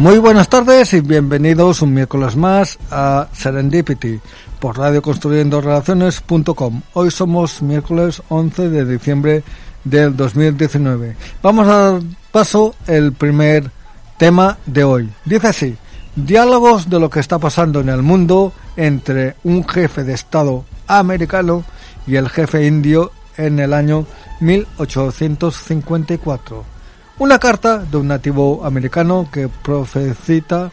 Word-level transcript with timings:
Muy 0.00 0.18
buenas 0.18 0.48
tardes 0.48 0.94
y 0.94 1.00
bienvenidos 1.00 1.82
un 1.82 1.92
miércoles 1.92 2.34
más 2.34 2.78
a 2.90 3.28
Serendipity 3.34 4.18
por 4.58 4.78
radioconstruyendorelaciones.com. 4.78 6.80
Hoy 6.94 7.10
somos 7.10 7.60
miércoles 7.60 8.22
11 8.30 8.70
de 8.70 8.86
diciembre 8.86 9.42
del 9.84 10.16
2019. 10.16 11.16
Vamos 11.42 11.68
a 11.68 11.76
dar 11.76 12.00
paso 12.32 12.74
el 12.86 13.12
primer 13.12 13.70
tema 14.16 14.56
de 14.64 14.84
hoy. 14.84 15.12
Dice 15.26 15.48
así, 15.48 15.76
diálogos 16.16 16.88
de 16.88 16.98
lo 16.98 17.10
que 17.10 17.20
está 17.20 17.38
pasando 17.38 17.80
en 17.80 17.90
el 17.90 18.00
mundo 18.00 18.54
entre 18.76 19.36
un 19.44 19.68
jefe 19.68 20.02
de 20.02 20.14
Estado 20.14 20.64
americano 20.86 21.62
y 22.06 22.16
el 22.16 22.30
jefe 22.30 22.66
indio 22.66 23.12
en 23.36 23.60
el 23.60 23.74
año 23.74 24.06
1854 24.40 26.79
una 27.20 27.38
carta 27.38 27.76
de 27.78 27.98
un 27.98 28.08
nativo 28.08 28.64
americano 28.64 29.28
que 29.30 29.46
profecita 29.48 30.70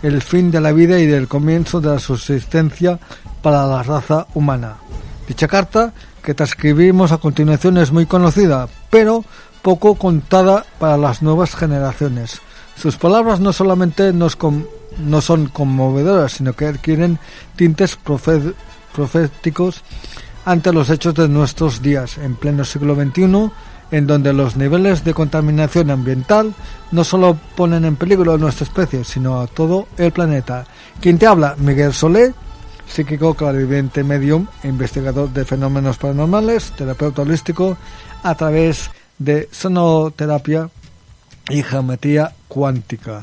el 0.00 0.22
fin 0.22 0.48
de 0.52 0.60
la 0.60 0.70
vida 0.70 1.00
y 1.00 1.06
del 1.06 1.26
comienzo 1.26 1.80
de 1.80 1.88
la 1.88 1.98
subsistencia 1.98 3.00
para 3.42 3.66
la 3.66 3.82
raza 3.82 4.28
humana. 4.34 4.76
Dicha 5.26 5.48
carta, 5.48 5.92
que 6.22 6.34
transcribimos 6.34 7.10
a 7.10 7.18
continuación, 7.18 7.78
es 7.78 7.90
muy 7.90 8.06
conocida, 8.06 8.68
pero 8.90 9.24
poco 9.60 9.96
contada 9.96 10.64
para 10.78 10.96
las 10.96 11.20
nuevas 11.20 11.56
generaciones. 11.56 12.40
Sus 12.76 12.96
palabras 12.96 13.40
no 13.40 13.52
solamente 13.52 14.12
nos 14.12 14.38
no 14.98 15.20
son 15.20 15.48
conmovedoras, 15.48 16.30
sino 16.30 16.52
que 16.52 16.66
adquieren 16.66 17.18
tintes 17.56 17.98
proféticos 18.94 19.82
ante 20.44 20.72
los 20.72 20.90
hechos 20.90 21.14
de 21.14 21.28
nuestros 21.28 21.82
días. 21.82 22.18
En 22.18 22.36
pleno 22.36 22.64
siglo 22.64 22.94
XXI, 22.94 23.50
en 23.90 24.06
donde 24.06 24.32
los 24.32 24.56
niveles 24.56 25.04
de 25.04 25.14
contaminación 25.14 25.90
ambiental 25.90 26.54
no 26.90 27.04
solo 27.04 27.38
ponen 27.56 27.84
en 27.84 27.96
peligro 27.96 28.34
a 28.34 28.38
nuestra 28.38 28.64
especie, 28.64 29.04
sino 29.04 29.40
a 29.40 29.46
todo 29.46 29.88
el 29.96 30.12
planeta. 30.12 30.66
Quien 31.00 31.18
te 31.18 31.26
habla, 31.26 31.54
Miguel 31.58 31.92
Solé, 31.92 32.34
psíquico, 32.86 33.34
clarividente, 33.34 34.04
medium, 34.04 34.46
investigador 34.64 35.30
de 35.30 35.44
fenómenos 35.44 35.98
paranormales, 35.98 36.72
terapeuta 36.72 37.22
holístico, 37.22 37.76
a 38.22 38.34
través 38.34 38.90
de 39.18 39.48
sonoterapia 39.52 40.70
y 41.48 41.62
geometría 41.62 42.32
cuántica. 42.46 43.22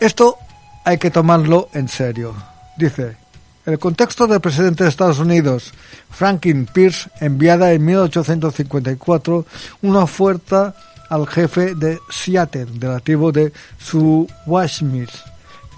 Esto 0.00 0.36
hay 0.84 0.98
que 0.98 1.10
tomarlo 1.10 1.68
en 1.74 1.88
serio. 1.88 2.34
Dice, 2.76 3.16
el 3.66 3.78
contexto 3.78 4.26
del 4.26 4.40
presidente 4.40 4.84
de 4.84 4.90
Estados 4.90 5.18
Unidos, 5.18 5.72
Franklin 6.10 6.66
Pierce, 6.66 7.10
enviada 7.20 7.72
en 7.72 7.84
1854 7.84 9.46
una 9.82 10.00
oferta 10.00 10.74
al 11.08 11.26
jefe 11.26 11.74
de 11.74 11.98
Seattle, 12.08 12.66
de 12.74 12.88
la 12.88 13.00
tribu 13.00 13.32
de 13.32 13.52
Suwashmir, 13.78 15.10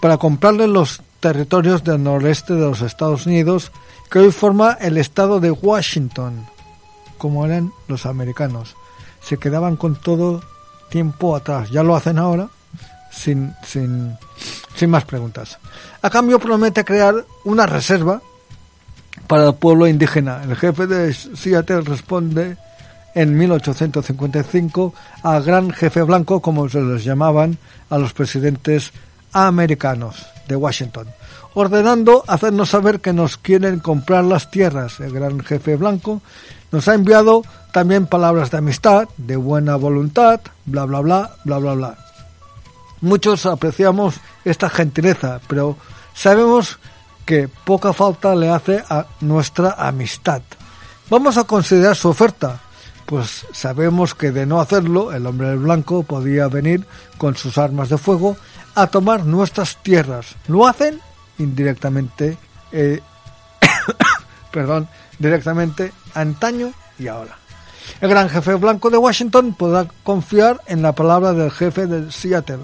para 0.01 0.19
comprarle 0.19 0.69
los 0.69 1.03
territorios 1.21 1.83
del 1.85 2.03
noreste 2.03 2.55
de 2.55 2.61
los 2.61 2.83
Estados 2.83 3.27
Unidos, 3.27 3.73
que 4.11 4.19
hoy 4.19 4.31
forma 4.31 4.77
el 4.81 4.99
estado 4.99 5.41
de 5.41 5.51
Washington, 5.51 6.47
como 7.19 7.47
eran 7.47 7.73
los 7.89 8.05
americanos. 8.05 8.77
Se 9.23 9.39
quedaban 9.39 9.77
con 9.77 9.95
todo 9.95 10.43
tiempo 10.91 11.35
atrás. 11.35 11.71
Ya 11.71 11.83
lo 11.83 11.97
hacen 11.97 12.19
ahora, 12.19 12.49
sin, 13.13 13.55
sin, 13.65 14.17
sin 14.75 14.91
más 14.91 15.05
preguntas. 15.05 15.59
A 16.01 16.11
cambio 16.11 16.39
promete 16.39 16.85
crear 16.85 17.25
una 17.45 17.67
reserva 17.67 18.21
para 19.27 19.47
el 19.49 19.55
pueblo 19.55 19.87
indígena. 19.87 20.43
El 20.43 20.57
jefe 20.57 20.87
de 20.87 21.13
Seattle 21.13 21.83
responde 21.83 22.57
en 23.15 23.37
1855 23.37 24.95
al 25.23 25.43
gran 25.43 25.71
jefe 25.71 26.03
blanco, 26.03 26.41
como 26.41 26.69
se 26.69 26.81
les 26.81 27.05
llamaban 27.05 27.59
a 27.91 27.99
los 27.99 28.13
presidentes 28.13 28.93
americanos 29.33 30.27
de 30.49 30.57
Washington, 30.57 31.09
ordenando 31.55 32.25
hacernos 32.27 32.71
saber 32.71 33.01
que 33.01 33.13
nos 33.13 33.37
quieren 33.37 33.81
comprar 33.81 34.25
las 34.25 34.51
tierras. 34.51 35.01
El 35.01 35.13
gran 35.13 35.41
jefe 35.41 35.77
blanco 35.77 36.23
nos 36.71 36.89
ha 36.89 36.95
enviado 36.95 37.43
también 37.73 38.07
palabras 38.07 38.51
de 38.51 38.59
amistad, 38.59 39.09
de 39.17 39.37
buena 39.37 39.77
voluntad, 39.77 40.41
bla 40.65 40.85
bla 40.85 41.01
bla, 41.01 41.31
bla 41.45 41.59
bla 41.59 41.75
bla. 41.75 41.99
Muchos 43.03 43.47
apreciamos 43.47 44.15
esta 44.45 44.71
gentileza, 44.71 45.41
pero 45.49 45.77
sabemos 46.15 46.79
que 47.27 47.49
poca 47.49 47.93
falta 47.93 48.35
le 48.37 48.49
hace 48.49 48.85
a 48.89 49.07
nuestra 49.21 49.73
amistad. 49.73 50.41
Vamos 51.11 51.37
a 51.37 51.45
considerar 51.45 51.97
su 51.97 52.09
oferta, 52.09 52.61
pues 53.05 53.45
sabemos 53.53 54.15
que 54.15 54.31
de 54.31 54.47
no 54.47 54.61
hacerlo, 54.61 55.13
el 55.13 55.27
hombre 55.27 55.57
blanco 55.57 56.05
podía 56.05 56.47
venir 56.47 56.87
con 57.19 57.37
sus 57.37 57.59
armas 57.59 57.89
de 57.89 57.99
fuego 57.99 58.37
a 58.77 58.87
tomar 58.87 59.27
nuestras 59.27 59.83
tierras. 59.83 60.37
Lo 60.47 60.67
hacen 60.67 61.01
indirectamente, 61.39 62.39
eh, 62.71 63.01
perdón, 64.53 64.89
directamente 65.19 65.93
antaño 66.15 66.73
y 67.01 67.09
ahora. 67.09 67.37
El 68.01 68.09
gran 68.09 68.29
jefe 68.29 68.55
blanco 68.55 68.91
de 68.91 68.97
Washington 68.97 69.55
podrá 69.55 69.89
confiar 70.05 70.61
en 70.67 70.83
la 70.83 70.93
palabra 70.93 71.33
del 71.33 71.51
jefe 71.51 71.87
de 71.87 72.11
Seattle, 72.13 72.61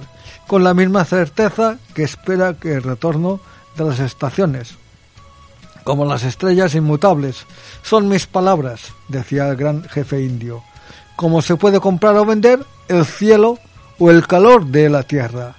con 0.49 0.65
la 0.65 0.73
misma 0.73 1.05
certeza 1.05 1.77
que 1.95 2.03
espera 2.03 2.55
que 2.55 2.73
el 2.73 2.83
retorno 2.83 3.39
de 3.77 3.85
las 3.85 4.01
estaciones, 4.01 4.77
como 5.85 6.07
las 6.07 6.25
estrellas 6.25 6.75
inmutables, 6.75 7.45
son 7.83 8.09
mis 8.09 8.27
palabras, 8.27 8.95
decía 9.09 9.47
el 9.49 9.57
gran 9.57 9.85
jefe 9.85 10.23
indio, 10.23 10.65
como 11.17 11.43
se 11.43 11.57
puede 11.57 11.81
comprar 11.81 12.17
o 12.17 12.25
vender 12.25 12.65
el 12.89 13.05
cielo 13.05 13.59
o 13.99 14.11
el 14.11 14.27
calor 14.27 14.65
de 14.65 14.89
la 14.89 15.03
tierra. 15.03 15.55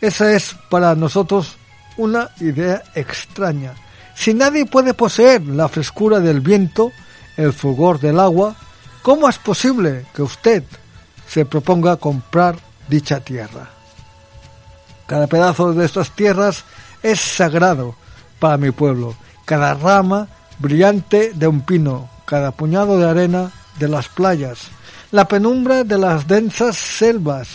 Esa 0.00 0.32
es 0.32 0.56
para 0.70 0.94
nosotros 0.94 1.56
una 1.98 2.30
idea 2.40 2.82
extraña. 2.94 3.74
Si 4.14 4.32
nadie 4.32 4.64
puede 4.64 4.94
poseer 4.94 5.42
la 5.42 5.68
frescura 5.68 6.18
del 6.20 6.40
viento, 6.40 6.92
el 7.36 7.52
fulgor 7.52 8.00
del 8.00 8.18
agua, 8.18 8.56
¿cómo 9.02 9.28
es 9.28 9.36
posible 9.36 10.06
que 10.14 10.22
usted 10.22 10.64
se 11.28 11.44
proponga 11.44 11.96
comprar 11.96 12.56
dicha 12.88 13.20
tierra? 13.20 13.73
Cada 15.06 15.26
pedazo 15.26 15.72
de 15.72 15.84
estas 15.84 16.10
tierras 16.10 16.64
es 17.02 17.20
sagrado 17.20 17.94
para 18.38 18.56
mi 18.56 18.70
pueblo. 18.70 19.14
Cada 19.44 19.74
rama 19.74 20.28
brillante 20.58 21.32
de 21.34 21.46
un 21.46 21.60
pino, 21.60 22.08
cada 22.24 22.52
puñado 22.52 22.98
de 22.98 23.08
arena 23.08 23.50
de 23.78 23.88
las 23.88 24.08
playas, 24.08 24.68
la 25.10 25.28
penumbra 25.28 25.84
de 25.84 25.98
las 25.98 26.26
densas 26.26 26.76
selvas, 26.76 27.48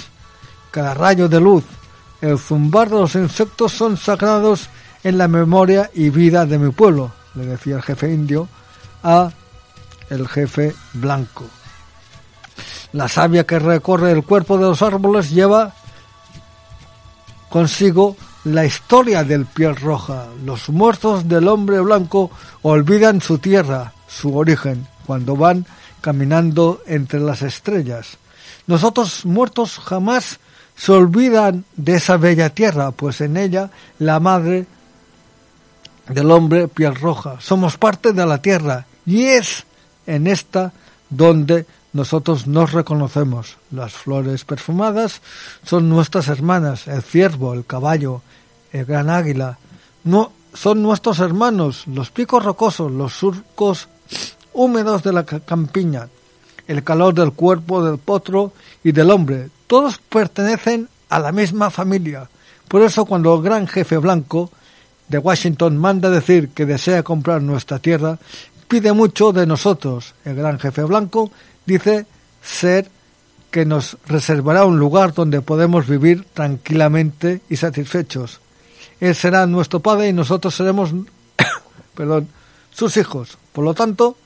cada 0.72 0.94
rayo 0.94 1.28
de 1.28 1.40
luz, 1.40 1.64
el 2.22 2.38
zumbar 2.38 2.90
de 2.90 3.00
los 3.00 3.16
insectos 3.16 3.72
son 3.72 3.98
sagrados 3.98 4.70
en 5.04 5.18
la 5.18 5.28
memoria 5.28 5.90
y 5.94 6.10
vida 6.10 6.46
de 6.46 6.60
mi 6.60 6.72
pueblo, 6.72 7.12
le 7.36 7.46
decía 7.46 7.78
el 7.78 7.82
jefe 7.82 8.14
indio 8.14 8.48
a 9.04 9.32
el 10.10 10.28
jefe 10.28 10.76
blanco. 10.94 11.46
La 12.92 13.08
savia 13.08 13.46
que 13.46 13.60
recorre 13.60 14.12
el 14.12 14.24
cuerpo 14.24 14.58
de 14.58 14.64
los 14.64 14.82
árboles 14.82 15.30
lleva 15.30 15.74
consigo 17.50 18.16
la 18.44 18.66
historia 18.66 19.24
del 19.24 19.46
piel 19.46 19.76
roja. 19.76 20.28
Los 20.44 20.70
muertos 20.70 21.28
del 21.28 21.48
hombre 21.48 21.80
blanco 21.80 22.32
olvidan 22.62 23.22
su 23.22 23.38
tierra, 23.40 23.94
su 24.08 24.36
origen, 24.36 24.88
cuando 25.06 25.36
van 25.36 25.66
caminando 26.02 26.82
entre 26.86 27.20
las 27.20 27.42
estrellas. 27.42 28.18
Nosotros 28.68 29.26
muertos 29.26 29.80
jamás 29.80 30.40
se 30.76 30.92
olvidan 30.92 31.66
de 31.76 31.96
esa 31.96 32.18
bella 32.18 32.50
tierra, 32.50 32.92
pues 32.92 33.20
en 33.22 33.36
ella 33.36 33.70
la 33.98 34.20
madre 34.20 34.66
del 36.08 36.32
hombre 36.32 36.68
piel 36.68 36.96
roja. 36.96 37.38
Somos 37.40 37.78
parte 37.78 38.14
de 38.14 38.26
la 38.26 38.42
tierra 38.42 38.86
y 39.06 39.24
es 39.26 39.66
en 40.08 40.28
esta 40.28 40.72
donde 41.10 41.66
nosotros 41.94 42.48
nos 42.48 42.72
reconocemos. 42.72 43.58
Las 43.72 43.94
flores 43.94 44.46
perfumadas 44.46 45.22
son 45.64 45.90
nuestras 45.90 46.28
hermanas, 46.28 46.88
el 46.88 47.02
ciervo, 47.02 47.54
el 47.54 47.66
caballo, 47.66 48.22
el 48.72 48.86
gran 48.86 49.10
águila. 49.10 49.58
No, 50.04 50.32
son 50.54 50.82
nuestros 50.82 51.20
hermanos, 51.20 51.84
los 51.88 52.12
picos 52.12 52.44
rocosos, 52.44 52.92
los 52.92 53.14
surcos 53.14 53.88
húmedos 54.54 55.04
de 55.04 55.14
la 55.14 55.26
campiña, 55.26 56.10
el 56.68 56.84
calor 56.84 57.14
del 57.14 57.34
cuerpo 57.34 57.84
del 57.84 57.98
potro 57.98 58.54
y 58.84 58.92
del 58.92 59.12
hombre. 59.12 59.50
Todos 59.68 59.98
pertenecen 59.98 60.90
a 61.10 61.20
la 61.20 61.32
misma 61.32 61.70
familia. 61.70 62.30
Por 62.68 62.84
eso 62.84 63.06
cuando 63.06 63.34
el 63.36 63.42
gran 63.42 63.68
jefe 63.68 63.98
blanco 63.98 64.52
de 65.08 65.18
Washington 65.18 65.78
manda 65.78 66.10
decir 66.10 66.50
que 66.50 66.68
desea 66.68 67.02
comprar 67.02 67.42
nuestra 67.42 67.80
tierra, 67.80 68.20
pide 68.68 68.94
mucho 68.94 69.32
de 69.32 69.48
nosotros. 69.48 70.14
El 70.24 70.36
gran 70.36 70.60
jefe 70.60 70.84
blanco 70.84 71.32
dice 71.70 72.06
ser 72.42 72.90
que 73.52 73.66
nos 73.66 73.98
reservará 74.08 74.66
un 74.66 74.80
lugar 74.80 75.14
donde 75.14 75.42
podemos 75.42 75.88
vivir 75.88 76.26
tranquilamente 76.34 77.42
y 77.50 77.56
satisfechos. 77.58 78.42
Él 79.00 79.16
será 79.16 79.46
nuestro 79.46 79.80
padre 79.80 80.10
y 80.10 80.14
nosotros 80.14 80.56
seremos 80.56 80.92
sus 82.72 82.98
hijos. 82.98 83.38
Por 83.54 83.64
lo 83.64 83.74
tanto, 83.74 84.18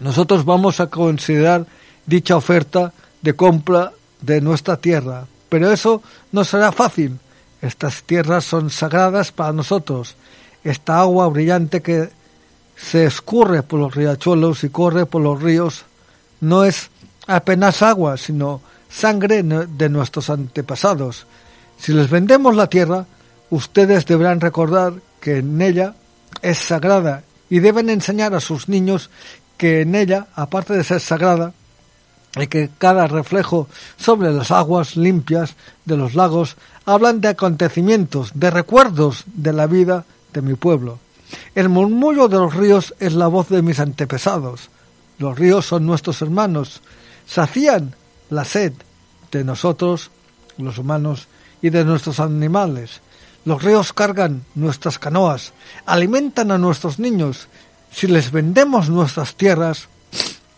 nosotros 0.00 0.44
vamos 0.44 0.80
a 0.80 0.88
considerar 0.88 1.66
dicha 2.06 2.36
oferta 2.36 2.92
de 3.20 3.34
compra 3.34 3.92
de 4.20 4.40
nuestra 4.40 4.76
tierra. 4.76 5.26
Pero 5.48 5.70
eso 5.70 6.02
no 6.32 6.44
será 6.44 6.72
fácil. 6.72 7.18
Estas 7.60 8.02
tierras 8.04 8.44
son 8.44 8.70
sagradas 8.70 9.32
para 9.32 9.52
nosotros. 9.52 10.16
Esta 10.64 11.00
agua 11.00 11.28
brillante 11.28 11.82
que 11.82 12.08
se 12.76 13.04
escurre 13.04 13.62
por 13.62 13.80
los 13.80 13.94
riachuelos 13.94 14.64
y 14.64 14.70
corre 14.70 15.04
por 15.04 15.20
los 15.20 15.42
ríos 15.42 15.84
no 16.40 16.64
es 16.64 16.90
apenas 17.26 17.82
agua, 17.82 18.16
sino 18.16 18.60
sangre 18.88 19.42
de 19.42 19.88
nuestros 19.88 20.30
antepasados. 20.30 21.26
Si 21.78 21.92
les 21.92 22.10
vendemos 22.10 22.56
la 22.56 22.68
tierra, 22.68 23.06
ustedes 23.50 24.06
deberán 24.06 24.40
recordar 24.40 24.94
que 25.20 25.38
en 25.38 25.60
ella 25.62 25.94
es 26.42 26.58
sagrada 26.58 27.22
y 27.48 27.60
deben 27.60 27.90
enseñar 27.90 28.34
a 28.34 28.40
sus 28.40 28.68
niños 28.68 29.10
que 29.56 29.82
en 29.82 29.94
ella, 29.94 30.28
aparte 30.34 30.74
de 30.74 30.84
ser 30.84 31.00
sagrada, 31.00 31.52
y 32.36 32.46
que 32.46 32.70
cada 32.78 33.06
reflejo 33.08 33.68
sobre 33.96 34.32
las 34.32 34.50
aguas 34.50 34.96
limpias 34.96 35.54
de 35.84 35.96
los 35.96 36.14
lagos 36.14 36.56
hablan 36.86 37.20
de 37.20 37.28
acontecimientos, 37.28 38.32
de 38.34 38.50
recuerdos 38.50 39.24
de 39.26 39.52
la 39.52 39.66
vida 39.66 40.04
de 40.32 40.42
mi 40.42 40.54
pueblo. 40.54 40.98
El 41.54 41.68
murmullo 41.68 42.28
de 42.28 42.38
los 42.38 42.54
ríos 42.54 42.94
es 43.00 43.14
la 43.14 43.26
voz 43.26 43.48
de 43.48 43.62
mis 43.62 43.80
antepasados. 43.80 44.70
Los 45.20 45.38
ríos 45.38 45.66
son 45.66 45.86
nuestros 45.86 46.20
hermanos. 46.22 46.80
Sacían 47.26 47.94
la 48.30 48.44
sed 48.44 48.72
de 49.30 49.44
nosotros, 49.44 50.10
los 50.58 50.78
humanos, 50.78 51.28
y 51.62 51.70
de 51.70 51.84
nuestros 51.84 52.18
animales. 52.18 53.02
Los 53.44 53.62
ríos 53.62 53.92
cargan 53.92 54.44
nuestras 54.54 54.98
canoas, 54.98 55.52
alimentan 55.86 56.50
a 56.50 56.58
nuestros 56.58 56.98
niños 56.98 57.46
si 57.92 58.06
les 58.06 58.30
vendemos 58.30 58.88
nuestras 58.88 59.34
tierras, 59.34 59.88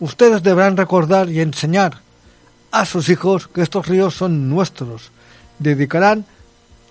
ustedes 0.01 0.43
deberán 0.43 0.77
recordar 0.77 1.29
y 1.31 1.41
enseñar 1.41 2.01
a 2.71 2.85
sus 2.85 3.09
hijos 3.09 3.49
que 3.49 3.63
estos 3.63 3.87
ríos 3.87 4.15
son 4.15 4.49
nuestros. 4.49 5.11
Dedicarán 5.59 6.25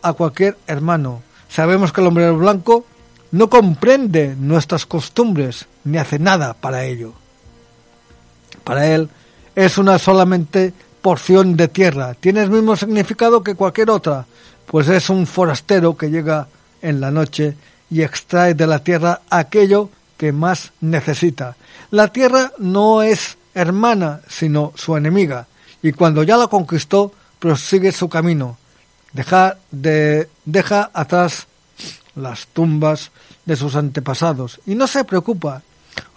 a 0.01 0.13
cualquier 0.13 0.57
hermano. 0.67 1.21
Sabemos 1.47 1.93
que 1.93 2.01
el 2.01 2.07
hombre 2.07 2.29
blanco 2.31 2.85
no 3.31 3.49
comprende 3.49 4.35
nuestras 4.35 4.85
costumbres 4.85 5.67
ni 5.83 5.97
hace 5.97 6.19
nada 6.19 6.53
para 6.53 6.85
ello. 6.85 7.13
Para 8.63 8.87
él 8.87 9.09
es 9.55 9.77
una 9.77 9.99
solamente 9.99 10.73
porción 11.01 11.57
de 11.57 11.67
tierra. 11.67 12.13
Tiene 12.13 12.41
el 12.41 12.49
mismo 12.49 12.75
significado 12.75 13.43
que 13.43 13.55
cualquier 13.55 13.89
otra, 13.89 14.25
pues 14.65 14.87
es 14.87 15.09
un 15.09 15.27
forastero 15.27 15.97
que 15.97 16.09
llega 16.09 16.47
en 16.81 17.01
la 17.01 17.11
noche 17.11 17.55
y 17.89 18.01
extrae 18.01 18.53
de 18.53 18.67
la 18.67 18.79
tierra 18.79 19.21
aquello 19.29 19.89
que 20.17 20.31
más 20.31 20.71
necesita. 20.81 21.55
La 21.89 22.07
tierra 22.09 22.51
no 22.57 23.01
es 23.01 23.37
hermana, 23.53 24.21
sino 24.29 24.71
su 24.75 24.95
enemiga, 24.95 25.47
y 25.81 25.91
cuando 25.91 26.23
ya 26.23 26.37
la 26.37 26.47
conquistó, 26.47 27.11
prosigue 27.39 27.91
su 27.91 28.07
camino. 28.07 28.57
Deja, 29.13 29.57
de, 29.71 30.29
deja 30.45 30.89
atrás 30.93 31.47
las 32.15 32.47
tumbas 32.47 33.11
de 33.45 33.55
sus 33.55 33.75
antepasados 33.75 34.61
y 34.65 34.75
no 34.75 34.87
se 34.87 35.03
preocupa. 35.03 35.63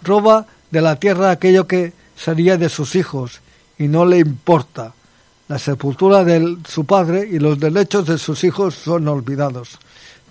Roba 0.03 0.45
de 0.71 0.81
la 0.81 0.97
tierra 0.97 1.31
aquello 1.31 1.67
que 1.67 1.93
sería 2.15 2.57
de 2.57 2.69
sus 2.69 2.95
hijos 2.95 3.41
y 3.77 3.87
no 3.87 4.05
le 4.05 4.19
importa. 4.19 4.93
La 5.47 5.59
sepultura 5.59 6.23
de 6.23 6.57
su 6.67 6.85
padre 6.85 7.27
y 7.31 7.39
los 7.39 7.59
derechos 7.59 8.07
de 8.07 8.17
sus 8.17 8.43
hijos 8.43 8.73
son 8.75 9.07
olvidados. 9.07 9.77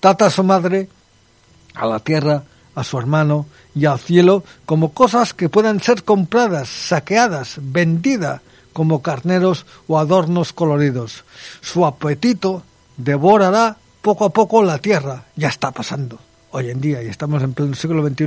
Trata 0.01 0.27
a 0.27 0.31
su 0.31 0.43
madre, 0.43 0.89
a 1.75 1.87
la 1.87 2.01
tierra, 2.01 2.43
a 2.75 2.83
su 2.83 2.99
hermano 2.99 3.47
y 3.75 3.87
al 3.87 3.99
cielo 3.99 4.43
como 4.67 4.93
cosas 4.93 5.35
que 5.35 5.49
puedan 5.49 5.81
ser 5.81 6.03
compradas, 6.03 6.69
saqueadas, 6.69 7.57
vendidas 7.61 8.41
como 8.73 9.03
carneros 9.03 9.67
o 9.87 9.99
adornos 9.99 10.53
coloridos. 10.53 11.25
Su 11.61 11.87
apetito 11.87 12.65
devorará 12.97 13.77
poco 14.03 14.25
a 14.25 14.31
poco 14.31 14.63
la 14.63 14.79
tierra. 14.79 15.25
Ya 15.37 15.49
está 15.49 15.71
pasando 15.71 16.19
hoy 16.51 16.71
en 16.71 16.81
día 16.81 17.03
y 17.03 17.07
estamos 17.07 17.43
en 17.43 17.55
pleno 17.55 17.75
siglo 17.75 18.07
XXI, 18.07 18.27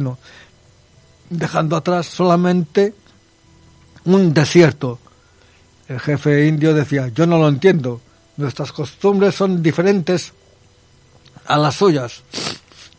dejando 1.30 1.76
atrás 1.76 2.08
solamente 2.08 2.96
un 4.16 4.34
desierto. 4.34 5.00
El 5.88 6.00
jefe 6.00 6.48
indio 6.48 6.74
decía, 6.74 7.10
yo 7.10 7.28
no 7.28 7.38
lo 7.38 7.48
entiendo, 7.48 8.02
nuestras 8.38 8.72
costumbres 8.72 9.36
son 9.36 9.62
diferentes 9.62 10.34
a 11.46 11.58
las 11.58 11.76
suyas. 11.76 12.24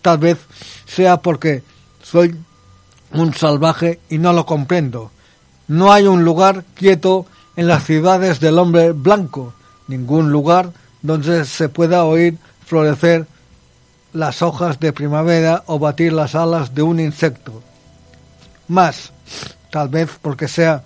Tal 0.02 0.18
vez 0.18 0.38
sea 0.86 1.18
porque 1.18 1.62
soy 2.02 2.34
un 3.12 3.34
salvaje 3.34 4.00
y 4.08 4.18
no 4.18 4.32
lo 4.32 4.46
comprendo. 4.46 5.10
No 5.66 5.92
hay 5.92 6.06
un 6.06 6.24
lugar 6.24 6.64
quieto 6.74 7.26
en 7.56 7.66
las 7.66 7.84
ciudades 7.84 8.40
del 8.40 8.58
hombre 8.58 8.92
blanco, 8.92 9.54
ningún 9.86 10.30
lugar 10.30 10.72
donde 11.02 11.44
se 11.44 11.68
pueda 11.68 12.04
oír 12.04 12.38
florecer 12.64 13.26
las 14.12 14.42
hojas 14.42 14.80
de 14.80 14.92
primavera 14.92 15.62
o 15.66 15.78
batir 15.78 16.12
las 16.12 16.34
alas 16.34 16.74
de 16.74 16.82
un 16.82 17.00
insecto. 17.00 17.62
Más, 18.68 19.12
tal 19.70 19.88
vez 19.88 20.10
porque 20.20 20.48
sea 20.48 20.82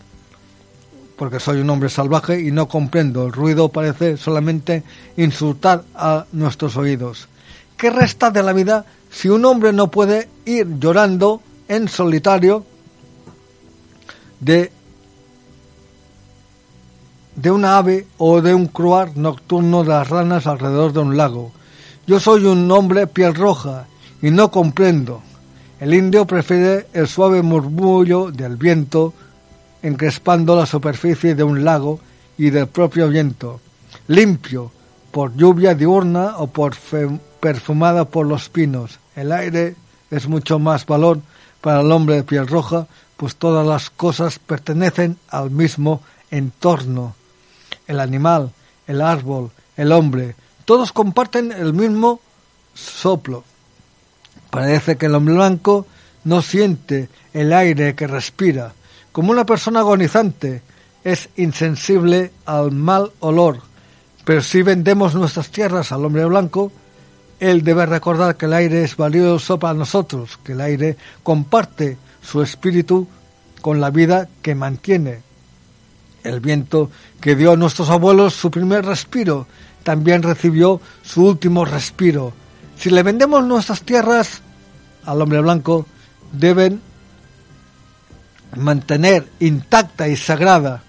porque 1.23 1.39
soy 1.39 1.61
un 1.61 1.71
hombre 1.71 1.89
salvaje 1.89 2.41
y 2.41 2.51
no 2.51 2.67
comprendo. 2.67 3.27
El 3.27 3.33
ruido 3.33 3.69
parece 3.69 4.17
solamente 4.17 4.83
insultar 5.17 5.85
a 5.95 6.27
nuestros 6.33 6.77
oídos. 6.77 7.29
¿Qué 7.77 7.91
resta 7.91 8.33
de 8.33 8.43
la 8.43 8.53
vida 8.53 8.85
si 9.09 9.29
un 9.29 9.45
hombre 9.45 9.73
no 9.73 9.89
puede 9.89 10.29
ir 10.47 10.81
llorando 10.81 11.41
en 11.69 11.87
solitario 11.87 12.67
de, 14.41 14.73
de 17.37 17.51
una 17.53 17.79
ave 17.79 18.09
o 18.19 18.43
de 18.43 18.53
un 18.53 18.67
cruar 18.67 19.17
nocturno 19.17 19.85
de 19.85 19.91
las 19.91 20.09
ranas 20.09 20.49
alrededor 20.49 20.93
de 20.93 20.99
un 20.99 21.17
lago. 21.17 21.53
Yo 22.05 22.19
soy 22.19 22.47
un 22.47 22.69
hombre 22.73 23.07
piel 23.07 23.37
roja 23.37 23.87
y 24.21 24.33
no 24.33 24.51
comprendo. 24.51 25.23
El 25.79 25.95
indio 25.95 26.27
prefiere 26.27 26.89
el 26.93 27.07
suave 27.07 27.43
murmullo 27.43 28.33
del 28.33 28.57
viento 28.57 29.15
encrespando 29.83 30.57
la 30.57 30.67
superficie 30.67 31.35
de 31.35 31.43
un 31.43 31.65
lago 31.65 32.01
y 32.39 32.51
del 32.51 32.69
propio 32.69 33.09
viento, 33.09 33.61
limpio 34.09 34.71
por 35.11 35.37
lluvia 35.37 35.75
diurna 35.75 36.39
o 36.39 36.47
por 36.47 36.75
perfumada 37.41 38.07
por 38.07 38.27
los 38.27 38.49
pinos. 38.49 38.99
El 39.15 39.33
aire 39.33 39.77
es 40.11 40.27
mucho 40.27 40.59
más 40.59 40.87
valor 40.87 41.21
para 41.61 41.81
el 41.81 41.93
hombre 41.93 42.17
de 42.17 42.25
piel 42.25 42.47
roja, 42.47 42.87
pues 43.17 43.37
todas 43.37 43.67
las 43.67 43.91
cosas 43.91 44.39
pertenecen 44.39 45.19
al 45.29 45.51
mismo 45.51 46.01
entorno. 46.31 47.15
El 47.87 48.01
animal, 48.01 48.53
el 48.87 49.01
árbol, 49.01 49.51
el 49.77 49.93
hombre, 49.93 50.35
todos 50.65 50.93
comparten 50.93 51.53
el 51.53 51.73
mismo 51.73 52.21
soplo. 52.75 53.45
Parece 54.51 54.97
que 54.97 55.07
el 55.07 55.15
hombre 55.15 55.35
blanco 55.35 55.87
no 56.25 56.43
siente 56.43 57.09
el 57.33 57.53
aire 57.53 57.95
que 57.95 58.07
respira. 58.07 58.75
Como 59.13 59.31
una 59.31 59.45
persona 59.45 59.81
agonizante, 59.81 60.63
es 61.05 61.29
insensible 61.37 62.33
al 62.47 62.73
mal 62.73 63.13
olor. 63.21 63.61
Pero 64.25 64.41
si 64.41 64.63
vendemos 64.63 65.15
nuestras 65.15 65.51
tierras 65.51 65.93
al 65.93 66.05
hombre 66.05 66.25
blanco, 66.25 66.73
él 67.41 67.63
debe 67.63 67.87
recordar 67.87 68.37
que 68.37 68.47
el 68.47 68.53
aire 68.53 68.85
es 68.85 68.97
valioso 68.97 69.59
para 69.59 69.75
nosotros, 69.75 70.39
que 70.45 70.53
el 70.53 70.61
aire 70.61 70.97
comparte 71.23 71.99
su 72.23 72.41
espíritu 72.41 73.09
con 73.61 73.81
la 73.81 73.91
vida 73.91 74.29
que 74.41 74.55
mantiene. 74.55 75.23
El 76.23 76.41
viento 76.41 76.91
que 77.21 77.35
dio 77.35 77.53
a 77.53 77.57
nuestros 77.57 77.91
abuelos 77.91 78.35
su 78.35 78.51
primer 78.51 78.85
respiro 78.85 79.47
también 79.83 80.23
recibió 80.23 80.81
su 81.03 81.27
último 81.27 81.65
respiro. 81.65 82.33
Si 82.79 82.91
le 82.91 83.03
vendemos 83.03 83.45
nuestras 83.45 83.83
tierras 83.83 84.41
al 85.05 85.21
hombre 85.21 85.41
blanco, 85.41 85.87
deben 86.33 86.81
mantener 88.57 89.29
intacta 89.41 90.09
y 90.09 90.17
sagrada 90.17 90.83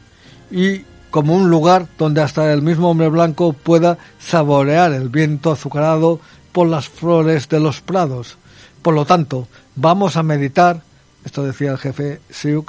y 0.52 0.82
como 1.10 1.36
un 1.36 1.50
lugar 1.50 1.88
donde 1.98 2.22
hasta 2.22 2.52
el 2.52 2.62
mismo 2.62 2.90
hombre 2.90 3.08
blanco 3.10 3.54
pueda 3.54 3.98
saborear 4.20 4.94
el 4.94 5.10
viento 5.10 5.52
azucarado 5.52 6.20
por 6.52 6.68
las 6.68 6.90
flores 6.90 7.50
de 7.50 7.60
los 7.60 7.82
prados. 7.82 8.38
Por 8.82 8.94
lo 8.94 9.06
tanto, 9.06 9.48
vamos 9.76 10.18
a 10.18 10.24
meditar, 10.24 10.82
esto 11.24 11.44
decía 11.44 11.72
el 11.72 11.78
jefe 11.78 12.20
Sioux 12.30 12.66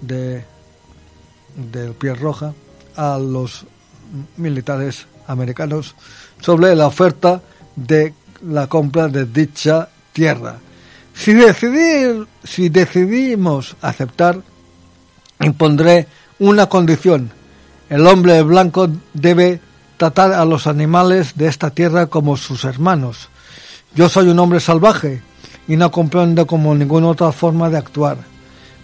de 0.00 0.44
del 1.56 1.92
Piel 1.92 2.18
Roja, 2.18 2.52
a 2.96 3.18
los 3.18 3.66
militares 4.36 5.06
americanos 5.26 5.94
sobre 6.40 6.74
la 6.74 6.86
oferta 6.86 7.40
de 7.76 8.14
la 8.42 8.66
compra 8.66 9.08
de 9.08 9.24
dicha 9.24 9.88
tierra. 10.12 10.58
Si, 11.14 11.32
decidir, 11.32 12.26
si 12.42 12.68
decidimos 12.68 13.76
aceptar, 13.80 14.40
impondré 15.40 16.06
una 16.38 16.68
condición. 16.68 17.30
El 17.88 18.06
hombre 18.06 18.42
blanco 18.42 18.88
debe 19.12 19.60
tratar 19.96 20.32
a 20.32 20.44
los 20.44 20.66
animales 20.66 21.36
de 21.36 21.46
esta 21.46 21.70
tierra 21.70 22.06
como 22.06 22.36
sus 22.36 22.64
hermanos. 22.64 23.28
Yo 23.94 24.08
soy 24.08 24.28
un 24.28 24.38
hombre 24.38 24.60
salvaje 24.60 25.22
y 25.68 25.76
no 25.76 25.90
comprendo 25.90 26.46
como 26.46 26.74
ninguna 26.74 27.08
otra 27.08 27.32
forma 27.32 27.70
de 27.70 27.78
actuar. 27.78 28.18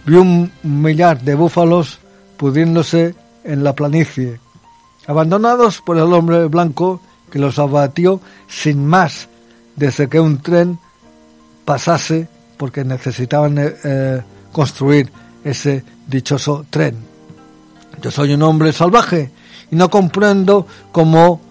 Vi 0.05 0.15
un 0.15 0.51
millar 0.63 1.21
de 1.21 1.35
búfalos 1.35 1.99
pudriéndose 2.37 3.13
en 3.43 3.63
la 3.63 3.75
planicie, 3.75 4.39
abandonados 5.05 5.81
por 5.81 5.97
el 5.97 6.11
hombre 6.13 6.45
blanco 6.45 7.01
que 7.29 7.39
los 7.39 7.59
abatió 7.59 8.19
sin 8.47 8.85
más 8.85 9.27
desde 9.75 10.09
que 10.09 10.19
un 10.19 10.41
tren 10.41 10.79
pasase 11.65 12.27
porque 12.57 12.83
necesitaban 12.83 13.57
eh, 13.57 13.75
eh, 13.83 14.21
construir 14.51 15.11
ese 15.43 15.83
dichoso 16.07 16.65
tren. 16.69 16.95
Yo 18.01 18.11
soy 18.11 18.33
un 18.33 18.43
hombre 18.43 18.71
salvaje 18.71 19.31
y 19.71 19.75
no 19.75 19.89
comprendo 19.89 20.67
cómo 20.91 21.41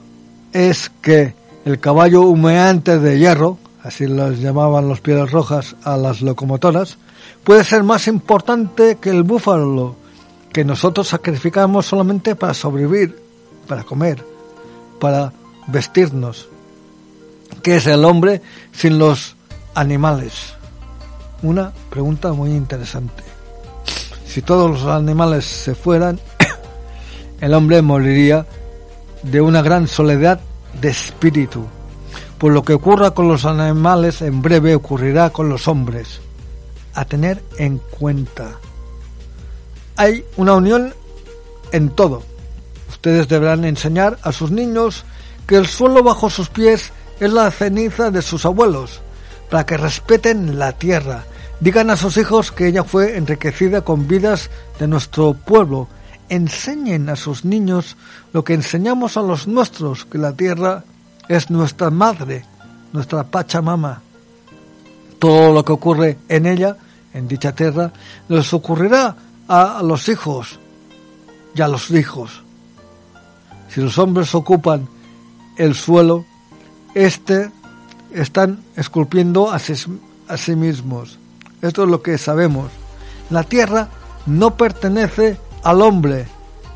es 0.53 0.91
que 1.01 1.35
el 1.65 1.79
caballo 1.81 2.23
humeante 2.23 2.99
de 2.99 3.19
hierro, 3.19 3.59
así 3.83 4.07
los 4.07 4.39
llamaban 4.39 4.89
los 4.89 5.01
pieles 5.01 5.31
rojas 5.31 5.77
a 5.85 5.97
las 5.97 6.23
locomotoras, 6.23 6.99
puede 7.45 7.65
ser 7.65 7.83
más 7.83 8.07
importante 8.07 8.99
que 9.01 9.11
el 9.11 9.23
búfalo 9.23 9.97
que 10.53 10.65
nosotros 10.65 11.09
sacrificamos 11.09 11.87
solamente 11.87 12.35
para 12.35 12.55
sobrevivir, 12.55 13.17
para 13.67 13.85
comer, 13.85 14.25
para 14.99 15.33
vestirnos. 15.67 16.49
¿Qué 17.63 17.77
es 17.77 17.87
el 17.87 18.05
hombre 18.05 18.43
sin 18.73 18.99
los 18.99 19.37
animales? 19.75 20.55
Una 21.43 21.73
pregunta 21.89 22.33
muy 22.33 22.51
interesante. 22.51 23.23
Si 24.27 24.43
todos 24.43 24.71
los 24.71 24.85
animales 24.85 25.45
se 25.45 25.75
fueran, 25.75 26.21
el 27.41 27.55
hombre 27.55 27.83
moriría 27.83 28.47
de 29.23 29.41
una 29.41 29.63
gran 29.63 29.89
soledad 29.89 30.41
de 30.81 30.91
espíritu. 30.91 31.67
Por 32.39 32.53
lo 32.53 32.63
que 32.63 32.75
ocurra 32.75 33.11
con 33.11 33.29
los 33.29 33.45
animales, 33.45 34.23
en 34.23 34.41
breve 34.41 34.75
ocurrirá 34.75 35.31
con 35.31 35.49
los 35.49 35.69
hombres. 35.69 36.21
A 36.95 37.05
tener 37.05 37.43
en 37.59 37.79
cuenta. 37.79 38.53
Hay 39.97 40.25
una 40.37 40.55
unión 40.55 40.95
en 41.73 41.91
todo. 41.91 42.23
Ustedes 42.89 43.29
deberán 43.29 43.65
enseñar 43.65 44.19
a 44.23 44.33
sus 44.33 44.51
niños 44.51 45.05
que 45.47 45.57
el 45.57 45.67
suelo 45.67 46.03
bajo 46.03 46.31
sus 46.31 46.49
pies 46.49 46.93
es 47.19 47.33
la 47.33 47.51
ceniza 47.51 48.11
de 48.11 48.23
sus 48.23 48.47
abuelos, 48.47 49.01
para 49.51 49.67
que 49.67 49.77
respeten 49.77 50.59
la 50.59 50.73
tierra. 50.73 51.25
Digan 51.61 51.91
a 51.91 51.97
sus 51.97 52.17
hijos 52.17 52.53
que 52.53 52.69
ella 52.69 52.85
fue 52.85 53.17
enriquecida 53.17 53.83
con 53.83 54.09
vidas 54.09 54.49
de 54.79 54.87
nuestro 54.87 55.35
pueblo. 55.35 55.89
Enseñen 56.29 57.09
a 57.09 57.17
sus 57.17 57.45
niños 57.45 57.97
lo 58.33 58.45
que 58.45 58.55
enseñamos 58.55 59.17
a 59.17 59.23
los 59.23 59.47
nuestros, 59.47 60.05
que 60.05 60.17
la 60.17 60.33
tierra 60.33 60.85
es 61.29 61.51
nuestra 61.51 61.91
madre, 61.91 62.45
nuestra 62.93 63.25
Pachamama. 63.25 64.01
Todo 65.19 65.53
lo 65.53 65.65
que 65.65 65.73
ocurre 65.73 66.19
en 66.29 66.47
ella, 66.47 66.77
en 67.13 67.29
dicha 67.29 67.53
tierra, 67.53 67.93
les 68.29 68.55
ocurrirá 68.55 69.17
a 69.49 69.83
los 69.83 70.09
hijos 70.09 70.61
y 71.55 71.61
a 71.61 71.69
los 71.69 71.91
hijos. 71.91 72.43
Si 73.69 73.81
los 73.81 73.99
hombres 73.99 74.35
ocupan 74.35 74.89
el 75.57 75.75
suelo, 75.75 76.25
este 76.95 77.51
están 78.15 78.61
esculpiendo 78.77 79.51
a 79.51 79.59
sí, 79.59 80.57
mismos. 80.57 81.19
Esto 81.63 81.85
es 81.85 81.89
lo 81.89 82.03
que 82.03 82.19
sabemos. 82.19 82.71
La 83.29 83.45
tierra 83.45 83.89
no 84.27 84.57
pertenece 84.57 85.39
al 85.63 85.83
hombre. 85.83 86.27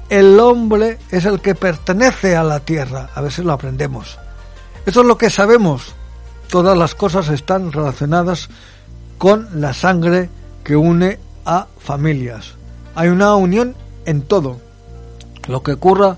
El 0.08 0.38
hombre 0.38 0.98
es 1.10 1.24
el 1.24 1.40
que 1.40 1.54
pertenece 1.54 2.36
a 2.36 2.44
la 2.44 2.60
tierra. 2.60 3.10
A 3.14 3.30
si 3.30 3.42
lo 3.42 3.52
aprendemos. 3.52 4.18
Esto 4.86 5.00
es 5.00 5.06
lo 5.06 5.18
que 5.18 5.30
sabemos. 5.30 5.94
Todas 6.48 6.76
las 6.76 6.94
cosas 6.94 7.28
están 7.28 7.72
relacionadas 7.72 8.48
con 9.18 9.48
la 9.60 9.72
sangre 9.72 10.28
que 10.62 10.76
une 10.76 11.18
a 11.44 11.66
familias. 11.78 12.54
Hay 12.94 13.08
una 13.08 13.34
unión 13.34 13.74
en 14.04 14.22
todo. 14.22 14.58
Lo 15.48 15.62
que 15.62 15.72
ocurra 15.72 16.16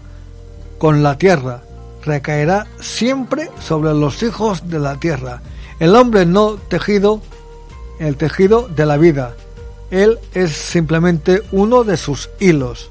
con 0.79 1.03
la 1.03 1.17
tierra 1.17 1.63
recaerá 2.07 2.67
siempre 2.81 3.51
sobre 3.61 3.93
los 3.93 4.23
hijos 4.23 4.69
de 4.71 4.79
la 4.79 4.99
tierra. 4.99 5.43
El 5.79 5.95
hombre 5.95 6.25
no 6.25 6.55
tejido, 6.55 7.21
el 7.99 8.17
tejido 8.17 8.69
de 8.69 8.87
la 8.87 8.97
vida. 8.97 9.35
Él 9.91 10.19
es 10.33 10.53
simplemente 10.53 11.43
uno 11.53 11.85
de 11.85 11.97
sus 11.97 12.31
hilos. 12.41 12.91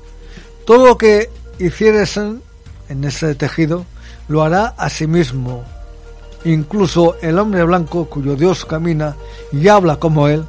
Todo 0.65 0.86
lo 0.86 0.98
que 0.98 1.29
hicieres 1.57 2.17
en 2.17 3.03
ese 3.03 3.34
tejido 3.36 3.86
lo 4.27 4.43
hará 4.43 4.67
a 4.77 4.89
sí 4.89 5.07
mismo. 5.07 5.63
Incluso 6.43 7.15
el 7.22 7.39
hombre 7.39 7.63
blanco 7.63 8.05
cuyo 8.05 8.36
Dios 8.36 8.65
camina 8.65 9.15
y 9.51 9.67
habla 9.67 9.95
como 9.98 10.27
él, 10.27 10.45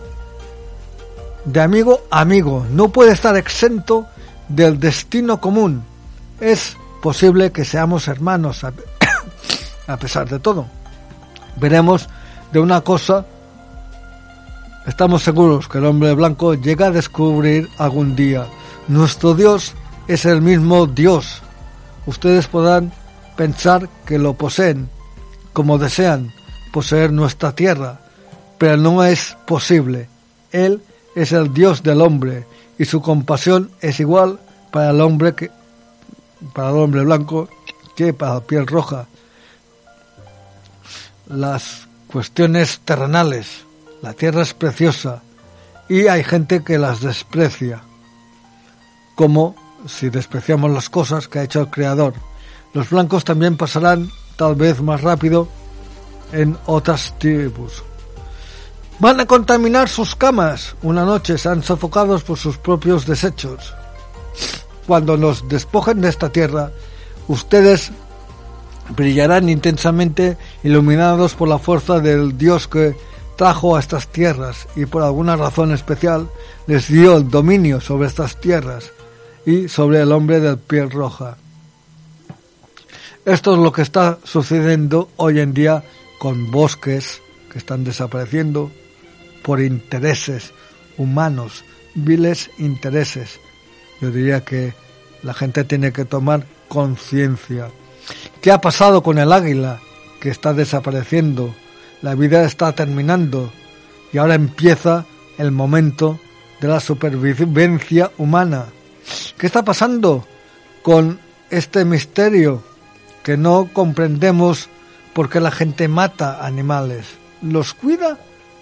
de 1.46 1.60
amigo 1.60 2.02
a 2.10 2.20
amigo, 2.20 2.66
no 2.70 2.88
puede 2.88 3.12
estar 3.12 3.36
exento 3.36 4.06
del 4.48 4.78
destino 4.78 5.40
común. 5.40 5.84
Es 6.40 6.76
posible 7.06 7.52
que 7.52 7.64
seamos 7.64 8.08
hermanos 8.08 8.64
a, 9.86 9.96
pesar 9.96 10.28
de 10.28 10.40
todo. 10.40 10.66
Veremos 11.54 12.08
de 12.52 12.58
una 12.58 12.80
cosa, 12.80 13.24
estamos 14.88 15.22
seguros 15.22 15.68
que 15.68 15.78
el 15.78 15.84
hombre 15.84 16.14
blanco 16.14 16.54
llega 16.54 16.88
a 16.88 16.90
descubrir 16.90 17.68
algún 17.78 18.16
día. 18.16 18.48
Nuestro 18.88 19.34
Dios 19.34 19.74
es 20.08 20.24
el 20.24 20.42
mismo 20.42 20.88
Dios. 20.88 21.42
Ustedes 22.06 22.48
podrán 22.48 22.92
pensar 23.36 23.88
que 24.04 24.18
lo 24.18 24.34
poseen, 24.34 24.90
como 25.52 25.78
desean 25.78 26.32
poseer 26.72 27.12
nuestra 27.12 27.52
tierra, 27.52 28.00
pero 28.58 28.78
no 28.78 29.04
es 29.04 29.36
posible. 29.46 30.08
Él 30.50 30.82
es 31.14 31.30
el 31.30 31.54
Dios 31.54 31.84
del 31.84 32.00
hombre 32.00 32.48
y 32.80 32.84
su 32.84 33.00
compasión 33.00 33.70
es 33.80 34.00
igual 34.00 34.40
para 34.72 34.90
el 34.90 35.00
hombre 35.00 35.36
que 35.36 35.52
para 36.52 36.70
el 36.70 36.76
hombre 36.76 37.04
blanco 37.04 37.48
que 37.94 38.12
para 38.12 38.34
la 38.34 38.40
piel 38.40 38.66
roja. 38.66 39.06
Las 41.26 41.88
cuestiones 42.06 42.80
terrenales, 42.84 43.64
la 44.02 44.12
tierra 44.12 44.42
es 44.42 44.54
preciosa 44.54 45.22
y 45.88 46.06
hay 46.08 46.22
gente 46.22 46.62
que 46.62 46.78
las 46.78 47.00
desprecia, 47.00 47.82
como 49.14 49.56
si 49.86 50.10
despreciamos 50.10 50.70
las 50.70 50.88
cosas 50.88 51.28
que 51.28 51.38
ha 51.38 51.44
hecho 51.44 51.60
el 51.60 51.70
Creador. 51.70 52.14
Los 52.74 52.90
blancos 52.90 53.24
también 53.24 53.56
pasarán 53.56 54.10
tal 54.36 54.54
vez 54.54 54.80
más 54.82 55.00
rápido 55.00 55.48
en 56.32 56.58
otras 56.66 57.14
tribus. 57.18 57.82
Van 58.98 59.20
a 59.20 59.26
contaminar 59.26 59.88
sus 59.88 60.16
camas. 60.16 60.74
Una 60.82 61.04
noche 61.04 61.38
serán 61.38 61.62
sofocados 61.62 62.22
por 62.22 62.38
sus 62.38 62.56
propios 62.58 63.06
desechos 63.06 63.74
cuando 64.86 65.16
nos 65.16 65.48
despojen 65.48 66.00
de 66.00 66.08
esta 66.08 66.30
tierra, 66.30 66.70
ustedes 67.28 67.92
brillarán 68.90 69.48
intensamente 69.48 70.36
iluminados 70.62 71.34
por 71.34 71.48
la 71.48 71.58
fuerza 71.58 72.00
del 72.00 72.38
Dios 72.38 72.68
que 72.68 72.96
trajo 73.36 73.76
a 73.76 73.80
estas 73.80 74.08
tierras 74.08 74.68
y 74.76 74.86
por 74.86 75.02
alguna 75.02 75.36
razón 75.36 75.72
especial 75.72 76.28
les 76.66 76.88
dio 76.88 77.16
el 77.16 77.28
dominio 77.28 77.80
sobre 77.80 78.08
estas 78.08 78.40
tierras 78.40 78.92
y 79.44 79.68
sobre 79.68 80.00
el 80.00 80.12
hombre 80.12 80.40
de 80.40 80.56
piel 80.56 80.90
roja. 80.90 81.36
Esto 83.24 83.54
es 83.54 83.58
lo 83.58 83.72
que 83.72 83.82
está 83.82 84.18
sucediendo 84.22 85.10
hoy 85.16 85.40
en 85.40 85.52
día 85.52 85.82
con 86.18 86.50
bosques 86.50 87.20
que 87.52 87.58
están 87.58 87.84
desapareciendo 87.84 88.70
por 89.42 89.60
intereses 89.60 90.52
humanos, 90.96 91.64
viles 91.94 92.50
intereses 92.58 93.40
yo 94.00 94.10
diría 94.10 94.44
que 94.44 94.74
la 95.22 95.34
gente 95.34 95.64
tiene 95.64 95.92
que 95.92 96.04
tomar 96.04 96.44
conciencia. 96.68 97.70
¿Qué 98.40 98.52
ha 98.52 98.60
pasado 98.60 99.02
con 99.02 99.18
el 99.18 99.32
águila 99.32 99.80
que 100.20 100.30
está 100.30 100.52
desapareciendo? 100.52 101.54
La 102.02 102.14
vida 102.14 102.44
está 102.44 102.72
terminando 102.72 103.52
y 104.12 104.18
ahora 104.18 104.34
empieza 104.34 105.06
el 105.38 105.50
momento 105.50 106.18
de 106.60 106.68
la 106.68 106.80
supervivencia 106.80 108.12
humana. 108.18 108.66
¿Qué 109.38 109.46
está 109.46 109.64
pasando 109.64 110.26
con 110.82 111.18
este 111.50 111.84
misterio 111.84 112.62
que 113.22 113.36
no 113.36 113.68
comprendemos 113.72 114.68
por 115.14 115.28
qué 115.28 115.40
la 115.40 115.50
gente 115.50 115.88
mata 115.88 116.44
animales? 116.44 117.06
Los 117.42 117.74
cuida 117.74 118.18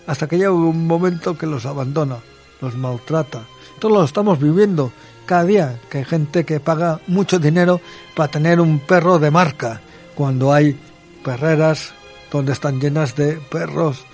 hasta 0.06 0.26
que 0.26 0.38
llega 0.38 0.52
un 0.52 0.86
momento 0.86 1.36
que 1.36 1.46
los 1.46 1.66
abandona, 1.66 2.18
los 2.60 2.76
maltrata. 2.76 3.44
Todos 3.78 3.94
lo 3.94 4.04
estamos 4.04 4.38
viviendo 4.38 4.92
cada 5.26 5.44
día, 5.44 5.80
que 5.88 5.98
hay 5.98 6.04
gente 6.04 6.44
que 6.44 6.60
paga 6.60 7.00
mucho 7.06 7.38
dinero 7.38 7.80
para 8.14 8.30
tener 8.30 8.60
un 8.60 8.78
perro 8.78 9.18
de 9.18 9.30
marca, 9.30 9.80
cuando 10.14 10.52
hay 10.52 10.78
perreras 11.24 11.92
donde 12.30 12.52
están 12.52 12.80
llenas 12.80 13.16
de 13.16 13.36
perros 13.36 14.04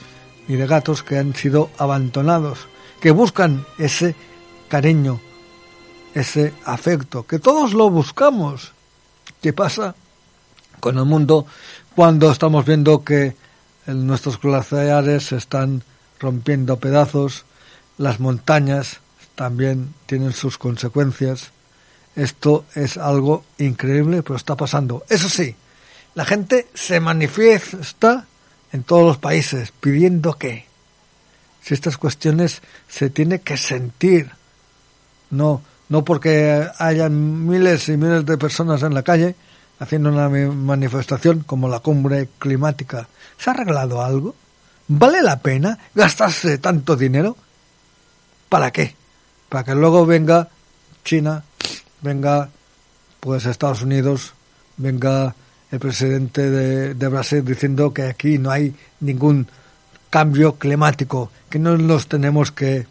y 0.49 0.55
de 0.55 0.67
gatos 0.67 1.02
que 1.02 1.19
han 1.19 1.35
sido 1.35 1.71
abandonados, 1.79 2.69
que 3.00 3.11
buscan 3.11 3.64
ese 3.79 4.14
cariño, 4.69 5.21
ese 6.14 6.52
afecto, 6.64 7.26
que 7.26 7.38
todos 7.38 7.73
lo 7.73 7.90
buscamos. 7.90 8.73
¿Qué 9.40 9.52
pasa 9.52 9.95
con 10.81 10.99
el 10.99 11.05
mundo 11.05 11.47
cuando 11.95 12.31
estamos 12.31 12.64
viendo 12.64 13.05
que 13.05 13.37
nuestros 13.87 14.40
glaciares 14.40 15.26
se 15.26 15.37
están 15.37 15.83
rompiendo 16.19 16.79
pedazos, 16.79 17.45
las 17.99 18.21
montañas 18.21 19.00
también 19.40 19.94
tienen 20.04 20.35
sus 20.35 20.59
consecuencias. 20.59 21.52
Esto 22.14 22.66
es 22.75 22.99
algo 22.99 23.42
increíble, 23.56 24.23
pero 24.23 24.37
está 24.37 24.54
pasando. 24.54 25.02
Eso 25.09 25.30
sí, 25.30 25.56
la 26.14 26.26
gente 26.26 26.66
se 26.75 27.00
manifiesta 27.00 28.26
en 28.70 28.82
todos 28.82 29.06
los 29.06 29.16
países 29.16 29.73
pidiendo 29.80 30.35
que 30.35 30.66
si 31.62 31.73
estas 31.73 31.97
cuestiones 31.97 32.61
se 32.87 33.09
tiene 33.09 33.40
que 33.40 33.56
sentir 33.56 34.30
no 35.30 35.62
no 35.88 36.04
porque 36.04 36.68
hayan 36.78 37.47
miles 37.47 37.88
y 37.88 37.97
miles 37.97 38.26
de 38.26 38.37
personas 38.37 38.82
en 38.82 38.92
la 38.92 39.02
calle 39.02 39.37
haciendo 39.78 40.11
una 40.11 40.28
manifestación 40.28 41.44
como 41.44 41.66
la 41.70 41.80
cumbre 41.80 42.28
climática 42.38 43.09
se 43.38 43.49
ha 43.49 43.54
arreglado 43.54 44.02
algo 44.02 44.35
vale 44.88 45.23
la 45.23 45.40
pena 45.40 45.78
gastarse 45.94 46.59
tanto 46.59 46.94
dinero 46.94 47.38
para 48.50 48.70
qué 48.70 49.00
para 49.50 49.64
que 49.64 49.75
luego 49.75 50.07
venga 50.07 50.49
China 51.04 51.45
venga 52.00 52.49
pues 53.21 53.45
Estados 53.45 53.83
Unidos 53.83 54.33
venga 54.78 55.35
el 55.71 55.78
presidente 55.78 56.50
de, 56.50 57.09
Brasil 57.09 57.45
diciendo 57.45 57.92
que 57.95 58.02
aquí 58.02 58.38
no 58.38 58.50
hay 58.50 58.75
ningún 59.00 59.47
cambio 60.09 60.57
climático, 60.57 61.30
que 61.49 61.59
no 61.59 61.76
nos 61.78 62.09
tenemos 62.09 62.50
que, 62.50 62.87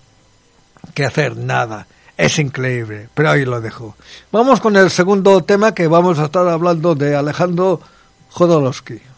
que 0.93 1.05
hacer 1.05 1.35
nada. 1.35 1.87
Es 2.17 2.39
increíble, 2.39 3.09
pero 3.13 3.31
ahí 3.31 3.45
lo 3.45 3.59
dejo. 3.59 3.95
Vamos 4.31 4.61
con 4.61 4.75
el 4.75 4.89
segundo 4.89 5.43
tema 5.43 5.73
que 5.73 5.87
vamos 5.87 6.19
a 6.19 6.25
estar 6.25 6.47
hablando 6.47 6.95
de 6.95 7.15
Alejandro 7.15 7.81
Jodorowsky. 8.29 9.08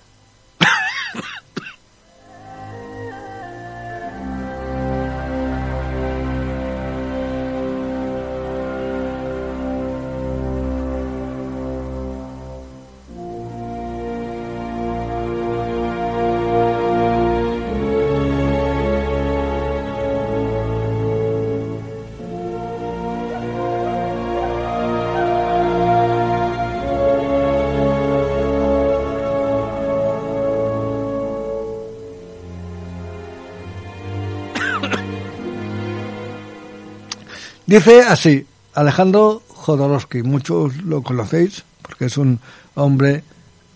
Dice 37.72 38.02
así, 38.02 38.46
Alejandro 38.74 39.44
Jodorowsky, 39.48 40.24
muchos 40.24 40.76
lo 40.84 41.02
conocéis 41.04 41.64
porque 41.82 42.08
es 42.08 42.18
un 42.18 42.38
hombre 42.76 43.24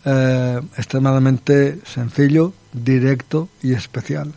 eh, 0.03 0.59
extremadamente 0.75 1.79
sencillo, 1.85 2.51
directo 2.73 3.47
y 3.63 3.71
especial. 3.71 4.33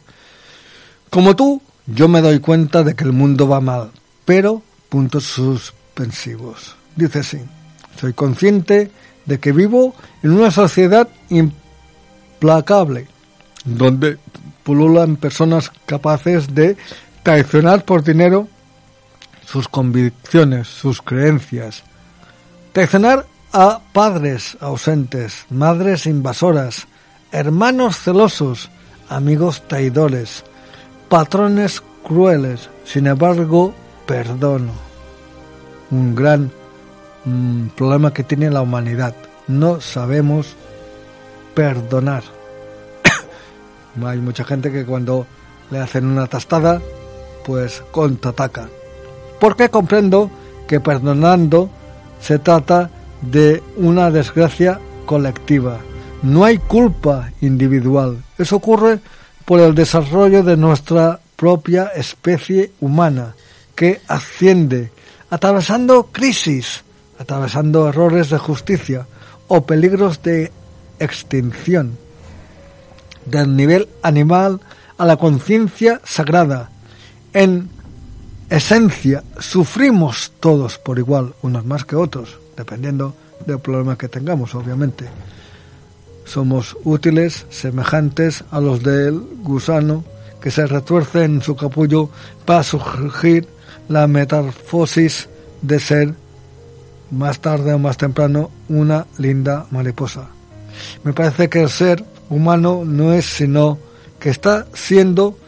Como 1.10 1.34
tú, 1.34 1.60
yo 1.86 2.06
me 2.06 2.20
doy 2.20 2.38
cuenta 2.38 2.84
de 2.84 2.94
que 2.94 3.02
el 3.02 3.12
mundo 3.12 3.48
va 3.48 3.60
mal, 3.60 3.90
pero 4.24 4.62
puntos 4.88 5.24
suspensivos. 5.24 6.76
Dice 6.94 7.18
así, 7.18 7.40
soy 8.00 8.12
consciente 8.12 8.92
de 9.26 9.40
que 9.40 9.50
vivo 9.50 9.92
en 10.22 10.34
una 10.34 10.52
sociedad 10.52 11.08
implacable, 11.30 13.08
donde 13.64 14.18
pululan 14.62 15.16
personas 15.16 15.72
capaces 15.84 16.54
de 16.54 16.76
traicionar 17.24 17.84
por 17.84 18.04
dinero 18.04 18.46
sus 19.50 19.66
convicciones, 19.66 20.68
sus 20.68 21.00
creencias. 21.00 21.82
Traicionar 22.72 23.24
a 23.50 23.80
padres 23.94 24.58
ausentes, 24.60 25.46
madres 25.48 26.04
invasoras, 26.04 26.86
hermanos 27.32 27.96
celosos, 27.96 28.68
amigos 29.08 29.62
traidores, 29.66 30.44
patrones 31.08 31.82
crueles. 32.06 32.68
Sin 32.84 33.06
embargo, 33.06 33.74
perdono. 34.06 34.72
Un 35.90 36.14
gran 36.14 36.52
mm, 37.24 37.68
problema 37.68 38.12
que 38.12 38.24
tiene 38.24 38.50
la 38.50 38.60
humanidad. 38.60 39.14
No 39.46 39.80
sabemos 39.80 40.56
perdonar. 41.54 42.22
Hay 44.04 44.18
mucha 44.18 44.44
gente 44.44 44.70
que 44.70 44.84
cuando 44.84 45.26
le 45.70 45.78
hacen 45.78 46.04
una 46.04 46.26
tastada, 46.26 46.82
pues 47.46 47.82
contraataca 47.90 48.68
porque 49.40 49.68
comprendo 49.68 50.30
que 50.66 50.80
perdonando 50.80 51.70
se 52.20 52.38
trata 52.38 52.90
de 53.22 53.62
una 53.76 54.10
desgracia 54.10 54.80
colectiva. 55.06 55.78
No 56.22 56.44
hay 56.44 56.58
culpa 56.58 57.30
individual. 57.40 58.22
Eso 58.36 58.56
ocurre 58.56 59.00
por 59.44 59.60
el 59.60 59.74
desarrollo 59.74 60.42
de 60.42 60.56
nuestra 60.56 61.20
propia 61.36 61.84
especie 61.94 62.72
humana, 62.80 63.34
que 63.74 64.00
asciende, 64.08 64.90
atravesando 65.30 66.08
crisis, 66.12 66.82
atravesando 67.18 67.88
errores 67.88 68.30
de 68.30 68.38
justicia 68.38 69.06
o 69.46 69.64
peligros 69.64 70.22
de 70.22 70.52
extinción, 70.98 71.96
del 73.24 73.56
nivel 73.56 73.88
animal 74.02 74.60
a 74.98 75.06
la 75.06 75.16
conciencia 75.16 76.00
sagrada, 76.04 76.70
en 77.32 77.70
esencia 78.50 79.22
sufrimos 79.38 80.32
todos 80.40 80.78
por 80.78 80.98
igual, 80.98 81.34
unos 81.42 81.64
más 81.64 81.84
que 81.84 81.96
otros, 81.96 82.38
dependiendo 82.56 83.14
del 83.46 83.58
problema 83.60 83.96
que 83.96 84.08
tengamos, 84.08 84.54
obviamente. 84.54 85.08
Somos 86.24 86.76
útiles, 86.84 87.46
semejantes 87.50 88.44
a 88.50 88.60
los 88.60 88.82
del 88.82 89.20
gusano 89.42 90.04
que 90.40 90.50
se 90.50 90.66
retuerce 90.66 91.24
en 91.24 91.42
su 91.42 91.56
capullo 91.56 92.10
para 92.44 92.62
surgir 92.62 93.48
la 93.88 94.06
metamorfosis 94.06 95.28
de 95.62 95.80
ser, 95.80 96.14
más 97.10 97.40
tarde 97.40 97.72
o 97.72 97.78
más 97.78 97.96
temprano, 97.96 98.50
una 98.68 99.06
linda 99.16 99.66
mariposa. 99.70 100.28
Me 101.04 101.12
parece 101.12 101.48
que 101.48 101.62
el 101.62 101.70
ser 101.70 102.04
humano 102.28 102.82
no 102.84 103.12
es 103.12 103.24
sino 103.24 103.78
que 104.20 104.30
está 104.30 104.66
siendo 104.74 105.38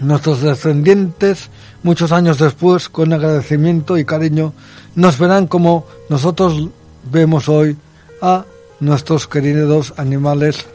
Nuestros 0.00 0.42
descendientes, 0.42 1.50
muchos 1.82 2.12
años 2.12 2.38
después, 2.38 2.88
con 2.88 3.12
agradecimiento 3.12 3.98
y 3.98 4.04
cariño, 4.04 4.52
nos 4.94 5.18
verán 5.18 5.48
como 5.48 5.86
nosotros 6.08 6.68
vemos 7.10 7.48
hoy 7.48 7.76
a 8.22 8.44
nuestros 8.80 9.26
queridos 9.26 9.94
animales, 9.96 10.66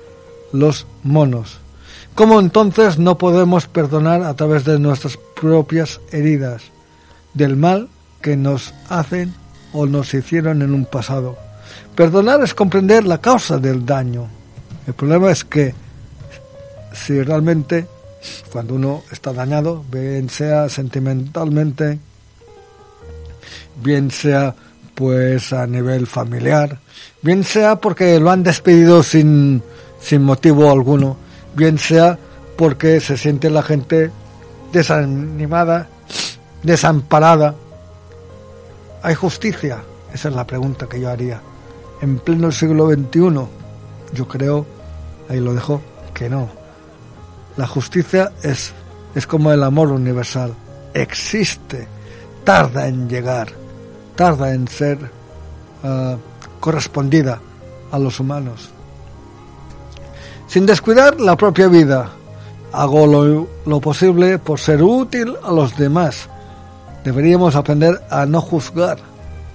los 0.51 0.85
monos. 1.03 1.57
¿Cómo 2.15 2.39
entonces 2.39 2.99
no 2.99 3.17
podemos 3.17 3.67
perdonar 3.67 4.23
a 4.23 4.33
través 4.35 4.65
de 4.65 4.77
nuestras 4.77 5.17
propias 5.39 6.01
heridas 6.11 6.63
del 7.33 7.55
mal 7.55 7.87
que 8.21 8.35
nos 8.35 8.73
hacen 8.89 9.33
o 9.71 9.85
nos 9.85 10.13
hicieron 10.13 10.61
en 10.61 10.73
un 10.73 10.85
pasado? 10.85 11.37
Perdonar 11.95 12.43
es 12.43 12.53
comprender 12.53 13.05
la 13.05 13.19
causa 13.19 13.57
del 13.57 13.85
daño. 13.85 14.27
El 14.85 14.93
problema 14.93 15.31
es 15.31 15.43
que 15.43 15.73
si 16.93 17.21
realmente 17.23 17.87
cuando 18.51 18.75
uno 18.75 19.03
está 19.11 19.33
dañado, 19.33 19.83
bien 19.91 20.29
sea 20.29 20.69
sentimentalmente, 20.69 21.99
bien 23.81 24.11
sea 24.11 24.55
pues 24.95 25.53
a 25.53 25.65
nivel 25.65 26.07
familiar, 26.07 26.79
bien 27.21 27.43
sea 27.43 27.77
porque 27.77 28.19
lo 28.19 28.31
han 28.31 28.43
despedido 28.43 29.01
sin, 29.03 29.63
sin 29.99 30.23
motivo 30.23 30.71
alguno, 30.71 31.17
bien 31.55 31.77
sea 31.77 32.17
porque 32.55 32.99
se 32.99 33.17
siente 33.17 33.49
la 33.49 33.63
gente 33.63 34.11
desanimada, 34.71 35.87
desamparada. 36.61 37.55
¿Hay 39.01 39.15
justicia? 39.15 39.83
Esa 40.13 40.29
es 40.29 40.35
la 40.35 40.45
pregunta 40.45 40.87
que 40.87 40.99
yo 40.99 41.09
haría. 41.09 41.41
En 42.01 42.19
pleno 42.19 42.51
siglo 42.51 42.89
XXI, 42.89 43.47
yo 44.13 44.27
creo, 44.27 44.65
ahí 45.29 45.39
lo 45.39 45.53
dejo, 45.53 45.81
que 46.13 46.29
no. 46.29 46.62
La 47.57 47.67
justicia 47.67 48.31
es, 48.41 48.73
es 49.13 49.27
como 49.27 49.51
el 49.51 49.63
amor 49.63 49.91
universal. 49.91 50.53
Existe, 50.93 51.87
tarda 52.43 52.87
en 52.87 53.07
llegar, 53.07 53.49
tarda 54.15 54.53
en 54.53 54.67
ser 54.67 54.97
ah, 55.83 56.15
correspondida 56.59 57.39
a 57.91 57.99
los 57.99 58.19
humanos. 58.19 58.69
Sin 60.47 60.65
descuidar 60.65 61.19
la 61.19 61.35
propia 61.35 61.67
vida, 61.67 62.09
hago 62.71 63.05
lo, 63.05 63.47
lo 63.65 63.79
posible 63.79 64.39
por 64.39 64.59
ser 64.59 64.81
útil 64.81 65.35
a 65.43 65.51
los 65.51 65.77
demás. 65.77 66.27
Deberíamos 67.03 67.55
aprender 67.55 68.01
a 68.09 68.25
no 68.25 68.41
juzgar 68.41 68.97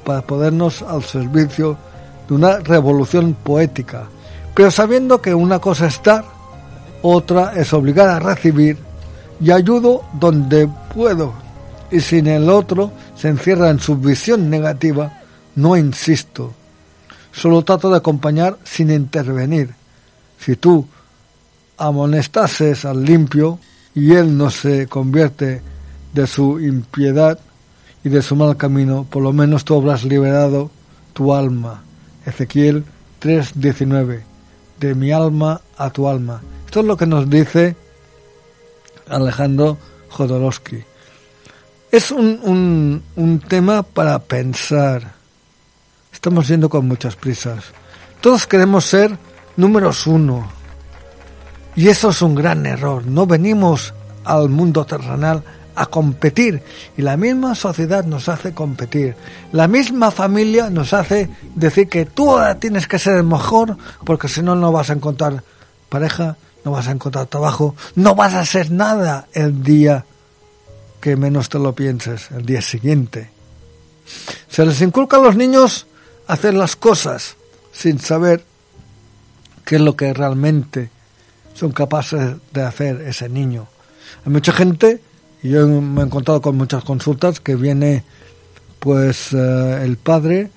para 0.04 0.22
podernos 0.22 0.82
al 0.82 1.02
servicio 1.02 1.76
de 2.28 2.34
una 2.34 2.58
revolución 2.58 3.34
poética, 3.34 4.04
pero 4.54 4.70
sabiendo 4.70 5.20
que 5.20 5.34
una 5.34 5.58
cosa 5.58 5.86
es 5.86 6.00
dar, 6.02 6.24
otra 7.02 7.52
es 7.54 7.72
obligar 7.72 8.08
a 8.08 8.18
recibir 8.18 8.76
y 9.40 9.50
ayudo 9.50 10.04
donde 10.14 10.68
puedo, 10.94 11.32
y 11.90 12.00
si 12.00 12.18
el 12.18 12.50
otro 12.50 12.92
se 13.16 13.28
encierra 13.28 13.70
en 13.70 13.78
su 13.78 13.96
visión 13.96 14.50
negativa, 14.50 15.20
no 15.56 15.76
insisto, 15.76 16.52
solo 17.32 17.62
trato 17.62 17.90
de 17.90 17.96
acompañar 17.96 18.58
sin 18.64 18.90
intervenir. 18.90 19.74
Si 20.38 20.56
tú 20.56 20.86
amonestases 21.76 22.84
al 22.84 23.04
limpio 23.04 23.58
y 23.94 24.14
él 24.14 24.36
no 24.36 24.50
se 24.50 24.86
convierte 24.86 25.62
de 26.12 26.26
su 26.26 26.60
impiedad 26.60 27.38
y 28.04 28.08
de 28.08 28.22
su 28.22 28.36
mal 28.36 28.56
camino, 28.56 29.06
por 29.08 29.22
lo 29.22 29.32
menos 29.32 29.64
tú 29.64 29.76
habrás 29.76 30.04
liberado 30.04 30.70
tu 31.12 31.34
alma. 31.34 31.82
Ezequiel 32.24 32.84
3:19, 33.20 34.22
de 34.78 34.94
mi 34.94 35.12
alma 35.12 35.60
a 35.76 35.90
tu 35.90 36.08
alma. 36.08 36.40
Esto 36.68 36.80
es 36.80 36.86
lo 36.86 36.98
que 36.98 37.06
nos 37.06 37.30
dice 37.30 37.74
Alejandro 39.08 39.78
Jodorowsky. 40.10 40.84
Es 41.90 42.10
un, 42.10 43.02
un, 43.16 43.40
tema 43.40 43.82
para 43.82 44.18
pensar. 44.18 45.14
Estamos 46.12 46.46
yendo 46.46 46.68
con 46.68 46.86
muchas 46.86 47.16
prisas. 47.16 47.64
Todos 48.20 48.46
queremos 48.46 48.84
ser 48.84 49.16
números 49.56 50.06
uno. 50.06 50.46
Y 51.74 51.88
eso 51.88 52.10
es 52.10 52.20
un 52.20 52.34
gran 52.34 52.66
error. 52.66 53.06
No 53.06 53.26
venimos 53.26 53.94
al 54.22 54.50
mundo 54.50 54.84
terrenal 54.84 55.42
a 55.74 55.86
competir 55.86 56.62
y 56.98 57.00
la 57.00 57.16
misma 57.16 57.54
sociedad 57.54 58.04
nos 58.04 58.28
hace 58.28 58.52
competir. 58.52 59.16
La 59.52 59.68
misma 59.68 60.10
familia 60.10 60.68
nos 60.68 60.92
hace 60.92 61.30
decir 61.54 61.88
que 61.88 62.04
tú 62.04 62.32
ahora 62.32 62.60
tienes 62.60 62.86
que 62.86 62.98
ser 62.98 63.16
el 63.16 63.24
mejor 63.24 63.78
porque 64.04 64.28
si 64.28 64.42
no 64.42 64.54
no 64.54 64.70
vas 64.70 64.90
a 64.90 64.92
encontrar 64.92 65.42
pareja, 65.88 66.36
no 66.64 66.72
vas 66.72 66.88
a 66.88 66.92
encontrar 66.92 67.26
trabajo, 67.26 67.74
no 67.94 68.14
vas 68.14 68.34
a 68.34 68.40
hacer 68.40 68.70
nada 68.70 69.28
el 69.32 69.62
día 69.62 70.04
que 71.00 71.16
menos 71.16 71.48
te 71.48 71.58
lo 71.58 71.74
pienses, 71.74 72.30
el 72.30 72.44
día 72.44 72.62
siguiente. 72.62 73.30
Se 74.48 74.64
les 74.64 74.80
inculca 74.80 75.16
a 75.16 75.20
los 75.20 75.36
niños 75.36 75.86
hacer 76.26 76.54
las 76.54 76.76
cosas 76.76 77.36
sin 77.72 77.98
saber 77.98 78.44
qué 79.64 79.76
es 79.76 79.80
lo 79.80 79.96
que 79.96 80.12
realmente 80.12 80.90
son 81.54 81.72
capaces 81.72 82.36
de 82.52 82.62
hacer 82.62 83.00
ese 83.02 83.28
niño. 83.28 83.68
Hay 84.24 84.32
mucha 84.32 84.52
gente 84.52 85.00
y 85.42 85.50
yo 85.50 85.66
me 85.66 86.02
he 86.02 86.04
encontrado 86.04 86.40
con 86.40 86.56
muchas 86.56 86.84
consultas 86.84 87.40
que 87.40 87.54
viene 87.54 88.04
pues 88.78 89.32
eh, 89.32 89.80
el 89.84 89.96
padre 89.96 90.50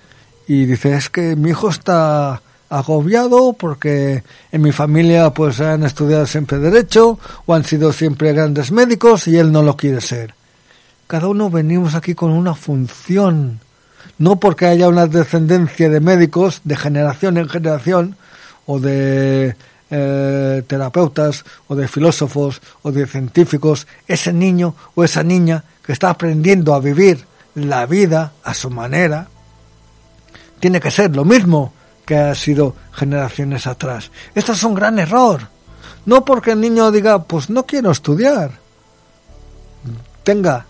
y 0.48 0.66
dice 0.66 0.96
es 0.96 1.10
que 1.10 1.36
mi 1.36 1.52
hijo 1.52 1.70
está 1.70 2.42
agobiado 2.72 3.52
porque 3.54 4.24
en 4.52 4.62
mi 4.62 4.72
familia 4.72 5.30
pues 5.32 5.60
han 5.60 5.84
estudiado 5.84 6.26
siempre 6.26 6.58
derecho 6.58 7.20
o 7.46 7.54
han 7.54 7.66
sido 7.66 7.92
siempre 7.92 8.32
grandes 8.32 8.72
médicos 8.72 9.28
y 9.28 9.38
él 9.38 9.52
no 9.52 9.62
lo 9.62 9.76
quiere 9.76 10.00
ser. 10.00 10.34
Cada 11.06 11.28
uno 11.28 11.50
venimos 11.50 11.96
aquí 11.96 12.16
con 12.16 12.32
una 12.32 12.56
función, 12.56 13.60
no 14.18 14.38
porque 14.38 14.68
haya 14.68 14.88
una 14.88 15.06
descendencia 15.06 15.90
de 15.90 16.00
médicos 16.00 16.62
de 16.64 16.78
generación 16.78 17.38
en 17.38 17.50
generación 17.50 18.16
o 18.66 18.80
de 18.80 19.58
eh, 19.90 20.64
terapeutas 20.66 21.44
o 21.68 21.76
de 21.76 21.90
filósofos 21.90 22.62
o 22.84 22.94
de 22.94 23.06
científicos, 23.06 23.86
ese 24.08 24.32
niño 24.32 24.76
o 24.96 25.04
esa 25.04 25.24
niña 25.24 25.66
que 25.84 25.92
está 25.92 26.10
aprendiendo 26.10 26.74
a 26.74 26.80
vivir 26.80 27.26
la 27.54 27.86
vida 27.86 28.32
a 28.46 28.54
su 28.54 28.70
manera, 28.70 29.28
tiene 30.62 30.80
que 30.80 30.92
ser 30.92 31.14
lo 31.14 31.26
mismo 31.26 31.74
que 32.06 32.18
ha 32.18 32.36
sido 32.36 32.76
generaciones 32.92 33.68
atrás. 33.68 34.12
Esto 34.36 34.54
es 34.54 34.64
un 34.64 34.74
gran 34.74 35.00
error. 35.00 35.48
No 36.06 36.26
porque 36.26 36.52
el 36.52 36.62
niño 36.62 36.92
diga, 36.92 37.24
pues 37.24 37.50
no 37.50 37.66
quiero 37.66 37.92
estudiar, 37.92 38.60
tenga 40.24 40.66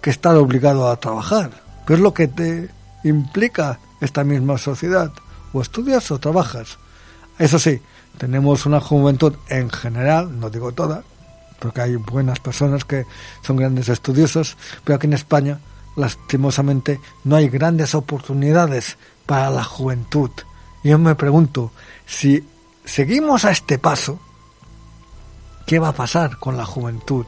que 0.00 0.10
estar 0.10 0.36
obligado 0.36 0.88
a 0.88 0.96
trabajar, 0.96 1.50
que 1.86 1.94
es 1.94 2.00
lo 2.00 2.14
que 2.14 2.28
te 2.28 2.70
implica 3.04 3.80
esta 4.00 4.22
misma 4.24 4.58
sociedad. 4.58 5.12
O 5.52 5.62
estudias 5.62 6.10
o 6.10 6.18
trabajas. 6.18 6.78
Eso 7.38 7.58
sí, 7.58 7.80
tenemos 8.18 8.66
una 8.66 8.80
juventud 8.80 9.34
en 9.48 9.70
general, 9.70 10.38
no 10.38 10.50
digo 10.50 10.72
toda, 10.72 11.02
porque 11.58 11.80
hay 11.80 11.96
buenas 11.96 12.38
personas 12.40 12.84
que 12.84 13.04
son 13.42 13.56
grandes 13.56 13.88
estudiosos, 13.88 14.56
pero 14.84 14.96
aquí 14.96 15.06
en 15.06 15.14
España, 15.14 15.60
lastimosamente, 15.96 17.00
no 17.24 17.36
hay 17.36 17.48
grandes 17.48 17.94
oportunidades 17.94 18.96
para 19.26 19.50
la 19.50 19.64
juventud. 19.64 20.30
Yo 20.84 20.98
me 20.98 21.14
pregunto, 21.14 21.72
si 22.06 22.44
seguimos 22.84 23.44
a 23.44 23.50
este 23.50 23.78
paso, 23.78 24.18
¿qué 25.66 25.78
va 25.78 25.88
a 25.88 25.94
pasar 25.94 26.38
con 26.38 26.56
la 26.56 26.64
juventud? 26.64 27.26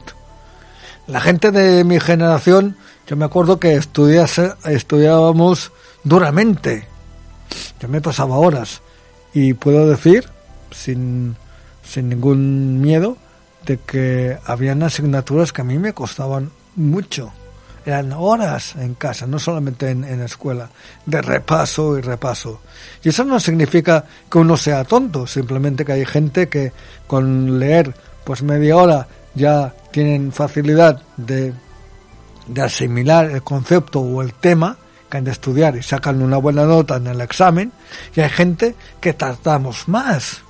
La 1.07 1.19
gente 1.19 1.51
de 1.51 1.83
mi 1.83 1.99
generación, 1.99 2.77
yo 3.07 3.15
me 3.17 3.25
acuerdo 3.25 3.59
que 3.59 3.75
estudiábamos 3.75 5.71
duramente. 6.03 6.87
Yo 7.79 7.87
me 7.87 8.01
pasaba 8.01 8.37
horas. 8.37 8.81
Y 9.33 9.53
puedo 9.53 9.87
decir 9.87 10.29
sin, 10.71 11.35
sin 11.83 12.09
ningún 12.09 12.81
miedo 12.81 13.17
de 13.65 13.77
que 13.77 14.37
habían 14.45 14.83
asignaturas 14.83 15.51
que 15.51 15.61
a 15.61 15.65
mí 15.65 15.77
me 15.77 15.93
costaban 15.93 16.51
mucho. 16.75 17.31
Eran 17.85 18.11
horas 18.13 18.75
en 18.75 18.93
casa, 18.93 19.25
no 19.25 19.39
solamente 19.39 19.89
en, 19.89 20.03
en 20.03 20.21
escuela, 20.21 20.69
de 21.05 21.21
repaso 21.21 21.97
y 21.97 22.01
repaso. 22.01 22.61
Y 23.03 23.09
eso 23.09 23.23
no 23.23 23.39
significa 23.39 24.05
que 24.29 24.37
uno 24.37 24.55
sea 24.57 24.83
tonto, 24.83 25.25
simplemente 25.25 25.83
que 25.83 25.93
hay 25.93 26.05
gente 26.05 26.47
que 26.47 26.71
con 27.07 27.59
leer 27.59 27.93
pues 28.23 28.43
media 28.43 28.77
hora 28.77 29.07
ya 29.33 29.73
tienen 29.91 30.31
facilidad 30.31 31.01
de, 31.17 31.53
de 32.47 32.61
asimilar 32.61 33.31
el 33.31 33.41
concepto 33.41 33.99
o 33.99 34.21
el 34.21 34.33
tema 34.35 34.77
que 35.09 35.17
han 35.17 35.23
de 35.23 35.31
estudiar 35.31 35.75
y 35.75 35.81
sacan 35.81 36.21
una 36.21 36.37
buena 36.37 36.65
nota 36.65 36.97
en 36.97 37.07
el 37.07 37.19
examen, 37.19 37.71
y 38.15 38.21
hay 38.21 38.29
gente 38.29 38.75
que 39.01 39.13
tardamos 39.13 39.87
más 39.87 40.43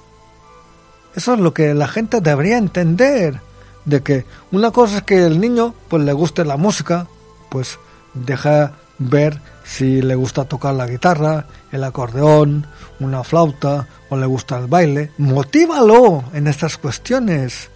eso 1.15 1.33
es 1.33 1.39
lo 1.39 1.53
que 1.53 1.73
la 1.73 1.87
gente 1.87 2.21
debería 2.21 2.57
entender, 2.57 3.41
de 3.85 4.01
que 4.01 4.25
una 4.51 4.71
cosa 4.71 4.97
es 4.97 5.03
que 5.03 5.25
el 5.25 5.39
niño 5.39 5.73
pues 5.89 6.03
le 6.03 6.13
guste 6.13 6.45
la 6.45 6.57
música, 6.57 7.07
pues 7.51 7.77
deja 8.13 8.71
ver 8.97 9.41
si 9.65 10.01
le 10.01 10.15
gusta 10.15 10.45
tocar 10.45 10.73
la 10.73 10.87
guitarra, 10.87 11.45
el 11.71 11.83
acordeón, 11.83 12.65
una 12.99 13.23
flauta 13.23 13.87
o 14.09 14.15
le 14.15 14.25
gusta 14.25 14.57
el 14.57 14.67
baile. 14.67 15.11
Motívalo 15.17 16.23
en 16.33 16.47
estas 16.47 16.77
cuestiones. 16.77 17.69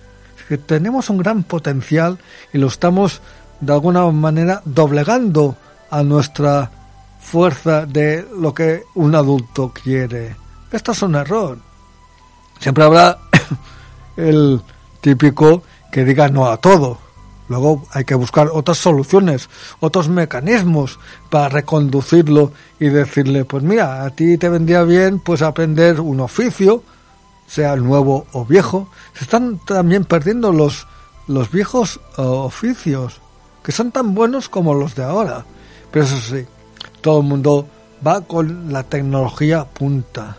que 0.48 0.58
tenemos 0.58 1.10
un 1.10 1.18
gran 1.18 1.44
potencial 1.44 2.20
y 2.54 2.60
lo 2.60 2.68
estamos 2.68 3.22
de 3.60 3.74
alguna 3.74 4.06
manera 4.12 4.62
doblegando 4.64 5.58
a 5.90 6.04
nuestra 6.04 6.70
fuerza 7.20 7.88
de 7.88 8.28
lo 8.38 8.54
que 8.54 8.84
un 8.94 9.16
adulto 9.16 9.74
quiere. 9.74 10.36
Esto 10.72 10.92
es 10.92 11.02
un 11.02 11.16
error. 11.16 11.58
Siempre 12.60 12.84
habrá 12.84 13.18
el 14.18 14.62
típico 15.02 15.64
que 15.92 16.06
diga 16.06 16.30
no 16.30 16.46
a 16.46 16.58
todo. 16.58 17.05
Luego 17.48 17.84
hay 17.92 18.06
que 18.06 18.16
buscar 18.16 18.50
otras 18.52 18.80
soluciones, 18.80 19.50
otros 19.80 20.10
mecanismos 20.10 21.00
para 21.30 21.50
reconducirlo 21.50 22.52
y 22.80 22.88
decirle, 22.88 23.46
pues 23.46 23.64
mira, 23.64 24.04
a 24.04 24.10
ti 24.10 24.38
te 24.38 24.50
vendría 24.50 24.84
bien 24.84 25.20
pues 25.20 25.42
aprender 25.42 26.02
un 26.02 26.22
oficio, 26.22 26.84
sea 27.48 27.76
nuevo 27.76 28.26
o 28.32 28.46
viejo. 28.46 28.90
Se 29.14 29.26
están 29.26 29.60
también 29.60 30.06
perdiendo 30.06 30.52
los, 30.52 30.88
los 31.28 31.52
viejos 31.52 32.00
eh, 32.18 32.22
oficios, 32.22 33.22
que 33.64 33.72
son 33.72 33.92
tan 33.92 34.16
buenos 34.16 34.50
como 34.50 34.74
los 34.74 34.96
de 34.96 35.04
ahora. 35.04 35.46
Pero 35.92 36.06
eso 36.06 36.18
sí, 36.18 36.46
todo 37.02 37.20
el 37.20 37.28
mundo 37.28 37.68
va 38.06 38.22
con 38.22 38.74
la 38.74 38.84
tecnología 38.84 39.66
punta. 39.66 40.38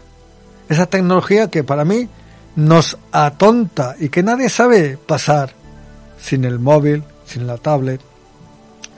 Esa 0.68 0.86
tecnología 0.86 1.48
que 1.48 1.62
para 1.62 1.84
mí 1.84 2.08
nos 2.56 2.98
atonta 3.12 3.94
y 4.00 4.08
que 4.08 4.22
nadie 4.22 4.48
sabe 4.48 4.96
pasar 4.96 5.54
sin 6.26 6.44
el 6.44 6.58
móvil, 6.58 7.04
sin 7.24 7.46
la 7.46 7.56
tablet, 7.56 8.00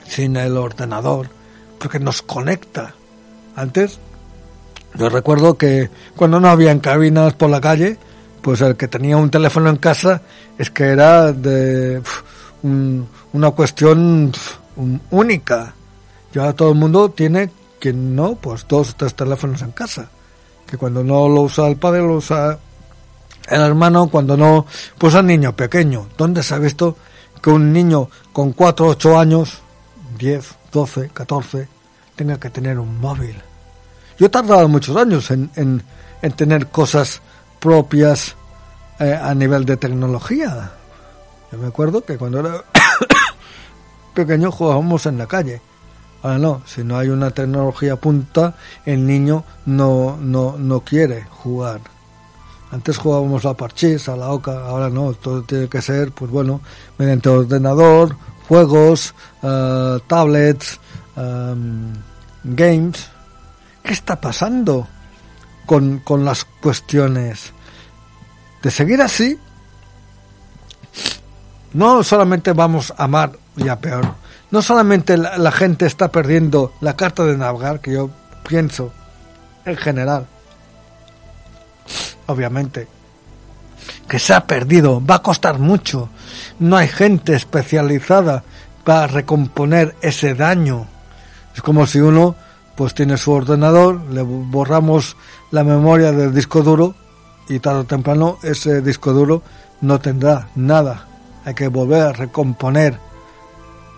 sin 0.07 0.35
el 0.35 0.57
ordenador, 0.57 1.29
porque 1.77 1.99
nos 1.99 2.23
conecta. 2.23 2.95
Antes, 3.55 3.99
yo 4.95 5.09
recuerdo 5.09 5.55
que 5.55 5.91
cuando 6.15 6.39
no 6.39 6.49
habían 6.49 6.79
cabinas 6.79 7.35
por 7.35 7.51
la 7.51 7.61
calle, 7.61 7.99
pues 8.41 8.61
el 8.61 8.75
que 8.75 8.87
tenía 8.87 9.15
un 9.15 9.29
teléfono 9.29 9.69
en 9.69 9.75
casa 9.77 10.23
es 10.57 10.71
que 10.71 10.85
era 10.85 11.31
de 11.31 12.01
una 12.63 13.51
cuestión 13.51 14.31
única. 15.11 15.75
Ya 16.33 16.53
todo 16.53 16.69
el 16.69 16.79
mundo 16.79 17.11
tiene, 17.11 17.51
quien 17.79 18.15
no, 18.15 18.35
pues 18.35 18.65
dos 18.67 18.89
o 18.89 18.95
tres 18.95 19.13
teléfonos 19.13 19.61
en 19.61 19.71
casa. 19.71 20.09
Que 20.65 20.77
cuando 20.77 21.03
no 21.03 21.29
lo 21.29 21.41
usa 21.41 21.67
el 21.67 21.77
padre, 21.77 21.99
lo 21.99 22.15
usa 22.15 22.57
el 23.47 23.61
hermano, 23.61 24.07
cuando 24.07 24.35
no, 24.35 24.65
pues 24.97 25.13
el 25.13 25.27
niño 25.27 25.55
pequeño. 25.55 26.07
¿Dónde 26.17 26.41
se 26.41 26.55
ha 26.55 26.57
visto 26.57 26.97
que 27.41 27.49
un 27.49 27.73
niño 27.73 28.09
con 28.33 28.53
4 28.53 28.85
o 28.85 28.89
8 28.89 29.19
años, 29.19 29.59
10, 30.17 30.55
12, 30.71 31.09
14, 31.09 31.67
tenga 32.15 32.39
que 32.39 32.49
tener 32.49 32.79
un 32.79 32.99
móvil? 32.99 33.35
Yo 34.17 34.25
he 34.25 34.29
tardado 34.29 34.67
muchos 34.67 34.95
años 34.97 35.31
en, 35.31 35.49
en, 35.55 35.83
en 36.21 36.31
tener 36.33 36.67
cosas 36.67 37.21
propias 37.59 38.35
eh, 38.99 39.17
a 39.19 39.33
nivel 39.33 39.65
de 39.65 39.77
tecnología. 39.77 40.71
Yo 41.51 41.57
me 41.57 41.67
acuerdo 41.67 42.03
que 42.03 42.17
cuando 42.17 42.41
era 42.41 42.63
pequeño 44.13 44.51
jugábamos 44.51 45.05
en 45.05 45.17
la 45.17 45.27
calle. 45.27 45.61
Ahora 46.21 46.37
no, 46.37 46.61
si 46.65 46.83
no 46.83 46.97
hay 46.97 47.07
una 47.07 47.31
tecnología 47.31 47.95
punta, 47.95 48.55
el 48.85 49.05
niño 49.05 49.45
no, 49.65 50.17
no, 50.19 50.57
no 50.57 50.81
quiere 50.81 51.23
jugar. 51.29 51.79
Antes 52.71 52.97
jugábamos 52.97 53.45
a 53.45 53.55
parchís, 53.55 54.07
a 54.09 54.15
la 54.15 54.29
oca, 54.29 54.67
ahora 54.67 54.89
no, 54.89 55.13
todo 55.13 55.41
tiene 55.41 55.67
que 55.67 55.81
ser, 55.81 56.11
pues 56.11 56.29
bueno, 56.29 56.61
mediante 56.99 57.29
ordenador, 57.29 58.15
juegos, 58.47 59.15
uh, 59.41 59.99
tablets, 60.07 60.79
um, 61.15 61.93
games. 62.43 63.09
¿Qué 63.83 63.93
está 63.93 64.21
pasando 64.21 64.87
con, 65.65 65.99
con 65.99 66.23
las 66.23 66.45
cuestiones? 66.45 67.53
De 68.61 68.69
seguir 68.69 69.01
así, 69.01 69.39
no 71.73 72.03
solamente 72.03 72.53
vamos 72.53 72.93
a 72.95 73.05
amar 73.05 73.31
y 73.55 73.67
a 73.67 73.79
peor, 73.79 74.13
no 74.51 74.61
solamente 74.61 75.17
la, 75.17 75.37
la 75.37 75.51
gente 75.51 75.87
está 75.87 76.11
perdiendo 76.11 76.73
la 76.81 76.95
carta 76.95 77.23
de 77.23 77.37
navegar, 77.37 77.79
que 77.79 77.93
yo 77.93 78.11
pienso 78.47 78.91
en 79.65 79.77
general, 79.77 80.27
obviamente, 82.29 82.87
que 84.07 84.19
se 84.19 84.33
ha 84.33 84.45
perdido, 84.45 85.03
va 85.05 85.15
a 85.15 85.21
costar 85.21 85.59
mucho. 85.59 86.09
No 86.59 86.77
hay 86.77 86.87
gente 86.87 87.35
especializada 87.35 88.43
para 88.83 89.07
recomponer 89.07 89.95
ese 90.01 90.35
daño. 90.35 90.87
Es 91.55 91.61
como 91.61 91.85
si 91.87 91.99
uno 91.99 92.35
pues 92.75 92.93
tiene 92.93 93.17
su 93.17 93.31
ordenador, 93.31 93.99
le 94.09 94.21
borramos 94.21 95.17
la 95.51 95.65
memoria 95.65 96.13
del 96.13 96.33
disco 96.33 96.63
duro 96.63 96.95
y 97.49 97.59
tarde 97.59 97.79
o 97.79 97.83
temprano 97.83 98.37
ese 98.41 98.81
disco 98.81 99.11
duro 99.11 99.43
no 99.81 99.99
tendrá 99.99 100.47
nada. 100.55 101.05
Hay 101.43 101.55
que 101.55 101.67
volver 101.67 102.01
a 102.03 102.13
recomponer 102.13 102.97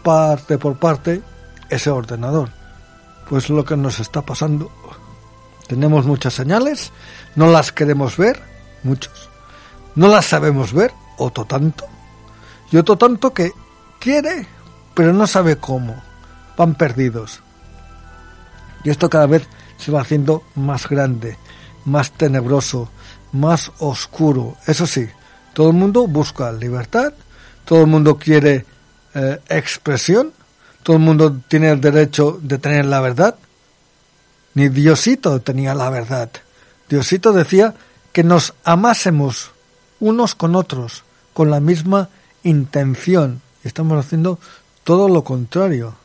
parte 0.04 0.58
por 0.58 0.78
parte 0.78 1.22
ese 1.70 1.92
ordenador. 1.92 2.50
Pues 3.30 3.50
lo 3.50 3.64
que 3.64 3.78
nos 3.78 4.00
está 4.00 4.22
pasando. 4.24 4.72
Tenemos 5.72 6.06
muchas 6.06 6.34
señales, 6.34 6.92
no 7.34 7.50
las 7.50 7.72
queremos 7.72 8.18
ver, 8.18 8.42
muchos. 8.84 9.30
No 9.96 10.10
las 10.10 10.26
sabemos 10.26 10.74
ver, 10.74 10.92
otro 11.18 11.46
tanto. 11.46 11.86
Y 12.74 12.76
otro 12.76 12.98
tanto 12.98 13.34
que 13.34 13.54
quiere, 13.98 14.48
pero 14.94 15.14
no 15.14 15.26
sabe 15.28 15.56
cómo. 15.56 15.96
Van 16.58 16.76
perdidos. 16.76 17.40
Y 18.84 18.90
esto 18.90 19.10
cada 19.10 19.28
vez 19.28 19.48
se 19.78 19.94
va 19.94 20.02
haciendo 20.02 20.44
más 20.56 20.90
grande, 20.90 21.38
más 21.86 22.12
tenebroso, 22.12 22.90
más 23.32 23.72
oscuro. 23.80 24.58
Eso 24.68 24.86
sí, 24.86 25.08
todo 25.54 25.70
el 25.70 25.78
mundo 25.78 26.06
busca 26.06 26.52
libertad, 26.52 27.14
todo 27.64 27.80
el 27.80 27.88
mundo 27.88 28.18
quiere 28.18 28.66
eh, 29.14 29.40
expresión, 29.48 30.34
todo 30.84 30.98
el 30.98 31.02
mundo 31.02 31.40
tiene 31.48 31.70
el 31.72 31.80
derecho 31.80 32.38
de 32.42 32.58
tener 32.58 32.84
la 32.84 33.00
verdad. 33.00 33.36
Ni 34.54 34.70
Diosito 34.70 35.40
tenía 35.42 35.74
la 35.74 35.90
verdad. 35.90 36.30
Diosito 36.90 37.32
decía 37.32 37.74
que 38.12 38.24
nos 38.24 38.54
amásemos 38.64 39.52
unos 40.00 40.36
con 40.36 40.56
otros, 40.56 41.04
con 41.34 41.50
la 41.50 41.60
misma 41.60 42.10
intención. 42.44 43.42
Y 43.64 43.68
estamos 43.68 44.04
haciendo 44.04 44.40
todo 44.84 45.08
lo 45.08 45.24
contrario. 45.24 45.96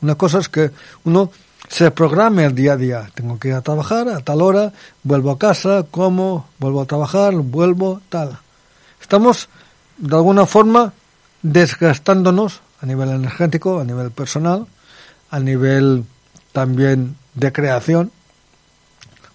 Una 0.00 0.14
cosa 0.14 0.38
es 0.38 0.48
que 0.48 0.70
uno 1.04 1.30
se 1.68 1.90
programe 1.90 2.44
el 2.44 2.54
día 2.54 2.74
a 2.74 2.76
día. 2.76 3.10
Tengo 3.14 3.38
que 3.38 3.48
ir 3.48 3.54
a 3.54 3.62
trabajar 3.62 4.08
a 4.08 4.20
tal 4.20 4.42
hora, 4.42 4.72
vuelvo 5.02 5.32
a 5.32 5.38
casa, 5.38 5.84
como, 5.90 6.48
vuelvo 6.58 6.82
a 6.82 6.86
trabajar, 6.86 7.34
vuelvo, 7.34 8.00
tal. 8.08 8.38
Estamos, 9.00 9.48
de 9.96 10.14
alguna 10.14 10.46
forma, 10.46 10.92
desgastándonos 11.42 12.60
a 12.80 12.86
nivel 12.86 13.10
energético, 13.10 13.80
a 13.80 13.84
nivel 13.84 14.10
personal, 14.10 14.66
a 15.30 15.40
nivel 15.40 16.04
también 16.52 17.16
de 17.38 17.52
creación, 17.52 18.10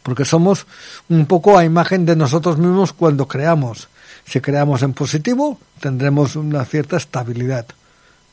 porque 0.03 0.25
somos 0.25 0.67
un 1.09 1.25
poco 1.25 1.57
a 1.57 1.63
imagen 1.63 2.05
de 2.05 2.15
nosotros 2.15 2.57
mismos 2.57 2.93
cuando 2.93 3.27
creamos. 3.27 3.87
Si 4.25 4.41
creamos 4.41 4.83
en 4.83 4.93
positivo, 4.93 5.59
tendremos 5.79 6.35
una 6.35 6.65
cierta 6.65 6.97
estabilidad. 6.97 7.65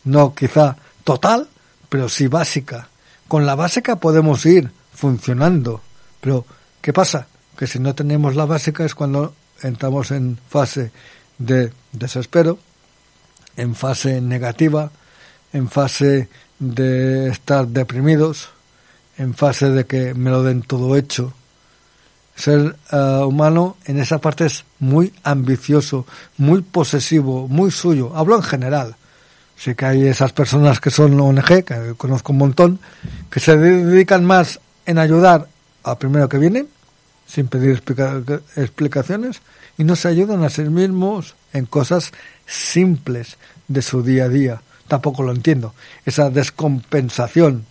No 0.04 0.34
quizá 0.34 0.76
total, 1.04 1.48
pero 1.88 2.08
sí 2.08 2.26
básica. 2.26 2.88
Con 3.28 3.46
la 3.46 3.54
básica 3.54 3.96
podemos 3.96 4.44
ir 4.46 4.70
funcionando, 4.92 5.80
pero 6.20 6.44
¿qué 6.80 6.92
pasa? 6.92 7.28
Que 7.56 7.66
si 7.66 7.78
no 7.78 7.94
tenemos 7.94 8.34
la 8.34 8.46
básica 8.46 8.84
es 8.84 8.94
cuando 8.94 9.34
entramos 9.62 10.10
en 10.10 10.38
fase 10.48 10.90
de 11.38 11.72
desespero, 11.92 12.58
en 13.56 13.74
fase 13.74 14.20
negativa, 14.20 14.90
en 15.52 15.68
fase 15.68 16.28
de 16.58 17.28
estar 17.28 17.66
deprimidos, 17.66 18.50
en 19.20 19.34
fase 19.34 19.68
de 19.68 19.84
que 19.84 20.14
me 20.14 20.30
lo 20.30 20.42
den 20.42 20.62
todo 20.62 20.96
hecho. 20.96 21.34
Ser 22.34 22.74
eh, 22.90 22.96
humano 23.22 23.76
en 23.84 24.00
esa 24.00 24.18
parte 24.18 24.46
es 24.46 24.64
muy 24.78 25.12
ambicioso, 25.24 26.06
muy 26.38 26.62
posesivo, 26.62 27.46
muy 27.46 27.70
suyo. 27.70 28.16
Hablo 28.16 28.36
en 28.36 28.42
general. 28.42 28.96
Sé 29.58 29.76
que 29.76 29.84
hay 29.84 30.06
esas 30.06 30.32
personas 30.32 30.80
que 30.80 30.90
son 30.90 31.20
ONG, 31.20 31.64
que 31.64 31.94
conozco 31.98 32.32
un 32.32 32.38
montón, 32.38 32.78
que 33.30 33.40
se 33.40 33.58
dedican 33.58 34.24
más 34.24 34.58
en 34.86 34.96
ayudar 34.96 35.48
al 35.82 35.98
primero 35.98 36.26
que 36.26 36.38
viene, 36.38 36.64
sin 37.26 37.46
pedir 37.48 37.82
explicaciones, 38.56 39.42
y 39.76 39.84
no 39.84 39.96
se 39.96 40.08
ayudan 40.08 40.44
a 40.44 40.48
sí 40.48 40.62
mismos 40.62 41.34
en 41.52 41.66
cosas 41.66 42.10
simples 42.46 43.36
de 43.68 43.82
su 43.82 44.02
día 44.02 44.24
a 44.24 44.28
día. 44.30 44.62
Tampoco 44.88 45.22
lo 45.22 45.32
entiendo. 45.32 45.74
Esa 46.06 46.30
descompensación 46.30 47.66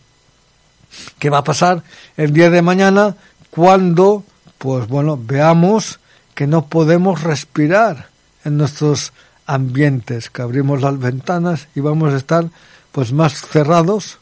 que 1.19 1.29
va 1.29 1.39
a 1.39 1.43
pasar 1.43 1.83
el 2.17 2.33
día 2.33 2.49
de 2.49 2.61
mañana 2.61 3.15
cuando, 3.49 4.23
pues 4.57 4.87
bueno, 4.87 5.19
veamos 5.21 5.99
que 6.35 6.47
no 6.47 6.67
podemos 6.67 7.23
respirar 7.23 8.09
en 8.45 8.57
nuestros 8.57 9.13
ambientes, 9.45 10.29
que 10.29 10.41
abrimos 10.41 10.81
las 10.81 10.97
ventanas 10.99 11.67
y 11.75 11.79
vamos 11.79 12.13
a 12.13 12.17
estar 12.17 12.45
pues 12.91 13.11
más 13.11 13.41
cerrados 13.41 14.19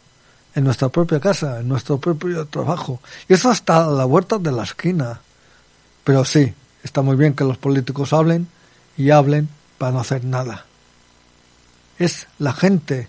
en 0.55 0.63
nuestra 0.63 0.89
propia 0.89 1.19
casa, 1.19 1.59
en 1.59 1.67
nuestro 1.67 1.99
propio 1.99 2.45
trabajo. 2.47 2.99
Y 3.27 3.33
eso 3.33 3.49
hasta 3.49 3.85
la 3.87 4.05
vuelta 4.05 4.39
de 4.39 4.51
la 4.51 4.63
esquina. 4.63 5.21
Pero 6.03 6.25
sí, 6.25 6.53
está 6.83 7.01
muy 7.01 7.15
bien 7.15 7.33
que 7.33 7.43
los 7.43 7.57
políticos 7.57 8.13
hablen 8.13 8.47
y 8.97 9.11
hablen 9.11 9.49
para 9.77 9.91
no 9.91 9.99
hacer 9.99 10.23
nada. 10.23 10.65
Es 11.99 12.27
la 12.39 12.53
gente, 12.53 13.07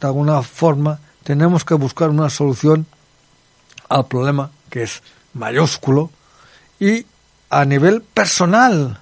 de 0.00 0.06
alguna 0.06 0.42
forma, 0.42 1.00
tenemos 1.24 1.64
que 1.64 1.74
buscar 1.74 2.10
una 2.10 2.30
solución 2.30 2.86
al 3.88 4.06
problema 4.06 4.50
que 4.70 4.84
es 4.84 5.02
mayúsculo 5.34 6.10
y 6.80 7.06
a 7.50 7.64
nivel 7.64 8.02
personal 8.02 9.00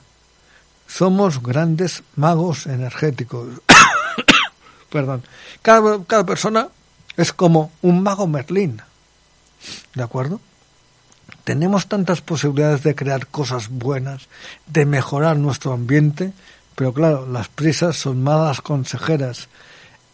somos 0.86 1.42
grandes 1.42 2.02
magos 2.16 2.66
energéticos. 2.66 3.48
Perdón. 4.90 5.22
Cada, 5.62 6.04
cada 6.04 6.26
persona 6.26 6.68
es 7.16 7.32
como 7.32 7.72
un 7.80 8.02
mago 8.02 8.26
Merlín. 8.26 8.82
¿De 9.94 10.02
acuerdo? 10.02 10.40
Tenemos 11.44 11.86
tantas 11.88 12.20
posibilidades 12.20 12.82
de 12.82 12.94
crear 12.94 13.26
cosas 13.26 13.68
buenas, 13.68 14.28
de 14.66 14.84
mejorar 14.84 15.36
nuestro 15.38 15.72
ambiente, 15.72 16.32
pero 16.74 16.92
claro, 16.92 17.26
las 17.26 17.48
prisas 17.48 17.96
son 17.96 18.22
malas 18.22 18.60
consejeras. 18.60 19.48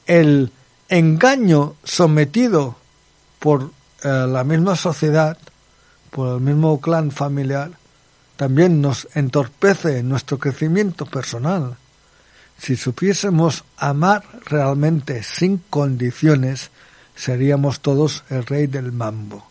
El 0.07 0.53
engaño 0.89 1.75
sometido 1.85 2.77
por 3.39 3.73
eh, 4.03 4.27
la 4.29 4.45
misma 4.45 4.77
sociedad, 4.77 5.37
por 6.11 6.37
el 6.37 6.41
mismo 6.41 6.81
clan 6.81 7.11
familiar, 7.11 7.71
también 8.37 8.81
nos 8.81 9.09
entorpece 9.15 10.03
nuestro 10.03 10.39
crecimiento 10.39 11.07
personal. 11.07 11.77
Si 12.59 12.77
supiésemos 12.77 13.65
amar 13.77 14.25
realmente 14.47 15.23
sin 15.23 15.59
condiciones, 15.71 16.71
seríamos 17.17 17.81
todos 17.81 18.25
el 18.31 18.47
rey 18.47 18.67
del 18.67 18.93
mambo. 18.93 19.45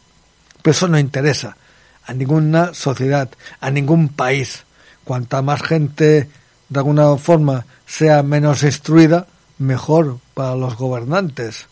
Pero 0.62 0.72
eso 0.72 0.88
no 0.88 0.98
interesa 0.98 1.58
a 2.06 2.14
ninguna 2.14 2.74
sociedad, 2.74 3.30
a 3.60 3.70
ningún 3.70 4.10
país. 4.10 4.64
Cuanta 5.04 5.42
más 5.42 5.62
gente 5.62 6.30
de 6.70 6.80
alguna 6.80 7.18
forma 7.18 7.66
sea 7.86 8.24
menos 8.24 8.64
instruida, 8.64 9.28
mejor 9.58 10.20
para 10.34 10.56
los 10.56 10.78
gobernantes. 10.78 11.68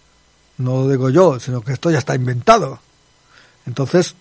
No 0.57 0.81
lo 0.81 0.89
digo 0.89 1.09
yo, 1.09 1.39
sino 1.39 1.61
que 1.61 1.73
esto 1.73 1.91
ya 1.91 1.99
está 1.99 2.15
inventado. 2.15 2.79
Entonces, 3.65 4.15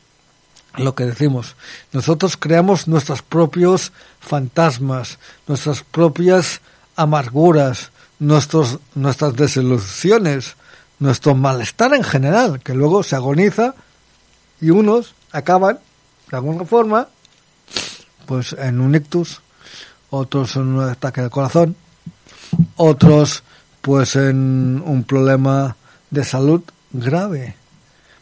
lo 0.77 0.95
que 0.95 1.05
decimos, 1.05 1.55
nosotros 1.93 2.37
creamos 2.37 2.89
nuestros 2.89 3.23
propios 3.23 3.93
fantasmas, 4.21 5.19
nuestras 5.47 5.83
propias 5.83 6.61
amarguras, 6.97 7.91
nuestros, 8.19 8.79
nuestras 8.95 9.37
desilusiones, 9.37 10.57
nuestro 10.99 11.35
malestar 11.35 11.95
en 11.95 12.03
general, 12.03 12.61
que 12.61 12.75
luego 12.75 13.03
se 13.03 13.17
agoniza 13.17 13.75
y 14.61 14.71
unos 14.71 15.15
acaban, 15.33 15.79
de 16.31 16.37
alguna 16.37 16.65
forma, 16.65 17.09
pues 18.27 18.55
en 18.55 18.81
un 18.81 18.95
ictus, 18.95 19.41
otros 20.11 20.57
en 20.57 20.63
un 20.63 20.89
ataque 20.89 21.23
de 21.23 21.31
corazón, 21.31 21.77
otros 22.77 23.43
pues 23.81 24.17
en 24.17 24.83
un 24.85 25.05
problema 25.05 25.77
de 26.15 26.25
salud 26.25 26.63
grave. 26.93 27.57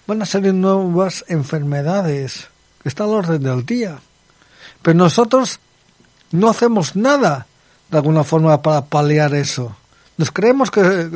Van 0.07 0.23
a 0.23 0.27
salir 0.27 0.55
nuevas 0.55 1.25
enfermedades. 1.29 2.49
Está 2.85 3.05
al 3.05 3.11
orden 3.11 3.43
del 3.43 3.65
día. 3.65 4.01
Pero 4.83 4.99
nosotros 4.99 5.61
no 6.33 6.49
hacemos 6.49 6.97
nada 6.97 7.47
de 7.91 7.97
alguna 7.99 8.25
forma 8.25 8.61
para 8.63 8.87
paliar 8.87 9.35
eso. 9.35 9.77
Nos 10.17 10.31
creemos 10.31 10.71
que 10.71 10.81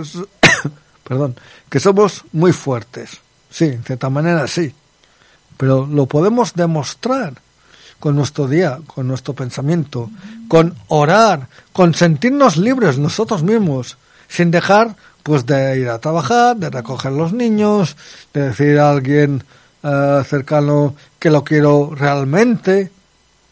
perdón, 1.04 1.36
que 1.68 1.80
somos 1.80 2.24
muy 2.32 2.52
fuertes. 2.52 3.18
Sí, 3.50 3.64
en 3.64 3.82
cierta 3.82 4.10
manera 4.10 4.46
sí. 4.46 4.72
Pero 5.56 5.86
lo 5.86 6.06
podemos 6.06 6.52
demostrar 6.54 7.34
con 7.98 8.14
nuestro 8.14 8.46
día, 8.46 8.78
con 8.86 9.08
nuestro 9.08 9.34
pensamiento, 9.34 10.10
con 10.48 10.76
orar, 10.88 11.48
con 11.72 11.94
sentirnos 11.94 12.58
libres 12.58 12.98
nosotros 12.98 13.42
mismos, 13.42 13.96
sin 14.28 14.50
dejar 14.50 14.96
pues 15.26 15.44
de 15.44 15.80
ir 15.80 15.88
a 15.88 15.98
trabajar, 15.98 16.56
de 16.56 16.70
recoger 16.70 17.10
los 17.10 17.32
niños, 17.32 17.96
de 18.32 18.42
decir 18.42 18.78
a 18.78 18.90
alguien 18.90 19.42
eh, 19.82 20.22
cercano 20.24 20.94
que 21.18 21.30
lo 21.30 21.42
quiero 21.42 21.92
realmente. 21.92 22.92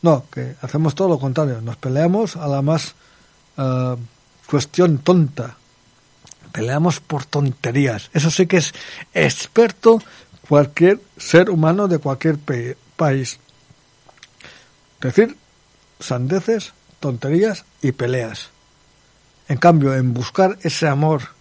No, 0.03 0.25
que 0.31 0.55
hacemos 0.63 0.95
todo 0.95 1.09
lo 1.09 1.19
contrario, 1.19 1.61
nos 1.63 1.77
peleamos 1.77 2.37
a 2.37 2.47
la 2.47 2.63
más 2.63 2.95
eh, 3.57 3.97
cuestión 4.49 4.99
tonta. 4.99 5.57
Peleamos 6.53 7.01
por 7.01 7.25
tonterías. 7.25 8.09
Eso 8.13 8.31
sí 8.31 8.47
que 8.47 8.59
es 8.59 8.73
experto 9.13 10.01
cualquier 10.49 11.01
ser 11.17 11.51
humano 11.51 11.89
de 11.89 11.99
cualquier 11.99 12.39
país. 12.95 13.41
Decir 15.01 15.37
sandeces, 15.99 16.73
tonterías 17.01 17.65
y 17.83 17.91
peleas. 17.91 18.51
En 19.49 19.57
cambio, 19.57 19.93
en 19.97 20.15
buscar 20.15 20.57
ese 20.63 20.87
amor, 20.87 21.35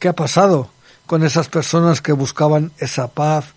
¿qué 0.00 0.08
ha 0.08 0.14
pasado 0.14 0.70
con 1.06 1.24
esas 1.24 1.48
personas 1.48 2.00
que 2.00 2.12
buscaban 2.12 2.72
esa 2.78 3.08
paz, 3.08 3.54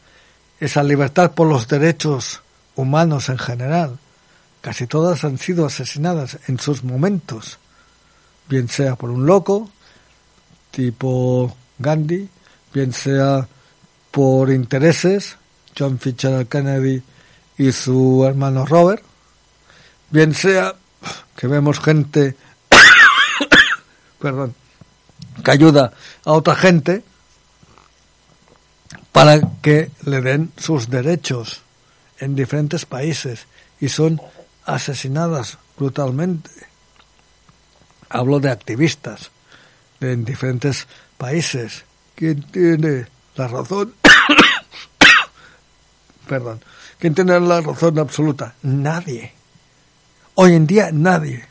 esa 0.60 0.84
libertad 0.84 1.32
por 1.32 1.48
los 1.48 1.68
derechos 1.68 2.42
humanos 2.76 3.30
en 3.30 3.40
general? 3.40 3.98
Casi 4.62 4.86
todas 4.86 5.24
han 5.24 5.40
sido 5.40 5.66
asesinadas 5.66 6.38
en 6.48 6.60
sus 6.60 6.84
momentos, 6.84 7.58
bien 8.48 8.70
sea 8.70 8.96
por 8.96 9.10
un 9.10 9.26
loco, 9.26 9.72
tipo 10.70 11.56
Gandhi, 11.80 12.30
bien 12.74 12.94
sea 12.94 13.48
por 14.12 14.52
intereses, 14.52 15.38
John 15.78 15.98
Fitzgerald 15.98 16.50
Kennedy 16.50 17.02
y 17.58 17.72
su 17.72 18.26
hermano 18.28 18.66
Robert, 18.66 19.04
bien 20.10 20.34
sea 20.34 20.76
que 21.36 21.48
vemos 21.48 21.80
gente 21.80 22.36
perdón, 24.20 24.56
que 25.44 25.52
ayuda 25.52 25.94
a 26.26 26.32
otra 26.32 26.56
gente 26.56 27.04
para 29.12 29.40
que 29.62 29.92
le 30.06 30.22
den 30.22 30.52
sus 30.58 30.90
derechos 30.90 31.62
en 32.20 32.36
diferentes 32.36 32.86
países 32.86 33.46
y 33.80 33.90
son 33.90 34.22
asesinadas 34.66 35.58
brutalmente. 35.78 36.50
Hablo 38.10 38.40
de 38.40 38.50
activistas 38.50 39.32
en 40.00 40.26
diferentes 40.26 40.88
países. 41.18 41.84
¿Quién 42.16 42.44
tiene 42.44 43.08
la 43.36 43.48
razón? 43.48 43.94
Perdón. 46.28 46.62
¿Quién 47.00 47.16
tiene 47.16 47.40
la 47.40 47.62
razón 47.62 48.00
absoluta? 48.00 48.56
Nadie. 48.62 49.34
Hoy 50.36 50.54
en 50.54 50.66
día 50.66 50.90
nadie. 50.92 51.46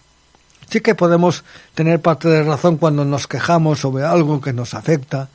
Sí 0.72 0.80
que 0.80 0.94
podemos 0.94 1.44
tener 1.74 2.00
parte 2.00 2.30
de 2.30 2.42
razón 2.42 2.78
cuando 2.78 3.04
nos 3.04 3.26
quejamos 3.26 3.80
sobre 3.80 4.04
algo 4.04 4.40
que 4.40 4.54
nos 4.54 4.72
afecta, 4.72 5.28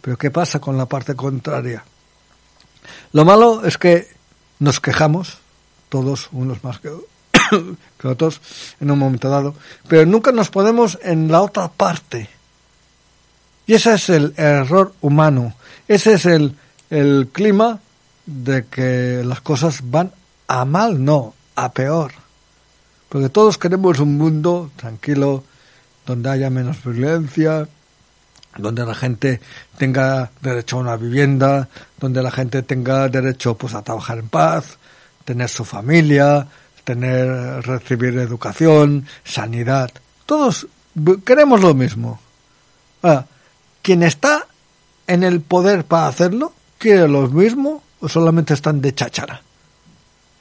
pero 0.00 0.16
¿qué 0.16 0.30
pasa 0.30 0.60
con 0.60 0.78
la 0.78 0.86
parte 0.86 1.16
contraria? 1.16 1.82
Lo 3.12 3.24
malo 3.24 3.64
es 3.64 3.76
que 3.76 4.06
nos 4.60 4.78
quejamos, 4.78 5.38
todos, 5.88 6.28
unos 6.30 6.62
más 6.62 6.78
que, 6.78 6.92
otros, 8.06 8.40
en 8.78 8.92
un 8.92 9.00
momento 9.00 9.28
dado, 9.28 9.56
pero 9.88 10.06
nunca 10.06 10.30
nos 10.30 10.48
podemos 10.48 10.96
en 11.02 11.26
la 11.26 11.42
otra 11.42 11.66
parte. 11.66 12.30
Y 13.66 13.74
ese 13.74 13.94
es 13.94 14.08
el 14.10 14.32
error 14.36 14.94
humano, 15.00 15.54
ese 15.88 16.12
es 16.12 16.24
el, 16.24 16.54
el 16.88 17.30
clima 17.32 17.80
de 18.26 18.66
que 18.66 19.24
las 19.24 19.40
cosas 19.40 19.80
van 19.90 20.12
a 20.46 20.64
mal, 20.64 21.04
no, 21.04 21.34
a 21.56 21.72
peor. 21.72 22.27
Porque 23.08 23.28
todos 23.28 23.58
queremos 23.58 23.98
un 24.00 24.18
mundo 24.18 24.70
tranquilo, 24.76 25.44
donde 26.04 26.30
haya 26.30 26.50
menos 26.50 26.82
violencia, 26.84 27.68
donde 28.56 28.84
la 28.84 28.94
gente 28.94 29.40
tenga 29.76 30.30
derecho 30.40 30.76
a 30.76 30.80
una 30.80 30.96
vivienda, 30.96 31.68
donde 31.98 32.22
la 32.22 32.30
gente 32.30 32.62
tenga 32.62 33.08
derecho 33.08 33.56
pues 33.56 33.74
a 33.74 33.82
trabajar 33.82 34.18
en 34.18 34.28
paz, 34.28 34.78
tener 35.24 35.48
su 35.48 35.64
familia, 35.64 36.46
tener 36.84 37.28
recibir 37.66 38.16
educación, 38.18 39.06
sanidad. 39.24 39.90
Todos 40.26 40.66
queremos 41.24 41.60
lo 41.60 41.74
mismo. 41.74 42.20
Ah, 43.02 43.26
quien 43.82 44.02
está 44.02 44.46
en 45.06 45.22
el 45.22 45.40
poder 45.40 45.84
para 45.84 46.08
hacerlo 46.08 46.52
quiere 46.78 47.08
lo 47.08 47.28
mismo 47.28 47.82
o 48.00 48.08
solamente 48.08 48.54
están 48.54 48.80
de 48.80 48.94
cháchara. 48.94 49.42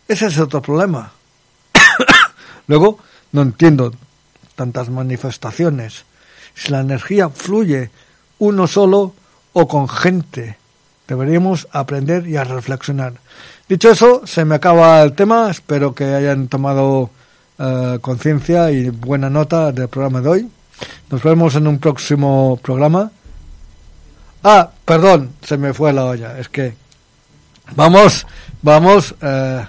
Ese 0.07 0.27
es 0.27 0.39
otro 0.39 0.61
problema. 0.61 1.11
Luego, 2.67 2.99
no 3.31 3.41
entiendo 3.41 3.93
tantas 4.55 4.89
manifestaciones. 4.89 6.05
Si 6.53 6.71
la 6.71 6.81
energía 6.81 7.29
fluye 7.29 7.89
uno 8.39 8.67
solo 8.67 9.13
o 9.53 9.67
con 9.67 9.87
gente, 9.87 10.57
deberíamos 11.07 11.67
aprender 11.71 12.27
y 12.27 12.35
a 12.37 12.43
reflexionar. 12.43 13.13
Dicho 13.69 13.91
eso, 13.91 14.25
se 14.25 14.45
me 14.45 14.55
acaba 14.55 15.01
el 15.01 15.13
tema. 15.13 15.49
Espero 15.49 15.93
que 15.95 16.05
hayan 16.05 16.47
tomado 16.47 17.09
eh, 17.57 17.99
conciencia 18.01 18.71
y 18.71 18.89
buena 18.89 19.29
nota 19.29 19.71
del 19.71 19.87
programa 19.87 20.21
de 20.21 20.29
hoy. 20.29 20.49
Nos 21.09 21.23
vemos 21.23 21.55
en 21.55 21.67
un 21.67 21.79
próximo 21.79 22.59
programa. 22.61 23.11
Ah, 24.43 24.69
perdón, 24.85 25.33
se 25.41 25.57
me 25.57 25.73
fue 25.73 25.93
la 25.93 26.05
olla. 26.05 26.37
Es 26.39 26.49
que 26.49 26.75
vamos, 27.75 28.25
vamos 28.61 29.15
eh, 29.21 29.65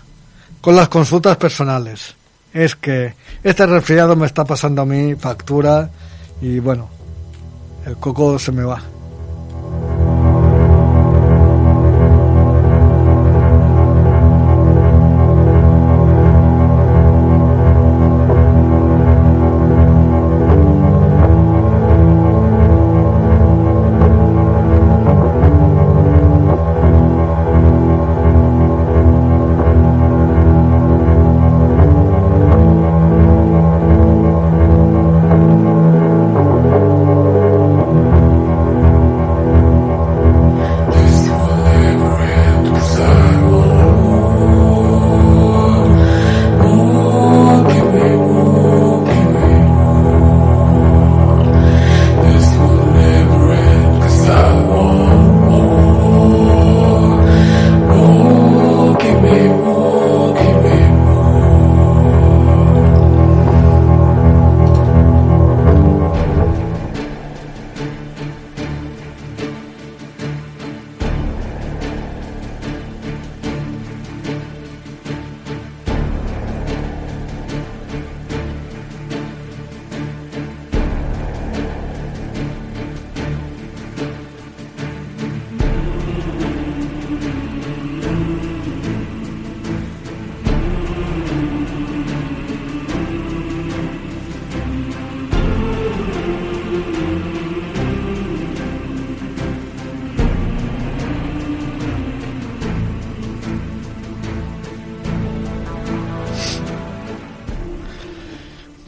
con 0.61 0.77
las 0.77 0.89
consultas 0.89 1.37
personales 1.37 2.18
es 2.65 2.75
que 2.75 3.15
este 3.45 3.67
resfriado 3.67 4.17
me 4.17 4.27
está 4.27 4.45
pasando 4.45 4.83
a 4.83 4.87
mí 4.87 5.15
factura 5.15 5.91
y 6.41 6.59
bueno, 6.59 6.89
el 7.87 7.97
coco 7.97 8.39
se 8.39 8.51
me 8.51 8.65
va. 8.65 8.83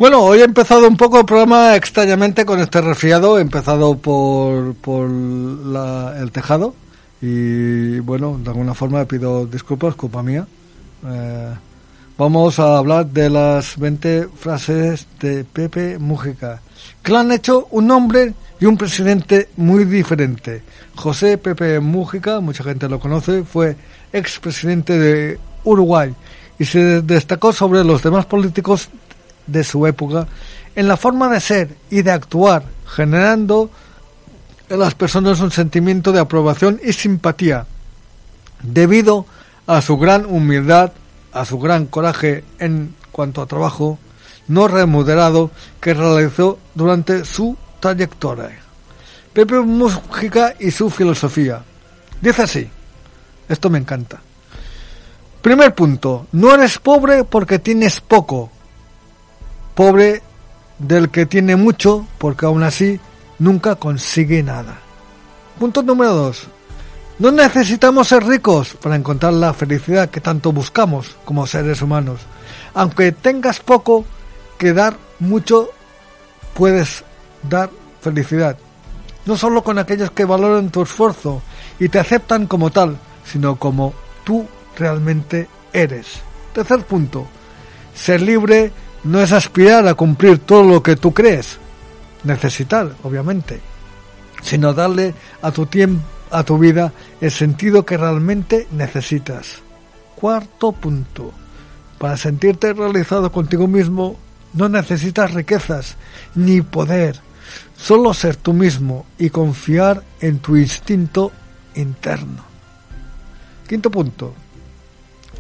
Bueno, 0.01 0.23
hoy 0.23 0.39
he 0.39 0.45
empezado 0.45 0.89
un 0.89 0.97
poco 0.97 1.19
el 1.19 1.27
programa 1.27 1.77
extrañamente 1.77 2.47
con 2.47 2.59
este 2.59 2.81
resfriado. 2.81 3.37
He 3.37 3.43
empezado 3.43 3.99
por, 3.99 4.75
por 4.77 5.11
el 5.11 6.33
tejado. 6.33 6.75
Y 7.21 7.99
bueno, 7.99 8.41
de 8.43 8.49
alguna 8.49 8.73
forma 8.73 9.05
pido 9.05 9.45
disculpas, 9.45 9.95
culpa 9.97 10.23
mía. 10.23 10.47
Eh, 11.07 11.55
vamos 12.17 12.59
a 12.59 12.79
hablar 12.79 13.09
de 13.09 13.29
las 13.29 13.77
20 13.77 14.29
frases 14.29 15.07
de 15.21 15.45
Pepe 15.45 15.99
Mújica, 15.99 16.63
que 17.03 17.13
le 17.13 17.19
han 17.19 17.33
hecho 17.33 17.69
un 17.71 17.91
hombre 17.91 18.33
y 18.59 18.65
un 18.65 18.79
presidente 18.79 19.51
muy 19.59 19.85
diferente. 19.85 20.63
José 20.95 21.37
Pepe 21.37 21.79
Mújica, 21.79 22.41
mucha 22.41 22.65
gente 22.65 22.89
lo 22.89 22.99
conoce, 22.99 23.45
fue 23.45 23.77
expresidente 24.15 24.99
de 24.99 25.39
Uruguay 25.63 26.15
y 26.59 26.65
se 26.65 27.03
destacó 27.03 27.53
sobre 27.53 27.85
los 27.85 28.03
demás 28.03 28.25
políticos 28.25 28.89
de 29.51 29.65
su 29.65 29.87
época 29.87 30.27
en 30.75 30.89
la 30.89 30.97
forma 30.97 31.29
de 31.29 31.41
ser 31.41 31.77
y 31.91 32.03
de 32.03 32.13
actuar, 32.13 32.65
generando 32.87 33.71
en 34.69 34.79
las 34.79 34.95
personas 34.95 35.41
un 35.41 35.51
sentimiento 35.51 36.13
de 36.13 36.21
aprobación 36.21 36.81
y 36.83 36.93
simpatía, 36.93 37.67
debido 38.63 39.27
a 39.67 39.83
su 39.83 39.97
gran 39.99 40.27
humildad, 40.27 40.93
a 41.33 41.45
su 41.45 41.59
gran 41.59 41.87
coraje 41.87 42.45
en 42.59 42.95
cuanto 43.13 43.43
a 43.43 43.47
trabajo 43.47 43.99
no 44.49 44.67
remunerado 44.67 45.51
que 45.81 45.95
realizó 45.95 46.59
durante 46.75 47.25
su 47.25 47.57
trayectoria. 47.79 48.59
Pepe 49.33 49.61
Mújica 49.61 50.55
y 50.59 50.73
su 50.73 50.91
filosofía. 50.91 51.63
Dice 52.21 52.43
así, 52.43 52.69
esto 53.49 53.71
me 53.71 53.79
encanta. 53.79 54.21
Primer 55.41 55.75
punto, 55.75 56.27
no 56.33 56.53
eres 56.53 56.79
pobre 56.79 57.25
porque 57.25 57.61
tienes 57.61 58.01
poco, 58.01 58.51
pobre 59.75 60.23
del 60.79 61.11
que 61.11 61.27
tiene 61.27 61.57
mucho, 61.57 62.07
porque 62.19 62.47
aún 62.47 62.63
así 62.63 63.01
nunca 63.39 63.77
consigue 63.77 64.43
nada. 64.43 64.79
Punto 65.59 65.83
número 65.83 66.15
dos. 66.15 66.49
No 67.19 67.31
necesitamos 67.31 68.09
ser 68.09 68.25
ricos 68.25 68.75
para 68.81 68.97
encontrar 68.97 69.35
la 69.35 69.53
felicidad 69.53 70.09
que 70.09 70.23
tanto 70.23 70.53
buscamos 70.53 71.17
como 71.27 71.47
seres 71.47 71.83
humanos. 71.83 72.21
Aunque 72.73 73.13
tengas 73.13 73.61
poco 73.61 74.07
que 74.57 74.73
dar, 74.73 74.97
mucho 75.19 75.69
puedes 76.55 77.05
dar 77.43 77.69
felicidad. 78.01 78.57
No 79.27 79.37
solo 79.37 79.63
con 79.63 79.79
aquellos 79.79 80.11
que 80.13 80.25
valoran 80.25 80.71
tu 80.71 80.81
esfuerzo 80.81 81.43
y 81.79 81.91
te 81.91 81.99
aceptan 81.99 82.47
como 82.47 82.71
tal, 82.71 82.97
sino 83.25 83.57
como 83.57 83.93
tú 84.25 84.47
realmente 84.77 85.47
eres. 85.75 86.23
Tercer 86.55 86.85
punto. 86.85 87.27
Ser 87.95 88.23
libre 88.23 88.73
no 89.05 89.21
es 89.21 89.33
aspirar 89.33 89.87
a 89.87 89.95
cumplir 89.95 90.39
todo 90.39 90.63
lo 90.63 90.83
que 90.83 90.97
tú 90.97 91.13
crees, 91.13 91.59
necesitar, 92.25 92.93
obviamente, 93.03 93.61
sino 94.43 94.73
darle 94.73 95.15
a 95.43 95.51
tu 95.53 95.67
tiempo, 95.67 96.03
a 96.31 96.45
tu 96.45 96.59
vida, 96.59 96.93
el 97.21 97.31
sentido 97.31 97.85
que 97.85 97.97
realmente 97.97 98.69
necesitas. 98.73 99.63
Cuarto 100.15 100.73
punto. 100.73 101.33
Para 101.99 102.17
sentirte 102.17 102.73
realizado 102.73 103.31
contigo 103.33 103.67
mismo, 103.67 104.17
no 104.53 104.69
necesitas 104.69 105.35
riquezas 105.35 105.97
ni 106.35 106.63
poder, 106.63 107.21
solo 107.77 108.15
ser 108.15 108.37
tú 108.37 108.53
mismo 108.53 109.07
y 109.19 109.31
confiar 109.31 110.03
en 110.21 110.39
tu 110.39 110.57
instinto 110.57 111.33
interno. 111.75 112.45
Quinto 113.69 113.91
punto. 113.91 114.35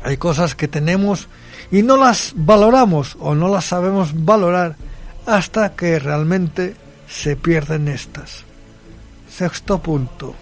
Hay 0.02 0.16
cosas 0.16 0.54
que 0.54 0.68
tenemos 0.68 1.28
y 1.70 1.82
no 1.82 1.96
las 1.96 2.32
valoramos 2.34 3.16
o 3.20 3.34
no 3.34 3.48
las 3.48 3.66
sabemos 3.66 4.24
valorar 4.24 4.76
hasta 5.26 5.74
que 5.74 5.98
realmente 5.98 6.76
se 7.08 7.36
pierden 7.36 7.88
estas. 7.88 8.44
Sexto 9.30 9.78
punto. 9.78 10.34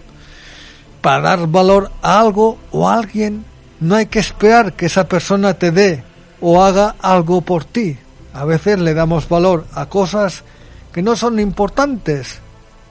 Para 1.01 1.21
dar 1.21 1.47
valor 1.47 1.91
a 2.01 2.19
algo 2.19 2.57
o 2.71 2.89
a 2.89 2.95
alguien 2.95 3.45
no 3.79 3.95
hay 3.95 4.07
que 4.07 4.19
esperar 4.19 4.73
que 4.73 4.87
esa 4.87 5.07
persona 5.07 5.53
te 5.53 5.71
dé 5.71 6.03
o 6.41 6.63
haga 6.63 6.95
algo 7.01 7.41
por 7.41 7.65
ti. 7.65 7.97
A 8.33 8.45
veces 8.45 8.79
le 8.79 8.93
damos 8.93 9.27
valor 9.27 9.65
a 9.73 9.87
cosas 9.87 10.43
que 10.91 11.01
no 11.01 11.15
son 11.15 11.39
importantes 11.39 12.39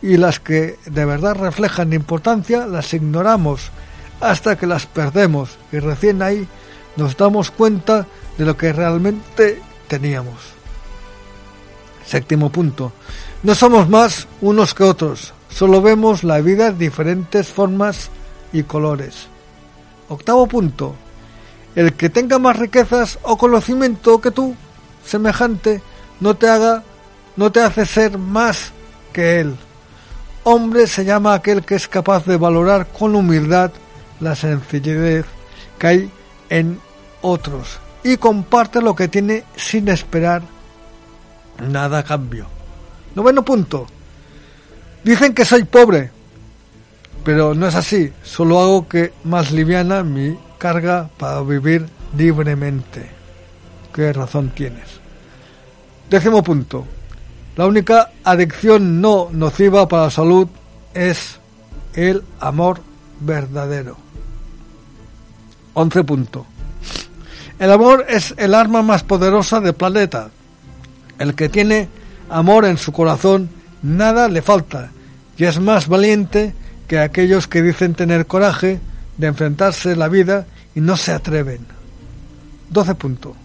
y 0.00 0.16
las 0.16 0.40
que 0.40 0.76
de 0.86 1.04
verdad 1.04 1.34
reflejan 1.34 1.92
importancia 1.92 2.66
las 2.66 2.94
ignoramos 2.94 3.70
hasta 4.20 4.56
que 4.56 4.66
las 4.66 4.86
perdemos 4.86 5.58
y 5.72 5.78
recién 5.78 6.22
ahí 6.22 6.46
nos 6.96 7.16
damos 7.16 7.50
cuenta 7.50 8.06
de 8.36 8.44
lo 8.44 8.56
que 8.56 8.72
realmente 8.72 9.60
teníamos. 9.86 10.36
Séptimo 12.04 12.50
punto. 12.50 12.92
No 13.42 13.54
somos 13.54 13.88
más 13.88 14.26
unos 14.40 14.74
que 14.74 14.84
otros, 14.84 15.32
solo 15.48 15.80
vemos 15.80 16.24
la 16.24 16.40
vida 16.40 16.68
en 16.68 16.78
diferentes 16.78 17.48
formas 17.48 18.10
y 18.52 18.64
colores. 18.64 19.28
Octavo 20.08 20.46
punto. 20.46 20.94
El 21.74 21.92
que 21.92 22.08
tenga 22.08 22.38
más 22.38 22.58
riquezas 22.58 23.18
o 23.22 23.36
conocimiento 23.36 24.20
que 24.20 24.30
tú, 24.30 24.56
semejante, 25.04 25.82
no 26.18 26.34
te 26.34 26.48
haga, 26.48 26.82
no 27.36 27.52
te 27.52 27.60
hace 27.60 27.86
ser 27.86 28.18
más 28.18 28.72
que 29.12 29.40
él. 29.40 29.56
Hombre 30.42 30.86
se 30.86 31.04
llama 31.04 31.34
aquel 31.34 31.64
que 31.64 31.76
es 31.76 31.86
capaz 31.86 32.24
de 32.24 32.36
valorar 32.36 32.88
con 32.88 33.14
humildad 33.14 33.70
la 34.20 34.34
sencillez 34.34 35.26
que 35.78 35.86
hay 35.86 36.10
en 36.50 36.80
otros 37.22 37.78
y 38.02 38.16
comparte 38.16 38.80
lo 38.80 38.94
que 38.94 39.08
tiene 39.08 39.44
sin 39.56 39.88
esperar 39.88 40.42
nada 41.66 41.98
a 41.98 42.04
cambio. 42.04 42.46
Noveno 43.14 43.44
punto. 43.44 43.86
Dicen 45.04 45.34
que 45.34 45.44
soy 45.44 45.64
pobre, 45.64 46.10
pero 47.24 47.54
no 47.54 47.66
es 47.66 47.74
así. 47.74 48.12
Solo 48.22 48.60
hago 48.60 48.88
que 48.88 49.12
más 49.24 49.50
liviana 49.50 50.02
mi 50.02 50.38
carga 50.58 51.08
para 51.18 51.40
vivir 51.42 51.86
libremente. 52.16 53.10
¿Qué 53.92 54.12
razón 54.12 54.50
tienes? 54.50 55.00
Décimo 56.10 56.42
punto. 56.42 56.86
La 57.56 57.66
única 57.66 58.10
adicción 58.22 59.00
no 59.00 59.28
nociva 59.32 59.88
para 59.88 60.04
la 60.04 60.10
salud 60.10 60.48
es 60.94 61.40
el 61.94 62.22
amor 62.40 62.80
verdadero. 63.20 63.96
Once 65.78 66.02
punto. 66.02 66.44
El 67.60 67.70
amor 67.70 68.04
es 68.08 68.34
el 68.36 68.52
arma 68.54 68.82
más 68.82 69.04
poderosa 69.04 69.60
del 69.60 69.74
planeta. 69.74 70.28
El 71.20 71.36
que 71.36 71.48
tiene 71.48 71.88
amor 72.28 72.64
en 72.64 72.78
su 72.78 72.90
corazón, 72.90 73.48
nada 73.80 74.28
le 74.28 74.42
falta 74.42 74.90
y 75.36 75.44
es 75.44 75.60
más 75.60 75.86
valiente 75.86 76.52
que 76.88 76.98
aquellos 76.98 77.46
que 77.46 77.62
dicen 77.62 77.94
tener 77.94 78.26
coraje 78.26 78.80
de 79.18 79.26
enfrentarse 79.28 79.92
a 79.92 79.96
la 79.96 80.08
vida 80.08 80.46
y 80.74 80.80
no 80.80 80.96
se 80.96 81.12
atreven. 81.12 81.60
12 82.70 82.94
puntos. 82.96 83.36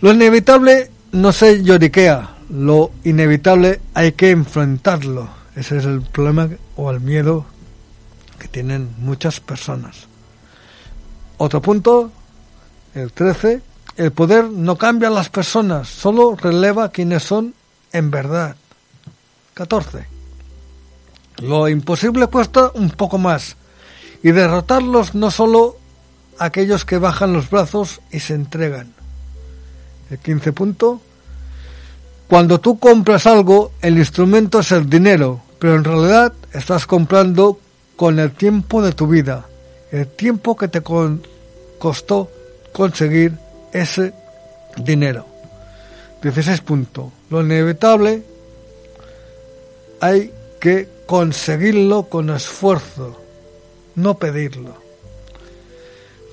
Lo 0.00 0.10
inevitable 0.10 0.90
no 1.12 1.32
se 1.32 1.62
lloriquea, 1.62 2.30
lo 2.48 2.92
inevitable 3.04 3.80
hay 3.92 4.12
que 4.12 4.30
enfrentarlo. 4.30 5.28
Ese 5.54 5.76
es 5.76 5.84
el 5.84 6.00
problema 6.00 6.48
o 6.76 6.90
el 6.90 7.00
miedo 7.00 7.44
que 8.38 8.48
tienen 8.48 8.88
muchas 8.98 9.40
personas. 9.40 10.07
Otro 11.38 11.62
punto, 11.62 12.10
el 12.94 13.12
13, 13.12 13.62
el 13.96 14.12
poder 14.12 14.44
no 14.44 14.76
cambia 14.76 15.08
a 15.08 15.12
las 15.12 15.28
personas, 15.28 15.88
solo 15.88 16.36
releva 16.36 16.90
quienes 16.90 17.22
son 17.22 17.54
en 17.92 18.10
verdad. 18.10 18.56
14. 19.54 20.06
Lo 21.38 21.68
imposible 21.68 22.26
cuesta 22.26 22.70
un 22.74 22.90
poco 22.90 23.18
más 23.18 23.56
y 24.22 24.32
derrotarlos 24.32 25.14
no 25.14 25.30
solo 25.30 25.76
aquellos 26.38 26.84
que 26.84 26.98
bajan 26.98 27.32
los 27.32 27.50
brazos 27.50 28.00
y 28.10 28.20
se 28.20 28.34
entregan. 28.34 28.92
El 30.10 30.18
15 30.18 30.52
punto. 30.52 31.00
Cuando 32.28 32.60
tú 32.60 32.78
compras 32.78 33.26
algo, 33.26 33.72
el 33.80 33.98
instrumento 33.98 34.60
es 34.60 34.72
el 34.72 34.88
dinero, 34.88 35.40
pero 35.58 35.76
en 35.76 35.84
realidad 35.84 36.32
estás 36.52 36.86
comprando 36.86 37.58
con 37.96 38.18
el 38.18 38.32
tiempo 38.32 38.82
de 38.82 38.92
tu 38.92 39.06
vida, 39.06 39.46
el 39.90 40.06
tiempo 40.06 40.56
que 40.56 40.68
te 40.68 40.82
costó 40.82 42.30
conseguir 42.72 43.32
ese 43.72 44.12
dinero. 44.76 45.26
16 46.22 46.60
punto. 46.62 47.12
Lo 47.30 47.40
inevitable 47.42 48.22
hay 50.00 50.32
que 50.60 50.88
conseguirlo 51.06 52.04
con 52.04 52.30
esfuerzo, 52.30 53.20
no 53.94 54.18
pedirlo. 54.18 54.76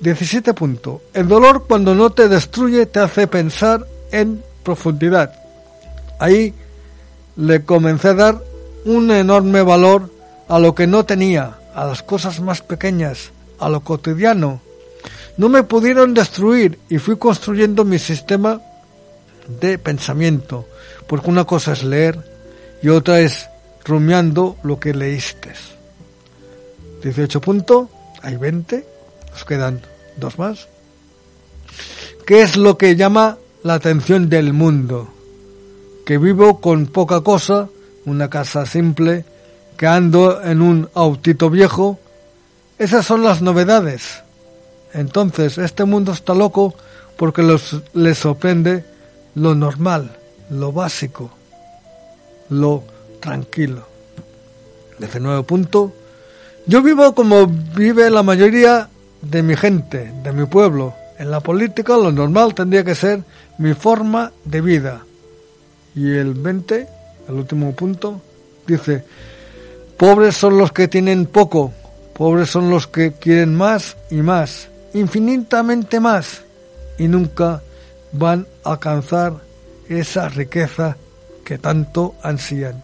17 0.00 0.52
punto. 0.54 1.02
El 1.14 1.28
dolor 1.28 1.64
cuando 1.66 1.94
no 1.94 2.10
te 2.10 2.28
destruye 2.28 2.86
te 2.86 3.00
hace 3.00 3.26
pensar 3.26 3.86
en 4.12 4.42
profundidad. 4.62 5.32
Ahí 6.18 6.54
le 7.36 7.64
comencé 7.64 8.08
a 8.08 8.14
dar 8.14 8.42
un 8.84 9.10
enorme 9.10 9.62
valor 9.62 10.10
a 10.48 10.58
lo 10.58 10.74
que 10.74 10.86
no 10.86 11.04
tenía, 11.04 11.58
a 11.74 11.84
las 11.86 12.02
cosas 12.02 12.40
más 12.40 12.62
pequeñas, 12.62 13.30
a 13.58 13.68
lo 13.68 13.80
cotidiano, 13.80 14.60
no 15.36 15.48
me 15.48 15.62
pudieron 15.62 16.14
destruir 16.14 16.78
y 16.88 16.98
fui 16.98 17.16
construyendo 17.16 17.84
mi 17.84 17.98
sistema 17.98 18.60
de 19.60 19.78
pensamiento, 19.78 20.66
porque 21.06 21.30
una 21.30 21.44
cosa 21.44 21.72
es 21.72 21.84
leer 21.84 22.18
y 22.82 22.88
otra 22.88 23.20
es 23.20 23.48
rumiando 23.84 24.56
lo 24.62 24.80
que 24.80 24.94
leíste. 24.94 25.52
18 27.02 27.40
puntos, 27.40 27.88
hay 28.22 28.36
20, 28.36 28.86
nos 29.30 29.44
quedan 29.44 29.82
dos 30.16 30.38
más. 30.38 30.68
¿Qué 32.26 32.42
es 32.42 32.56
lo 32.56 32.76
que 32.76 32.96
llama 32.96 33.38
la 33.62 33.74
atención 33.74 34.28
del 34.28 34.52
mundo? 34.52 35.08
Que 36.04 36.18
vivo 36.18 36.60
con 36.60 36.86
poca 36.86 37.20
cosa, 37.20 37.68
una 38.04 38.28
casa 38.30 38.66
simple, 38.66 39.24
que 39.76 39.86
ando 39.86 40.42
en 40.42 40.62
un 40.62 40.88
autito 40.94 41.50
viejo. 41.50 42.00
Esas 42.78 43.06
son 43.06 43.22
las 43.22 43.40
novedades. 43.40 44.22
Entonces, 44.92 45.58
este 45.58 45.84
mundo 45.84 46.12
está 46.12 46.34
loco 46.34 46.74
porque 47.16 47.42
les 47.94 48.18
sorprende 48.18 48.84
lo 49.34 49.54
normal, 49.54 50.16
lo 50.50 50.72
básico, 50.72 51.30
lo 52.50 52.82
tranquilo. 53.20 53.86
nuevo 55.20 55.42
punto. 55.42 55.92
Yo 56.66 56.82
vivo 56.82 57.14
como 57.14 57.46
vive 57.46 58.10
la 58.10 58.22
mayoría 58.22 58.88
de 59.22 59.42
mi 59.42 59.56
gente, 59.56 60.12
de 60.22 60.32
mi 60.32 60.46
pueblo. 60.46 60.94
En 61.18 61.30
la 61.30 61.40
política 61.40 61.96
lo 61.96 62.12
normal 62.12 62.54
tendría 62.54 62.84
que 62.84 62.94
ser 62.94 63.22
mi 63.58 63.74
forma 63.74 64.32
de 64.44 64.60
vida. 64.60 65.04
Y 65.94 66.12
el 66.12 66.34
20, 66.34 66.88
el 67.28 67.34
último 67.34 67.72
punto, 67.74 68.20
dice, 68.66 69.04
pobres 69.96 70.36
son 70.36 70.58
los 70.58 70.72
que 70.72 70.88
tienen 70.88 71.24
poco, 71.26 71.72
pobres 72.16 72.50
son 72.50 72.70
los 72.70 72.86
que 72.86 73.12
quieren 73.12 73.54
más 73.54 73.96
y 74.10 74.16
más, 74.16 74.68
infinitamente 74.94 76.00
más, 76.00 76.42
y 76.98 77.08
nunca 77.08 77.62
van 78.12 78.46
a 78.64 78.72
alcanzar 78.72 79.34
esa 79.88 80.28
riqueza 80.28 80.96
que 81.44 81.58
tanto 81.58 82.14
ansían. 82.22 82.82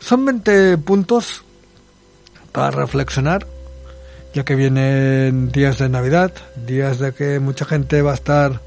Son 0.00 0.24
20 0.24 0.78
puntos 0.78 1.44
para 2.52 2.70
reflexionar, 2.70 3.46
ya 4.32 4.44
que 4.44 4.54
vienen 4.54 5.52
días 5.52 5.78
de 5.78 5.88
Navidad, 5.88 6.32
días 6.66 6.98
de 6.98 7.12
que 7.12 7.40
mucha 7.40 7.64
gente 7.64 8.00
va 8.02 8.12
a 8.12 8.14
estar 8.14 8.60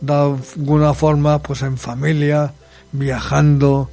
de 0.00 0.12
alguna 0.12 0.92
forma 0.92 1.38
pues 1.38 1.62
en 1.62 1.78
familia, 1.78 2.52
viajando, 2.92 3.88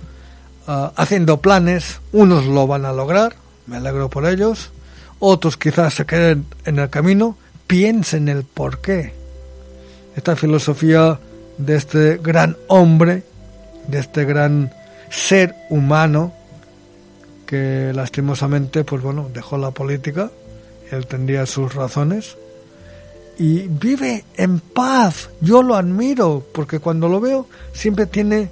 ah, 0.68 0.92
haciendo 0.98 1.38
planes, 1.38 2.02
unos 2.12 2.46
lo 2.46 2.68
van 2.68 2.86
a 2.86 2.92
lograr, 2.92 3.36
me 3.68 3.78
alegro 3.78 4.10
por 4.10 4.26
ellos, 4.26 4.72
otros 5.26 5.56
quizás 5.56 5.94
se 5.94 6.06
queden 6.06 6.46
en 6.66 6.80
el 6.80 6.90
camino, 6.90 7.38
piensen 7.66 8.28
el 8.28 8.44
por 8.44 8.82
qué. 8.82 9.14
Esta 10.18 10.36
filosofía 10.36 11.18
de 11.58 11.78
este 11.78 12.18
gran 12.18 12.58
hombre, 12.68 13.24
de 13.88 14.00
este 14.00 14.26
gran 14.26 14.74
ser 15.10 15.56
humano, 15.70 16.34
que 17.46 17.94
lastimosamente, 17.96 18.84
pues 18.84 19.02
bueno, 19.02 19.30
dejó 19.34 19.58
la 19.58 19.72
política, 19.72 20.30
él 20.92 21.08
tendría 21.08 21.46
sus 21.46 21.74
razones, 21.74 22.36
y 23.38 23.68
vive 23.70 24.26
en 24.36 24.60
paz. 24.60 25.30
Yo 25.40 25.64
lo 25.64 25.76
admiro, 25.76 26.46
porque 26.54 26.80
cuando 26.80 27.08
lo 27.08 27.22
veo 27.22 27.48
siempre 27.72 28.08
tiene 28.08 28.50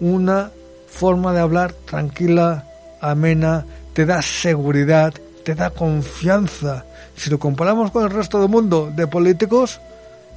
una 0.00 0.50
forma 0.88 1.34
de 1.34 1.40
hablar 1.40 1.74
tranquila, 1.84 2.66
amena, 3.02 3.66
te 3.92 4.06
da 4.06 4.22
seguridad, 4.22 5.12
te 5.44 5.54
da 5.54 5.70
confianza. 5.70 6.84
Si 7.16 7.30
lo 7.30 7.38
comparamos 7.38 7.90
con 7.90 8.04
el 8.04 8.10
resto 8.10 8.40
del 8.40 8.48
mundo 8.48 8.90
de 8.94 9.06
políticos, 9.06 9.80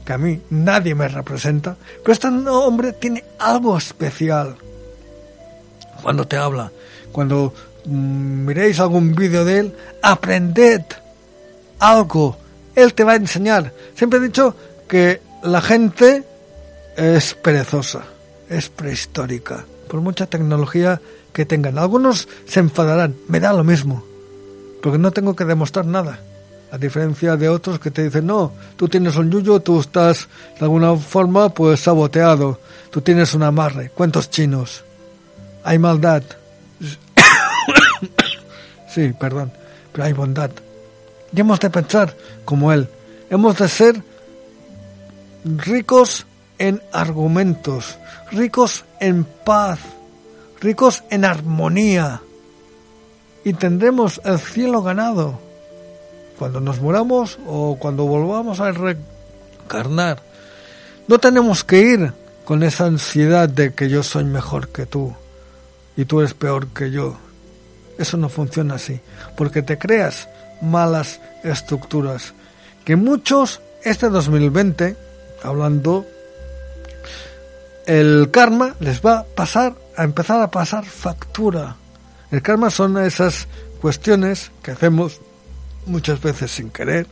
que 0.06 0.14
a 0.14 0.18
mí 0.18 0.42
nadie 0.50 0.96
me 0.96 1.08
representa, 1.08 1.76
pero 2.02 2.14
este 2.14 2.28
hombre 2.28 2.94
tiene 2.94 3.24
algo 3.40 3.78
especial 3.78 4.56
cuando 6.02 6.28
te 6.28 6.38
habla. 6.38 6.72
Cuando 7.12 7.54
mm, 7.86 8.46
miréis 8.46 8.80
algún 8.80 9.16
vídeo 9.16 9.44
de 9.44 9.60
él, 9.60 9.76
aprended 10.02 10.84
algo. 11.80 12.38
Él 12.76 12.94
te 12.94 13.04
va 13.04 13.14
a 13.14 13.16
enseñar. 13.16 13.74
Siempre 13.96 14.20
he 14.20 14.22
dicho 14.22 14.56
que 14.88 15.22
la 15.44 15.62
gente 15.62 16.24
es 16.96 17.34
perezosa, 17.34 18.04
es 18.50 18.70
prehistórica, 18.70 19.66
por 19.88 20.02
mucha 20.02 20.26
tecnología 20.26 21.02
que 21.34 21.46
tengan. 21.46 21.78
Algunos 21.78 22.28
se 22.48 22.60
enfadarán, 22.60 23.16
me 23.28 23.40
da 23.40 23.54
lo 23.54 23.64
mismo, 23.64 24.04
porque 24.82 24.98
no 24.98 25.12
tengo 25.12 25.36
que 25.36 25.46
demostrar 25.46 25.86
nada. 25.86 26.20
A 26.72 26.78
diferencia 26.78 27.38
de 27.38 27.48
otros 27.48 27.80
que 27.80 27.92
te 27.92 28.04
dicen, 28.04 28.28
no, 28.28 28.52
tú 28.76 28.90
tienes 28.90 29.16
un 29.16 29.32
yuyo, 29.32 29.62
tú 29.62 29.80
estás 29.80 30.28
de 30.60 30.66
alguna 30.66 30.96
forma 30.98 31.50
pues 31.50 31.80
saboteado, 31.80 32.60
tú 32.90 33.02
tienes 33.02 33.34
un 33.34 33.44
amarre, 33.44 33.90
cuentos 33.90 34.30
chinos, 34.30 34.84
hay 35.64 35.80
maldad. 35.80 36.24
sí, 38.90 39.14
perdón, 39.18 39.52
pero 39.94 40.04
hay 40.04 40.14
bondad. 40.14 40.52
Y 41.34 41.40
hemos 41.40 41.60
de 41.62 41.70
pensar 41.70 42.14
como 42.44 42.74
él, 42.74 42.90
hemos 43.30 43.58
de 43.58 43.70
ser 43.70 44.04
ricos 45.46 46.26
en 46.58 46.82
argumentos, 46.92 47.98
ricos 48.32 48.86
en 49.00 49.24
paz, 49.24 49.80
ricos 50.60 51.04
en 51.10 51.26
armonía, 51.26 52.22
y 53.48 53.54
tendremos 53.54 54.20
el 54.26 54.40
cielo 54.40 54.82
ganado 54.82 55.40
cuando 56.38 56.60
nos 56.60 56.82
muramos 56.82 57.40
o 57.48 57.78
cuando 57.80 58.04
volvamos 58.04 58.60
a 58.60 58.74
reencarnar. 58.74 60.22
No 61.08 61.18
tenemos 61.18 61.64
que 61.64 61.80
ir 61.80 62.14
con 62.44 62.62
esa 62.62 62.88
ansiedad 62.88 63.48
de 63.48 63.74
que 63.74 63.88
yo 63.88 64.04
soy 64.04 64.26
mejor 64.26 64.68
que 64.68 64.86
tú 64.86 65.16
y 65.96 66.04
tú 66.04 66.20
eres 66.20 66.34
peor 66.34 66.68
que 66.68 66.92
yo. 66.92 67.16
Eso 67.98 68.18
no 68.18 68.28
funciona 68.28 68.76
así, 68.76 69.00
porque 69.38 69.62
te 69.62 69.78
creas 69.78 70.28
malas 70.62 71.22
estructuras. 71.42 72.34
Que 72.84 72.98
muchos, 72.98 73.62
este 73.82 74.10
2020, 74.10 74.98
hablando, 75.42 76.06
el 77.86 78.30
karma 78.30 78.76
les 78.82 79.00
va 79.02 79.20
a 79.20 79.24
pasar, 79.24 79.74
a 79.96 80.04
empezar 80.04 80.42
a 80.42 80.52
pasar 80.52 80.84
factura. 80.84 81.78
El 82.32 82.42
karma 82.42 82.70
son 82.70 82.98
esas 82.98 83.48
cuestiones 83.82 84.52
que 84.62 84.72
hacemos 84.72 85.22
muchas 85.86 86.22
veces 86.22 86.52
sin 86.52 86.70
querer, 86.70 87.08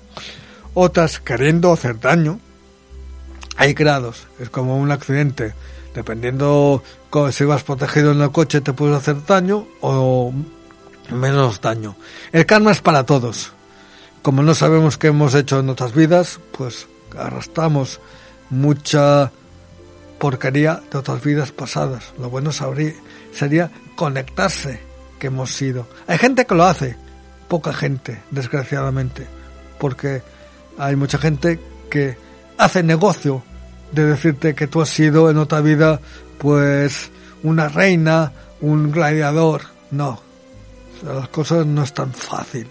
otras 0.74 1.20
queriendo 1.20 1.72
hacer 1.72 2.00
daño. 2.00 2.40
Hay 3.56 3.74
grados, 3.74 4.28
es 4.40 4.50
como 4.50 4.78
un 4.78 4.92
accidente. 4.92 5.54
Dependiendo 5.94 6.84
si 7.32 7.46
vas 7.46 7.64
protegido 7.64 8.12
en 8.12 8.22
el 8.22 8.32
coche 8.32 8.60
te 8.60 8.74
puedes 8.74 8.98
hacer 8.98 9.26
daño 9.26 9.66
o 9.80 10.34
menos 11.10 11.62
daño. 11.62 11.96
El 12.34 12.46
karma 12.46 12.72
es 12.72 12.82
para 12.82 13.06
todos. 13.06 13.54
Como 14.22 14.44
no 14.44 14.54
sabemos 14.54 14.98
qué 14.98 15.08
hemos 15.08 15.34
hecho 15.34 15.60
en 15.60 15.70
otras 15.70 15.94
vidas, 15.94 16.42
pues 16.52 16.88
arrastramos 17.18 18.02
mucha 18.50 19.32
porquería 20.20 20.82
de 20.92 20.98
otras 20.98 21.24
vidas 21.24 21.54
pasadas. 21.54 22.14
Lo 22.20 22.30
bueno 22.30 22.52
sería 23.32 23.72
conectarse 23.96 24.85
que 25.20 25.28
hemos 25.28 25.54
sido. 25.54 25.88
Hay 26.08 26.18
gente 26.18 26.46
que 26.46 26.56
lo 26.56 26.66
hace, 26.66 26.96
poca 27.48 27.74
gente, 27.74 28.22
desgraciadamente, 28.32 29.28
porque 29.80 30.22
hay 30.78 30.96
mucha 30.96 31.18
gente 31.18 31.60
que 31.90 32.18
hace 32.58 32.84
negocio 32.84 33.44
de 33.92 34.06
decirte 34.06 34.56
que 34.56 34.68
tú 34.68 34.82
has 34.82 34.90
sido 34.90 35.30
en 35.30 35.38
otra 35.38 35.62
vida 35.62 36.00
pues 36.38 37.12
una 37.44 37.70
reina, 37.70 38.32
un 38.62 38.92
gladiador. 38.92 39.62
No, 39.92 40.20
las 41.04 41.30
cosas 41.30 41.66
no 41.66 41.84
es 41.84 41.94
tan 41.94 42.14
fácil 42.14 42.68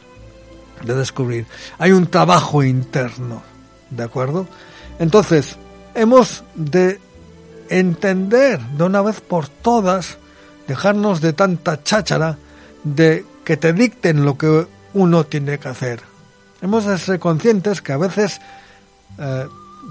de 0.84 0.95
descubrir. 0.95 1.47
Hay 1.78 1.92
un 1.92 2.07
trabajo 2.07 2.62
interno, 2.62 3.42
¿de 3.90 4.03
acuerdo? 4.03 4.47
Entonces, 4.99 5.57
hemos 5.95 6.45
de 6.55 7.01
entender 7.68 8.61
de 8.61 8.84
una 8.84 9.03
vez 9.03 9.20
por 9.20 9.49
todas, 9.49 10.18
dejarnos 10.67 11.21
de 11.21 11.33
tanta 11.33 11.83
cháchara, 11.83 12.39
de 12.83 13.25
que 13.45 13.57
te 13.57 13.73
dicten 13.73 14.25
lo 14.25 14.37
que 14.39 14.67
uno 14.95 15.25
tiene 15.25 15.59
que 15.59 15.69
hacer. 15.69 16.03
Hemos 16.62 16.85
de 16.85 16.99
ser 16.99 17.19
conscientes 17.19 17.83
que 17.83 17.93
a 17.93 17.99
veces 17.99 18.41
eh, 19.19 19.49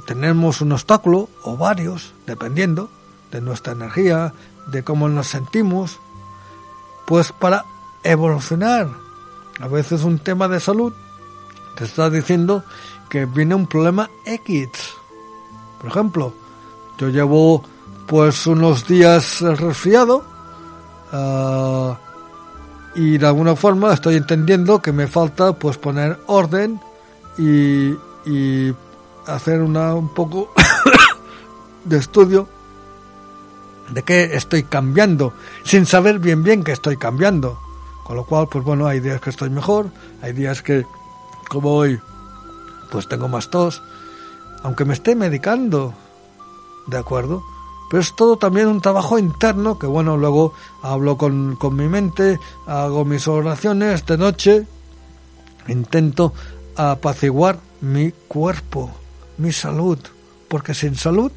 tenemos 0.08 0.62
un 0.62 0.72
obstáculo 0.72 1.30
o 1.44 1.58
varios, 1.58 2.14
dependiendo 2.26 2.90
de 3.32 3.42
nuestra 3.42 3.74
energía, 3.74 4.34
de 4.68 4.84
cómo 4.84 5.10
nos 5.10 5.28
sentimos, 5.28 6.00
pues 7.06 7.32
para 7.32 7.66
evolucionar. 8.04 8.90
A 9.60 9.68
veces 9.68 10.04
un 10.04 10.20
tema 10.20 10.48
de 10.48 10.60
salud 10.60 10.94
te 11.78 11.86
está 11.86 12.10
diciendo 12.10 12.64
que 13.10 13.26
viene 13.26 13.56
un 13.56 13.68
problema 13.68 14.10
X. 14.26 14.70
Por 15.80 15.90
ejemplo, 15.90 16.34
yo 16.98 17.10
llevo 17.10 17.64
pues 18.08 18.48
unos 18.48 18.88
días 18.88 19.42
resfriado, 19.42 20.24
uh, 21.14 21.96
y 22.96 23.18
de 23.18 23.26
alguna 23.26 23.56
forma 23.56 23.94
estoy 23.94 24.16
entendiendo 24.16 24.82
que 24.82 24.92
me 24.92 25.08
falta 25.08 25.54
pues 25.54 25.78
poner 25.78 26.20
orden 26.28 26.80
y, 27.38 27.96
y 28.26 28.76
hacer 29.26 29.62
una 29.62 29.96
un 29.96 30.10
poco 30.14 30.52
de 31.86 31.98
estudio 31.98 32.48
de 33.92 34.04
qué 34.04 34.36
estoy 34.36 34.64
cambiando, 34.64 35.34
sin 35.64 35.86
saber 35.86 36.20
bien 36.20 36.44
bien 36.44 36.64
que 36.64 36.72
estoy 36.72 36.98
cambiando. 36.98 37.60
Con 38.04 38.18
lo 38.18 38.26
cual, 38.26 38.48
pues 38.52 38.64
bueno, 38.66 38.86
hay 38.86 39.00
días 39.00 39.22
que 39.22 39.30
estoy 39.30 39.50
mejor, 39.50 39.90
hay 40.22 40.34
días 40.34 40.62
que, 40.62 40.86
como 41.48 41.72
hoy, 41.72 42.00
pues 42.92 43.08
tengo 43.08 43.30
más 43.30 43.50
tos, 43.50 43.82
aunque 44.62 44.84
me 44.84 44.94
esté 44.94 45.16
medicando, 45.16 45.94
¿de 46.88 46.98
acuerdo? 46.98 47.44
Pero 47.94 48.02
es 48.02 48.16
todo 48.16 48.38
también 48.38 48.70
un 48.70 48.82
trabajo 48.82 49.20
interno 49.20 49.78
que, 49.78 49.86
bueno, 49.86 50.18
luego 50.18 50.56
hablo 50.82 51.16
con, 51.16 51.56
con 51.58 51.76
mi 51.76 51.88
mente, 51.88 52.40
hago 52.66 53.06
mis 53.06 53.28
oraciones 53.28 54.04
de 54.08 54.18
noche, 54.18 54.66
intento 55.68 56.34
apaciguar 56.76 57.60
mi 57.82 58.12
cuerpo, 58.28 58.90
mi 59.38 59.52
salud, 59.52 60.00
porque 60.48 60.74
sin 60.74 60.96
salud 60.96 61.32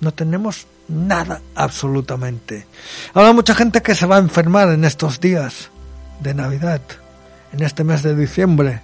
no 0.00 0.12
tenemos 0.12 0.66
nada 0.88 1.40
absolutamente. 1.54 2.66
Habrá 3.14 3.32
mucha 3.32 3.54
gente 3.54 3.80
que 3.80 3.94
se 3.94 4.04
va 4.04 4.16
a 4.16 4.20
enfermar 4.20 4.68
en 4.68 4.84
estos 4.84 5.18
días 5.18 5.70
de 6.20 6.34
Navidad, 6.34 6.82
en 7.54 7.62
este 7.62 7.84
mes 7.84 8.02
de 8.02 8.14
diciembre, 8.14 8.82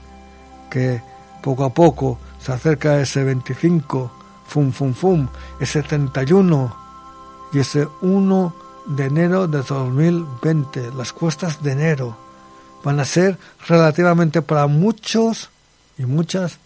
que 0.70 1.03
poco 1.42 1.64
a 1.64 1.74
poco 1.74 2.18
se 2.42 2.55
acerca 2.55 2.99
ese 3.03 3.22
25, 3.22 4.11
fum, 4.47 4.72
fum, 4.72 4.94
fum, 4.94 5.28
ese 5.61 5.82
31 5.82 6.86
y 7.53 7.61
ese 7.61 7.88
1 8.01 8.55
de 8.86 9.05
enero 9.05 9.49
de 9.49 9.62
2020, 9.62 10.92
las 10.97 11.12
cuestas 11.12 11.62
de 11.62 11.72
enero, 11.72 12.16
van 12.84 13.01
a 13.01 13.05
ser 13.05 13.38
relativamente 13.66 14.42
para 14.42 14.66
muchos 14.66 15.51
y 15.99 16.05
muchas 16.07 16.59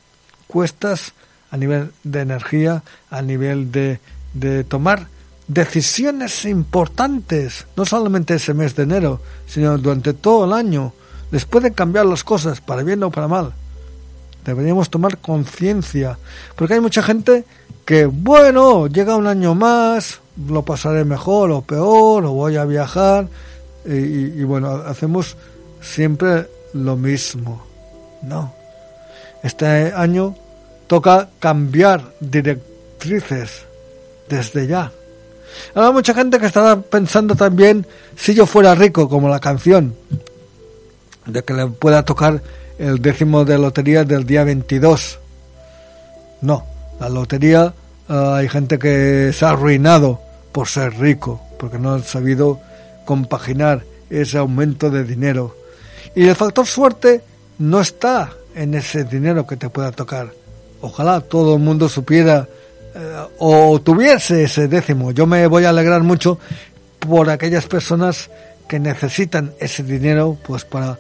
cuestas 0.47 1.12
a 1.51 1.57
nivel 1.57 1.93
de 2.05 2.20
energía, 2.20 2.83
a 3.11 3.22
nivel 3.22 3.72
de, 3.72 4.01
de 4.35 4.64
tomar 4.64 5.07
decisiones 5.49 6.45
importantes, 6.45 7.66
no 7.76 7.85
solamente 7.85 8.35
ese 8.35 8.55
mes 8.55 8.76
de 8.76 8.85
enero, 8.85 9.20
sino 9.47 9.76
durante 9.78 10.14
todo 10.14 10.45
el 10.45 10.53
año. 10.53 10.93
Les 11.33 11.45
pueden 11.45 11.72
cambiar 11.72 12.07
las 12.07 12.22
cosas, 12.22 12.61
para 12.61 12.83
bien 12.83 13.03
o 13.03 13.11
para 13.11 13.28
mal. 13.28 13.53
Deberíamos 14.45 14.91
tomar 14.91 15.18
conciencia, 15.18 16.18
porque 16.57 16.74
hay 16.74 16.81
mucha 16.81 17.03
gente 17.03 17.45
que, 17.91 18.07
bueno, 18.07 18.86
llega 18.86 19.16
un 19.16 19.26
año 19.26 19.57
más, 19.57 20.20
lo 20.49 20.64
pasaré 20.64 21.05
mejor 21.05 21.51
o 21.51 21.61
peor, 21.61 22.24
o 22.24 22.30
voy 22.30 22.57
a 22.57 22.64
viajar, 22.64 23.26
y, 23.84 23.91
y 23.91 24.45
bueno, 24.45 24.68
hacemos 24.86 25.36
siempre 25.80 26.47
lo 26.72 26.95
mismo. 26.95 27.66
No. 28.22 28.55
Este 29.43 29.66
año 29.66 30.36
toca 30.86 31.30
cambiar 31.41 32.12
directrices 32.20 33.64
desde 34.28 34.68
ya. 34.68 34.93
Habrá 35.74 35.91
mucha 35.91 36.14
gente 36.14 36.38
que 36.38 36.47
estará 36.47 36.80
pensando 36.80 37.34
también 37.34 37.84
si 38.14 38.34
yo 38.34 38.47
fuera 38.47 38.76
rico, 38.76 39.09
como 39.09 39.28
la 39.28 39.41
canción, 39.41 39.97
de 41.26 41.43
que 41.43 41.55
le 41.55 41.66
pueda 41.66 42.05
tocar 42.05 42.41
el 42.78 43.03
décimo 43.03 43.45
de 43.45 43.59
lotería 43.59 44.05
del 44.05 44.24
día 44.24 44.45
22. 44.45 45.18
No, 46.43 46.64
la 47.01 47.09
lotería 47.09 47.74
uh, 48.11 48.35
hay 48.35 48.49
gente 48.49 48.79
que 48.79 49.33
se 49.33 49.45
ha 49.45 49.51
arruinado 49.51 50.21
por 50.53 50.69
ser 50.69 50.99
rico, 50.99 51.41
porque 51.59 51.79
no 51.79 51.95
han 51.95 52.03
sabido 52.03 52.61
compaginar 53.05 53.85
ese 54.11 54.39
aumento 54.39 54.91
de 54.91 55.05
dinero. 55.05 55.57
Y 56.15 56.27
el 56.27 56.35
factor 56.35 56.67
suerte 56.67 57.23
no 57.59 57.81
está 57.81 58.33
en 58.55 58.75
ese 58.75 59.05
dinero 59.05 59.47
que 59.47 59.57
te 59.57 59.71
pueda 59.71 59.93
tocar. 59.93 60.33
Ojalá 60.81 61.21
todo 61.21 61.55
el 61.55 61.61
mundo 61.61 61.89
supiera 61.89 62.49
eh, 62.95 63.17
o 63.39 63.81
tuviese 63.81 64.45
ese 64.45 64.67
décimo. 64.67 65.13
Yo 65.13 65.27
me 65.27 65.47
voy 65.47 65.65
a 65.65 65.71
alegrar 65.71 66.03
mucho 66.03 66.39
por 66.99 67.31
aquellas 67.31 67.67
personas 67.67 68.31
que 68.69 68.81
necesitan 68.81 69.53
ese 69.61 69.83
dinero 69.83 70.37
pues 70.47 70.65
para 70.65 70.99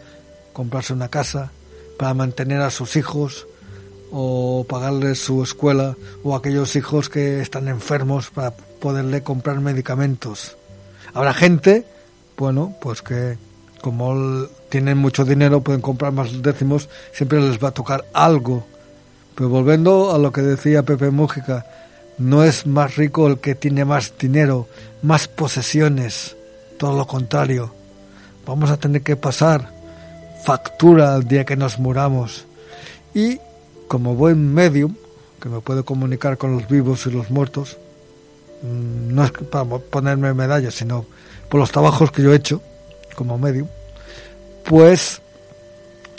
comprarse 0.52 0.92
una 0.92 1.08
casa, 1.08 1.50
para 1.98 2.14
mantener 2.14 2.60
a 2.60 2.70
sus 2.70 2.96
hijos 2.96 3.46
o 4.10 4.64
pagarles 4.68 5.18
su 5.18 5.42
escuela 5.42 5.96
o 6.22 6.34
aquellos 6.34 6.74
hijos 6.76 7.08
que 7.08 7.40
están 7.40 7.68
enfermos 7.68 8.30
para 8.30 8.52
poderle 8.52 9.22
comprar 9.22 9.60
medicamentos. 9.60 10.56
Habrá 11.14 11.34
gente, 11.34 11.84
bueno, 12.36 12.74
pues 12.80 13.02
que 13.02 13.38
como 13.80 14.46
tienen 14.68 14.98
mucho 14.98 15.24
dinero, 15.24 15.62
pueden 15.62 15.80
comprar 15.80 16.12
más 16.12 16.42
décimos, 16.42 16.88
siempre 17.12 17.40
les 17.40 17.62
va 17.62 17.68
a 17.68 17.72
tocar 17.74 18.04
algo. 18.12 18.66
Pero 19.34 19.48
volviendo 19.48 20.14
a 20.14 20.18
lo 20.18 20.32
que 20.32 20.42
decía 20.42 20.82
Pepe 20.82 21.10
Mújica, 21.10 21.66
no 22.18 22.44
es 22.44 22.66
más 22.66 22.96
rico 22.96 23.26
el 23.26 23.38
que 23.38 23.54
tiene 23.54 23.84
más 23.84 24.12
dinero, 24.18 24.68
más 25.02 25.28
posesiones, 25.28 26.36
todo 26.78 26.96
lo 26.96 27.06
contrario. 27.06 27.72
Vamos 28.46 28.70
a 28.70 28.76
tener 28.76 29.02
que 29.02 29.16
pasar 29.16 29.72
factura 30.44 31.14
al 31.14 31.24
día 31.24 31.44
que 31.44 31.56
nos 31.56 31.78
muramos. 31.78 32.46
Y 33.14 33.40
como 33.90 34.14
buen 34.14 34.54
medium, 34.54 34.94
que 35.42 35.48
me 35.48 35.60
puedo 35.60 35.84
comunicar 35.84 36.38
con 36.38 36.52
los 36.52 36.68
vivos 36.68 37.04
y 37.06 37.10
los 37.10 37.28
muertos, 37.28 37.76
mm, 38.62 39.12
no 39.12 39.24
es 39.24 39.32
para 39.32 39.64
ponerme 39.64 40.32
medallas, 40.32 40.76
sino 40.76 41.06
por 41.48 41.58
los 41.58 41.72
trabajos 41.72 42.12
que 42.12 42.22
yo 42.22 42.32
he 42.32 42.36
hecho 42.36 42.62
como 43.16 43.36
medium, 43.36 43.66
pues 44.64 45.20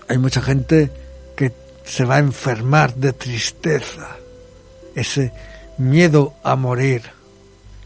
hay 0.09 0.17
mucha 0.17 0.41
gente 0.41 0.91
que 1.34 1.53
se 1.86 2.03
va 2.03 2.15
a 2.15 2.19
enfermar 2.19 2.93
de 2.95 3.13
tristeza. 3.13 4.17
Ese 4.93 5.32
miedo 5.78 6.34
a 6.43 6.57
morir. 6.57 7.03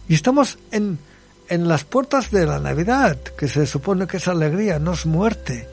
Y 0.09 0.15
estamos 0.15 0.57
en, 0.71 0.97
en 1.47 1.67
las 1.67 1.83
puertas 1.83 2.31
de 2.31 2.47
la 2.47 2.59
Navidad, 2.59 3.19
que 3.37 3.47
se 3.47 3.67
supone 3.67 4.07
que 4.07 4.17
es 4.17 4.27
alegría, 4.27 4.79
no 4.79 4.93
es 4.93 5.05
muerte. 5.05 5.69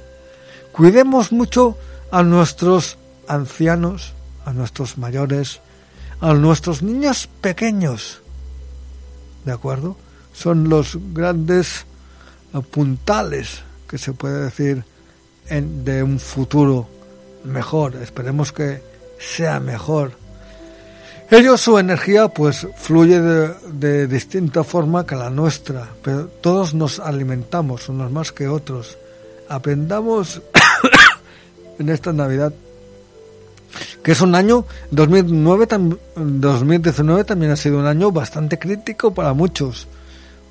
Cuidemos 0.70 1.32
mucho 1.32 1.78
a 2.10 2.22
nuestros 2.22 2.98
ancianos, 3.29 4.14
a 4.45 4.53
nuestros 4.53 4.99
mayores, 4.99 5.61
a 6.20 6.35
nuestros 6.35 6.83
niños 6.83 7.29
pequeños. 7.41 8.20
¿De 9.45 9.53
acuerdo? 9.53 9.97
Son 10.33 10.68
los 10.68 10.99
grandes 11.12 11.87
puntales 12.70 13.62
que 13.89 13.99
se 13.99 14.12
puede 14.12 14.45
decir 14.45 14.85
en, 15.49 15.85
de 15.85 16.03
un 16.03 16.18
futuro 16.18 16.89
mejor. 17.45 17.97
Esperemos 17.97 18.53
que 18.53 18.83
sea 19.18 19.61
mejor 19.61 20.23
ellos 21.33 21.62
su 21.62 21.79
energía 21.79 22.29
pues 22.29 22.66
fluye 22.77 23.18
de, 23.18 24.07
distinta 24.07 24.64
forma 24.64 25.07
que 25.07 25.16
la 25.16 25.31
nuestra, 25.31 25.89
pero 26.03 26.27
todos 26.27 26.75
nos 26.75 27.01
alimentamos, 27.01 27.89
unos 27.89 28.12
más 28.12 28.33
que 28.33 28.49
otros. 28.49 28.99
Aprendamos 29.49 30.43
en 31.79 31.89
esta 31.89 32.12
Navidad 32.12 32.53
que 34.03 34.12
es 34.12 34.20
un 34.20 34.35
año 34.35 34.64
2009 34.91 35.66
2019 36.16 37.25
también 37.25 37.53
ha 37.53 37.57
sido 37.57 37.79
un 37.79 37.87
año 37.87 38.12
bastante 38.12 38.59
crítico 38.59 39.14
para 39.14 39.33
muchos. 39.33 39.89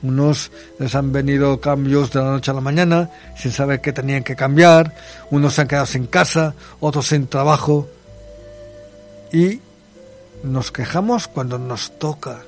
Unos 0.03 0.51
les 0.79 0.95
han 0.95 1.11
venido 1.11 1.61
cambios 1.61 2.11
de 2.11 2.21
la 2.21 2.31
noche 2.31 2.49
a 2.49 2.55
la 2.55 2.61
mañana 2.61 3.09
sin 3.37 3.51
saber 3.51 3.81
qué 3.81 3.93
tenían 3.93 4.23
que 4.23 4.35
cambiar, 4.35 4.95
unos 5.29 5.53
se 5.53 5.61
han 5.61 5.67
quedado 5.67 5.85
sin 5.85 6.07
casa, 6.07 6.55
otros 6.79 7.07
sin 7.07 7.27
trabajo 7.27 7.87
y 9.31 9.59
nos 10.43 10.71
quejamos 10.71 11.27
cuando 11.27 11.59
nos 11.59 11.99
toca, 11.99 12.39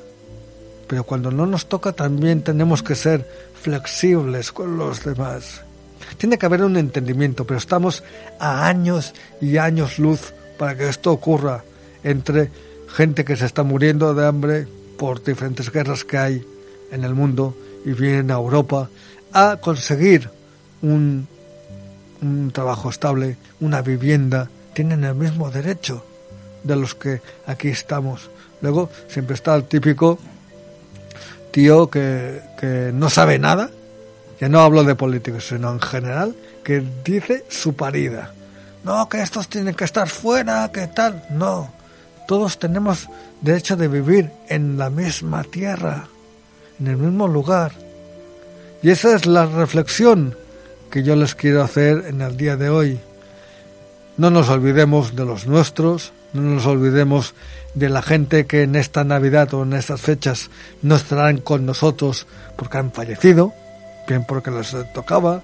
pero 0.87 1.03
cuando 1.03 1.29
no 1.29 1.45
nos 1.45 1.67
toca 1.67 1.91
también 1.91 2.41
tenemos 2.41 2.81
que 2.81 2.95
ser 2.95 3.29
flexibles 3.61 4.51
con 4.51 4.77
los 4.77 5.03
demás. 5.03 5.61
Tiene 6.17 6.37
que 6.37 6.45
haber 6.45 6.63
un 6.63 6.75
entendimiento, 6.75 7.45
pero 7.45 7.59
estamos 7.59 8.03
a 8.39 8.67
años 8.67 9.13
y 9.41 9.57
años 9.57 9.99
luz 9.99 10.33
para 10.63 10.77
que 10.77 10.87
esto 10.87 11.11
ocurra 11.11 11.61
entre 12.05 12.49
gente 12.87 13.25
que 13.25 13.35
se 13.35 13.45
está 13.45 13.63
muriendo 13.63 14.13
de 14.13 14.25
hambre 14.25 14.65
por 14.97 15.21
diferentes 15.21 15.69
guerras 15.69 16.05
que 16.05 16.17
hay 16.17 16.47
en 16.89 17.03
el 17.03 17.13
mundo 17.13 17.53
y 17.83 17.91
vienen 17.91 18.31
a 18.31 18.35
Europa 18.35 18.89
a 19.33 19.57
conseguir 19.59 20.29
un, 20.81 21.27
un 22.21 22.51
trabajo 22.51 22.89
estable, 22.89 23.35
una 23.59 23.81
vivienda, 23.81 24.49
tienen 24.73 25.03
el 25.03 25.15
mismo 25.15 25.51
derecho 25.51 26.05
de 26.63 26.77
los 26.77 26.95
que 26.95 27.21
aquí 27.45 27.67
estamos. 27.67 28.29
Luego 28.61 28.89
siempre 29.09 29.35
está 29.35 29.55
el 29.55 29.65
típico 29.65 30.17
tío 31.51 31.89
que, 31.89 32.39
que 32.57 32.91
no 32.93 33.09
sabe 33.09 33.37
nada, 33.37 33.69
que 34.39 34.47
no 34.47 34.61
hablo 34.61 34.85
de 34.85 34.95
políticos, 34.95 35.45
sino 35.45 35.73
en 35.73 35.81
general, 35.81 36.33
que 36.63 36.81
dice 37.03 37.43
su 37.49 37.75
parida. 37.75 38.33
No, 38.83 39.07
que 39.07 39.21
estos 39.21 39.47
tienen 39.47 39.75
que 39.75 39.85
estar 39.85 40.09
fuera, 40.09 40.69
que 40.71 40.87
tal. 40.87 41.23
No, 41.29 41.71
todos 42.27 42.59
tenemos 42.59 43.09
derecho 43.41 43.75
de 43.75 43.87
vivir 43.87 44.31
en 44.49 44.77
la 44.77 44.89
misma 44.89 45.43
tierra, 45.43 46.07
en 46.79 46.87
el 46.87 46.97
mismo 46.97 47.27
lugar. 47.27 47.71
Y 48.81 48.89
esa 48.89 49.15
es 49.15 49.25
la 49.25 49.45
reflexión 49.45 50.35
que 50.91 51.03
yo 51.03 51.15
les 51.15 51.35
quiero 51.35 51.63
hacer 51.63 52.05
en 52.07 52.21
el 52.21 52.35
día 52.35 52.57
de 52.57 52.69
hoy. 52.69 52.99
No 54.17 54.29
nos 54.29 54.49
olvidemos 54.49 55.15
de 55.15 55.25
los 55.25 55.47
nuestros, 55.47 56.11
no 56.33 56.41
nos 56.41 56.65
olvidemos 56.65 57.33
de 57.73 57.89
la 57.89 58.01
gente 58.01 58.45
que 58.45 58.63
en 58.63 58.75
esta 58.75 59.03
Navidad 59.03 59.53
o 59.53 59.63
en 59.63 59.73
estas 59.73 60.01
fechas 60.01 60.49
no 60.81 60.95
estarán 60.95 61.37
con 61.37 61.65
nosotros 61.65 62.27
porque 62.55 62.77
han 62.77 62.91
fallecido, 62.91 63.53
bien 64.07 64.25
porque 64.25 64.51
les 64.51 64.75
tocaba, 64.93 65.41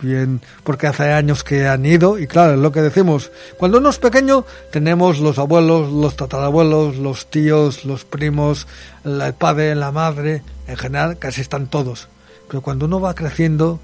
bien 0.00 0.40
porque 0.64 0.86
hace 0.86 1.12
años 1.12 1.44
que 1.44 1.68
han 1.68 1.84
ido 1.84 2.18
y 2.18 2.26
claro, 2.26 2.54
es 2.54 2.58
lo 2.58 2.72
que 2.72 2.82
decimos, 2.82 3.30
cuando 3.58 3.78
uno 3.78 3.90
es 3.90 3.98
pequeño 3.98 4.44
tenemos 4.70 5.20
los 5.20 5.38
abuelos, 5.38 5.92
los 5.92 6.16
tatarabuelos, 6.16 6.96
los 6.96 7.30
tíos, 7.30 7.84
los 7.84 8.04
primos, 8.04 8.66
el 9.04 9.34
padre, 9.34 9.74
la 9.74 9.92
madre, 9.92 10.42
en 10.66 10.76
general 10.76 11.18
casi 11.18 11.40
están 11.40 11.66
todos, 11.66 12.08
pero 12.48 12.62
cuando 12.62 12.86
uno 12.86 13.00
va 13.00 13.14
creciendo 13.14 13.80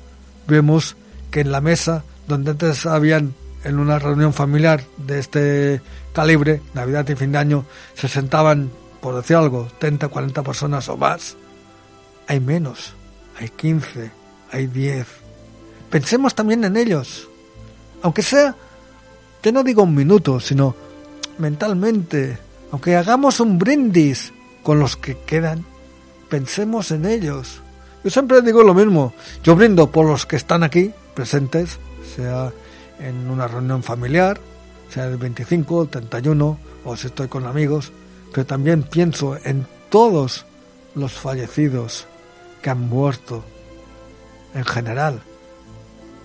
vemos 0.46 0.96
que 1.30 1.40
en 1.40 1.52
la 1.52 1.60
mesa 1.60 2.04
donde 2.26 2.52
antes 2.52 2.86
habían 2.86 3.34
en 3.66 3.78
una 3.78 3.98
reunión 3.98 4.32
familiar 4.32 4.84
de 4.96 5.18
este 5.18 5.80
calibre, 6.12 6.62
Navidad 6.72 7.08
y 7.08 7.16
fin 7.16 7.32
de 7.32 7.38
año, 7.38 7.64
se 7.94 8.08
sentaban, 8.08 8.70
por 9.00 9.16
decir 9.16 9.36
algo, 9.36 9.68
30, 9.78 10.08
40 10.08 10.42
personas 10.42 10.88
o 10.88 10.96
más. 10.96 11.36
Hay 12.28 12.38
menos, 12.38 12.94
hay 13.38 13.48
15, 13.48 14.10
hay 14.52 14.66
10. 14.68 15.25
Pensemos 15.90 16.34
también 16.34 16.64
en 16.64 16.76
ellos. 16.76 17.28
Aunque 18.02 18.22
sea, 18.22 18.54
ya 19.42 19.52
no 19.52 19.62
digo 19.62 19.82
un 19.82 19.94
minuto, 19.94 20.40
sino 20.40 20.74
mentalmente. 21.38 22.38
Aunque 22.72 22.96
hagamos 22.96 23.40
un 23.40 23.58
brindis 23.58 24.32
con 24.62 24.78
los 24.78 24.96
que 24.96 25.18
quedan, 25.18 25.64
pensemos 26.28 26.90
en 26.90 27.06
ellos. 27.06 27.60
Yo 28.02 28.10
siempre 28.10 28.42
digo 28.42 28.62
lo 28.62 28.74
mismo. 28.74 29.12
Yo 29.42 29.56
brindo 29.56 29.90
por 29.90 30.06
los 30.06 30.26
que 30.26 30.36
están 30.36 30.62
aquí 30.62 30.92
presentes, 31.14 31.78
sea 32.14 32.52
en 32.98 33.28
una 33.28 33.48
reunión 33.48 33.82
familiar, 33.82 34.40
sea 34.88 35.06
el 35.06 35.16
25, 35.16 35.82
el 35.82 35.88
31 35.88 36.58
o 36.84 36.96
si 36.96 37.08
estoy 37.08 37.28
con 37.28 37.46
amigos, 37.46 37.92
pero 38.32 38.46
también 38.46 38.82
pienso 38.82 39.36
en 39.44 39.66
todos 39.90 40.46
los 40.94 41.12
fallecidos 41.12 42.06
que 42.62 42.70
han 42.70 42.88
muerto 42.88 43.44
en 44.54 44.64
general. 44.64 45.22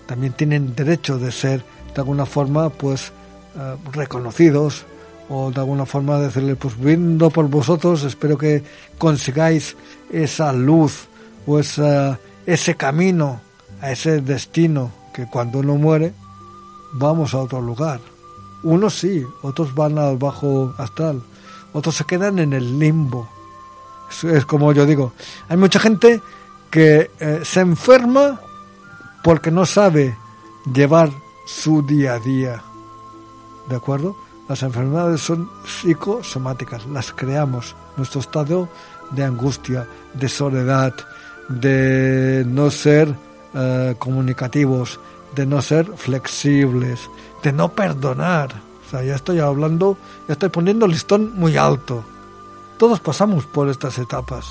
También 0.06 0.32
tienen 0.32 0.74
derecho 0.74 1.18
de 1.18 1.32
ser 1.32 1.64
de 1.94 2.00
alguna 2.00 2.26
forma 2.26 2.70
pues 2.70 3.12
eh, 3.56 3.76
reconocidos 3.92 4.84
o 5.28 5.50
de 5.50 5.60
alguna 5.60 5.86
forma 5.86 6.18
decirle 6.18 6.56
pues 6.56 6.78
viendo 6.78 7.30
por 7.30 7.48
vosotros 7.48 8.02
espero 8.02 8.36
que 8.36 8.62
consigáis 8.98 9.76
esa 10.10 10.52
luz 10.52 11.06
o 11.46 11.58
ese 11.58 12.74
camino 12.76 13.40
a 13.80 13.92
ese 13.92 14.20
destino 14.20 14.90
que 15.14 15.26
cuando 15.26 15.60
uno 15.60 15.76
muere 15.76 16.12
vamos 16.92 17.34
a 17.34 17.38
otro 17.38 17.60
lugar 17.60 18.00
unos 18.62 18.94
sí, 18.94 19.24
otros 19.42 19.74
van 19.74 19.98
al 19.98 20.16
bajo 20.16 20.74
astral, 20.78 21.22
otros 21.72 21.96
se 21.96 22.04
quedan 22.04 22.38
en 22.38 22.52
el 22.52 22.78
limbo. 22.78 23.28
Es, 24.22 24.44
como 24.44 24.72
yo 24.72 24.86
digo, 24.86 25.12
hay 25.48 25.56
mucha 25.56 25.80
gente 25.80 26.20
que 26.70 27.10
eh, 27.18 27.40
se 27.44 27.60
enferma 27.60 28.40
porque 29.22 29.50
no 29.50 29.66
sabe 29.66 30.16
llevar 30.72 31.10
su 31.44 31.82
día 31.82 32.14
a 32.14 32.18
día. 32.18 32.62
¿De 33.68 33.76
acuerdo? 33.76 34.16
Las 34.48 34.62
enfermedades 34.62 35.20
son 35.20 35.50
psicosomáticas, 35.64 36.86
las 36.86 37.12
creamos. 37.12 37.76
Nuestro 37.96 38.20
estado 38.20 38.68
de 39.10 39.24
angustia, 39.24 39.86
de 40.14 40.28
soledad, 40.28 40.94
de 41.48 42.44
no 42.46 42.70
ser 42.70 43.14
eh, 43.54 43.94
comunicativos, 43.98 44.98
de 45.34 45.46
no 45.46 45.62
ser 45.62 45.86
flexibles, 45.96 47.08
de 47.42 47.52
no 47.52 47.72
perdonar. 47.72 48.52
O 48.86 48.90
sea, 48.90 49.02
ya 49.02 49.14
estoy 49.14 49.38
hablando, 49.38 49.96
ya 50.26 50.32
estoy 50.32 50.48
poniendo 50.48 50.86
listón 50.86 51.32
muy 51.34 51.56
alto. 51.56 52.04
Todos 52.78 53.00
pasamos 53.00 53.46
por 53.46 53.68
estas 53.68 53.98
etapas. 53.98 54.46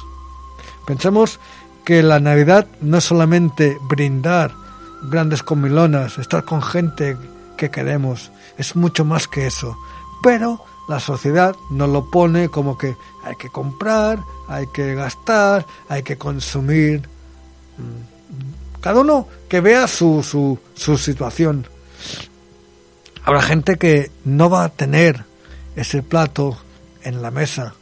Pensemos 0.85 1.39
que 1.83 2.01
la 2.01 2.19
Navidad 2.19 2.67
no 2.81 2.97
es 2.97 3.03
solamente 3.03 3.77
brindar 3.87 4.60
grandes 5.01 5.43
comilonas, 5.43 6.17
estar 6.17 6.43
con 6.43 6.61
gente 6.61 7.17
que 7.57 7.69
queremos, 7.69 8.31
es 8.57 8.75
mucho 8.75 9.05
más 9.05 9.27
que 9.27 9.47
eso. 9.47 9.77
Pero 10.23 10.63
la 10.87 10.99
sociedad 10.99 11.55
nos 11.69 11.89
lo 11.89 12.09
pone 12.09 12.49
como 12.49 12.77
que 12.77 12.95
hay 13.23 13.35
que 13.35 13.49
comprar, 13.49 14.19
hay 14.47 14.67
que 14.67 14.95
gastar, 14.95 15.65
hay 15.89 16.03
que 16.03 16.17
consumir. 16.17 17.01
Mm. 17.77 18.79
Cada 18.81 19.01
uno 19.01 19.27
que 19.47 19.61
vea 19.61 19.87
su, 19.87 20.23
su, 20.23 20.57
su 20.73 20.97
situación. 20.97 21.67
Habrá 23.23 23.41
gente 23.41 23.77
que 23.77 24.11
no 24.25 24.49
va 24.49 24.65
a 24.65 24.69
tener 24.69 25.25
ese 25.75 26.01
plato 26.01 26.57
en 27.03 27.21
la 27.21 27.29
mesa, 27.29 27.75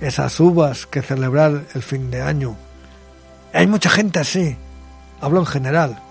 esas 0.00 0.40
uvas 0.40 0.86
que 0.86 1.02
celebrar 1.02 1.66
el 1.74 1.82
fin 1.82 2.10
de 2.10 2.22
año. 2.22 2.56
Hay 3.52 3.66
mucha 3.66 3.90
gente 3.90 4.18
así, 4.18 4.56
hablo 5.20 5.40
en 5.40 5.46
general. 5.46 6.02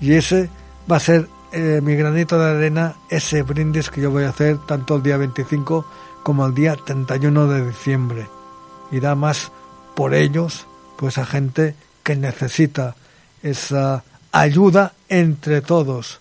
Y 0.00 0.14
ese 0.14 0.50
va 0.90 0.96
a 0.96 1.00
ser 1.00 1.28
eh, 1.52 1.80
mi 1.82 1.94
granito 1.94 2.38
de 2.38 2.50
arena, 2.50 2.96
ese 3.08 3.42
brindis 3.42 3.90
que 3.90 4.00
yo 4.00 4.10
voy 4.10 4.24
a 4.24 4.30
hacer 4.30 4.58
tanto 4.66 4.96
el 4.96 5.02
día 5.02 5.16
25 5.16 5.86
como 6.22 6.46
el 6.46 6.54
día 6.54 6.76
31 6.76 7.46
de 7.46 7.66
diciembre. 7.66 8.26
Irá 8.90 9.14
más 9.14 9.52
por 9.94 10.14
ellos, 10.14 10.66
pues 10.96 11.18
a 11.18 11.26
gente 11.26 11.74
que 12.02 12.16
necesita 12.16 12.96
esa 13.42 14.02
ayuda 14.32 14.94
entre 15.08 15.60
todos. 15.60 16.20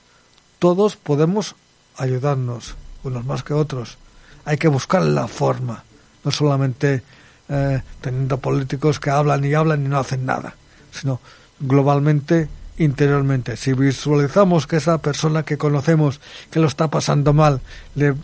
Todos 0.59 0.95
podemos 0.95 1.55
ayudarnos, 1.97 2.75
unos 3.03 3.25
más 3.25 3.43
que 3.43 3.53
otros. 3.53 3.97
Hay 4.45 4.57
que 4.57 4.67
buscar 4.67 5.01
la 5.01 5.27
forma, 5.27 5.83
no 6.23 6.31
solamente 6.31 7.01
eh, 7.49 7.81
teniendo 8.01 8.37
políticos 8.37 8.99
que 8.99 9.09
hablan 9.09 9.43
y 9.43 9.53
hablan 9.53 9.85
y 9.85 9.89
no 9.89 9.99
hacen 9.99 10.25
nada, 10.25 10.55
sino 10.91 11.19
globalmente, 11.59 12.49
interiormente. 12.77 13.57
Si 13.57 13.73
visualizamos 13.73 14.67
que 14.67 14.77
esa 14.77 14.97
persona 14.99 15.43
que 15.43 15.57
conocemos 15.57 16.19
que 16.51 16.59
lo 16.59 16.67
está 16.67 16.89
pasando 16.89 17.33
mal, 17.33 17.61
le 17.95 18.15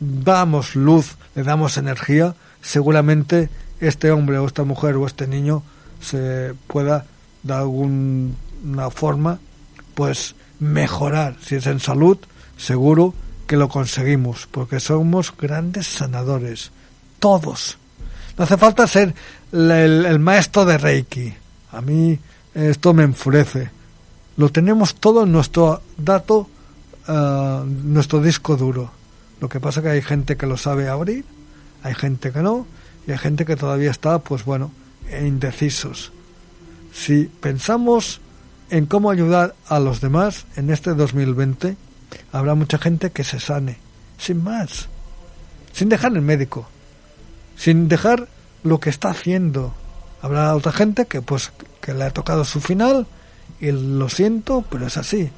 damos 0.00 0.74
luz, 0.74 1.16
le 1.34 1.42
damos 1.42 1.76
energía, 1.76 2.34
seguramente 2.60 3.48
este 3.80 4.10
hombre 4.10 4.38
o 4.38 4.46
esta 4.46 4.64
mujer 4.64 4.96
o 4.96 5.06
este 5.06 5.26
niño 5.26 5.62
se 6.00 6.54
pueda 6.66 7.06
de 7.42 7.54
alguna 7.54 8.90
forma 8.90 9.38
pues 9.94 10.34
mejorar 10.60 11.36
si 11.44 11.56
es 11.56 11.66
en 11.66 11.80
salud 11.80 12.18
seguro 12.56 13.14
que 13.46 13.56
lo 13.56 13.68
conseguimos, 13.68 14.48
porque 14.50 14.80
somos 14.80 15.34
grandes 15.36 15.86
sanadores, 15.86 16.70
todos. 17.18 17.76
No 18.38 18.44
hace 18.44 18.56
falta 18.56 18.86
ser 18.86 19.14
el, 19.52 20.18
maestro 20.20 20.64
de 20.64 20.78
Reiki. 20.78 21.34
A 21.72 21.80
mí 21.80 22.18
esto 22.54 22.94
me 22.94 23.02
enfurece. 23.02 23.70
Lo 24.36 24.48
tenemos 24.48 24.94
todo 24.94 25.24
en 25.24 25.32
nuestro 25.32 25.82
dato, 25.96 26.48
uh, 27.08 27.64
nuestro 27.64 28.20
disco 28.20 28.56
duro. 28.56 28.90
Lo 29.40 29.48
que 29.48 29.60
pasa 29.60 29.82
que 29.82 29.90
hay 29.90 30.02
gente 30.02 30.36
que 30.36 30.46
lo 30.46 30.56
sabe 30.56 30.88
abrir, 30.88 31.24
hay 31.82 31.94
gente 31.94 32.32
que 32.32 32.40
no, 32.40 32.66
y 33.06 33.12
hay 33.12 33.18
gente 33.18 33.44
que 33.44 33.56
todavía 33.56 33.90
está, 33.90 34.18
pues 34.20 34.44
bueno, 34.44 34.70
indecisos. 35.10 36.12
Si 36.92 37.24
pensamos 37.24 38.20
en 38.70 38.86
cómo 38.86 39.10
ayudar 39.10 39.54
a 39.66 39.80
los 39.80 40.00
demás 40.00 40.46
en 40.56 40.70
este 40.70 40.94
2020, 40.94 41.76
habrá 42.32 42.54
mucha 42.54 42.78
gente 42.78 43.10
que 43.10 43.24
se 43.24 43.40
sane, 43.40 43.78
sin 44.18 44.42
más, 44.42 44.88
sin 45.72 45.88
dejar 45.88 46.12
el 46.12 46.22
médico, 46.22 46.68
sin 47.56 47.88
dejar 47.88 48.28
lo 48.62 48.80
que 48.80 48.90
está 48.90 49.10
haciendo. 49.10 49.74
Habrá 50.20 50.54
otra 50.54 50.72
gente 50.72 51.06
que 51.06 51.20
pues 51.20 51.52
que 51.80 51.94
le 51.94 52.04
ha 52.04 52.10
tocado 52.10 52.44
su 52.44 52.60
final 52.60 53.06
y 53.60 53.70
lo 53.72 54.08
siento, 54.08 54.64
pero 54.70 54.86
es 54.86 54.96
así. 54.96 55.30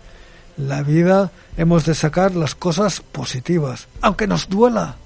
La 0.57 0.83
vida 0.83 1.33
hemos 1.57 1.85
de 1.85 1.95
sacar 1.95 2.35
las 2.35 2.55
cosas 2.55 3.01
positivas, 3.01 3.89
aunque 4.01 4.27
nos 4.27 4.49
duela, 4.49 4.97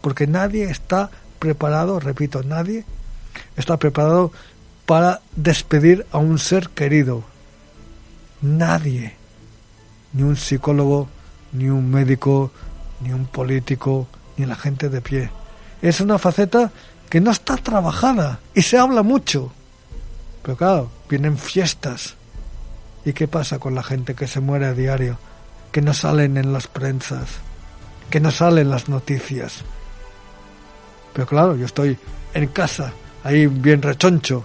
porque 0.00 0.26
nadie 0.26 0.64
está 0.64 1.10
preparado, 1.38 1.98
repito, 2.00 2.42
nadie 2.42 2.84
está 3.56 3.78
preparado 3.78 4.32
para 4.86 5.20
despedir 5.34 6.06
a 6.12 6.18
un 6.18 6.38
ser 6.38 6.68
querido. 6.70 7.24
Nadie 8.42 9.20
ni 10.12 10.22
un 10.22 10.36
psicólogo, 10.36 11.08
ni 11.52 11.68
un 11.68 11.90
médico, 11.90 12.50
ni 13.00 13.12
un 13.12 13.26
político, 13.26 14.08
ni 14.36 14.46
la 14.46 14.56
gente 14.56 14.88
de 14.88 15.00
pie. 15.00 15.30
Es 15.82 16.00
una 16.00 16.18
faceta 16.18 16.70
que 17.08 17.20
no 17.20 17.30
está 17.30 17.56
trabajada 17.56 18.40
y 18.54 18.62
se 18.62 18.78
habla 18.78 19.02
mucho. 19.02 19.52
Pero 20.42 20.56
claro, 20.56 20.90
vienen 21.10 21.36
fiestas. 21.36 22.14
¿Y 23.04 23.12
qué 23.12 23.26
pasa 23.26 23.58
con 23.58 23.74
la 23.74 23.82
gente 23.82 24.14
que 24.14 24.28
se 24.28 24.40
muere 24.40 24.66
a 24.66 24.74
diario? 24.74 25.18
Que 25.72 25.82
no 25.82 25.92
salen 25.92 26.36
en 26.36 26.52
las 26.52 26.68
prensas, 26.68 27.28
que 28.08 28.20
no 28.20 28.30
salen 28.30 28.70
las 28.70 28.88
noticias. 28.88 29.62
Pero 31.12 31.26
claro, 31.26 31.56
yo 31.56 31.66
estoy 31.66 31.98
en 32.32 32.46
casa, 32.48 32.92
ahí 33.24 33.46
bien 33.46 33.82
rechoncho, 33.82 34.44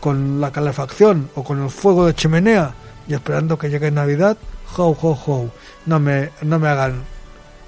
con 0.00 0.40
la 0.40 0.50
calefacción 0.50 1.30
o 1.34 1.44
con 1.44 1.62
el 1.62 1.70
fuego 1.70 2.06
de 2.06 2.14
chimenea 2.14 2.74
y 3.06 3.14
esperando 3.14 3.58
que 3.58 3.68
llegue 3.68 3.90
Navidad 3.90 4.36
ho, 4.76 4.96
ho, 5.00 5.18
ho. 5.26 5.50
No 5.84 6.00
me, 6.00 6.30
no 6.42 6.58
me 6.58 6.68
hagan 6.68 7.02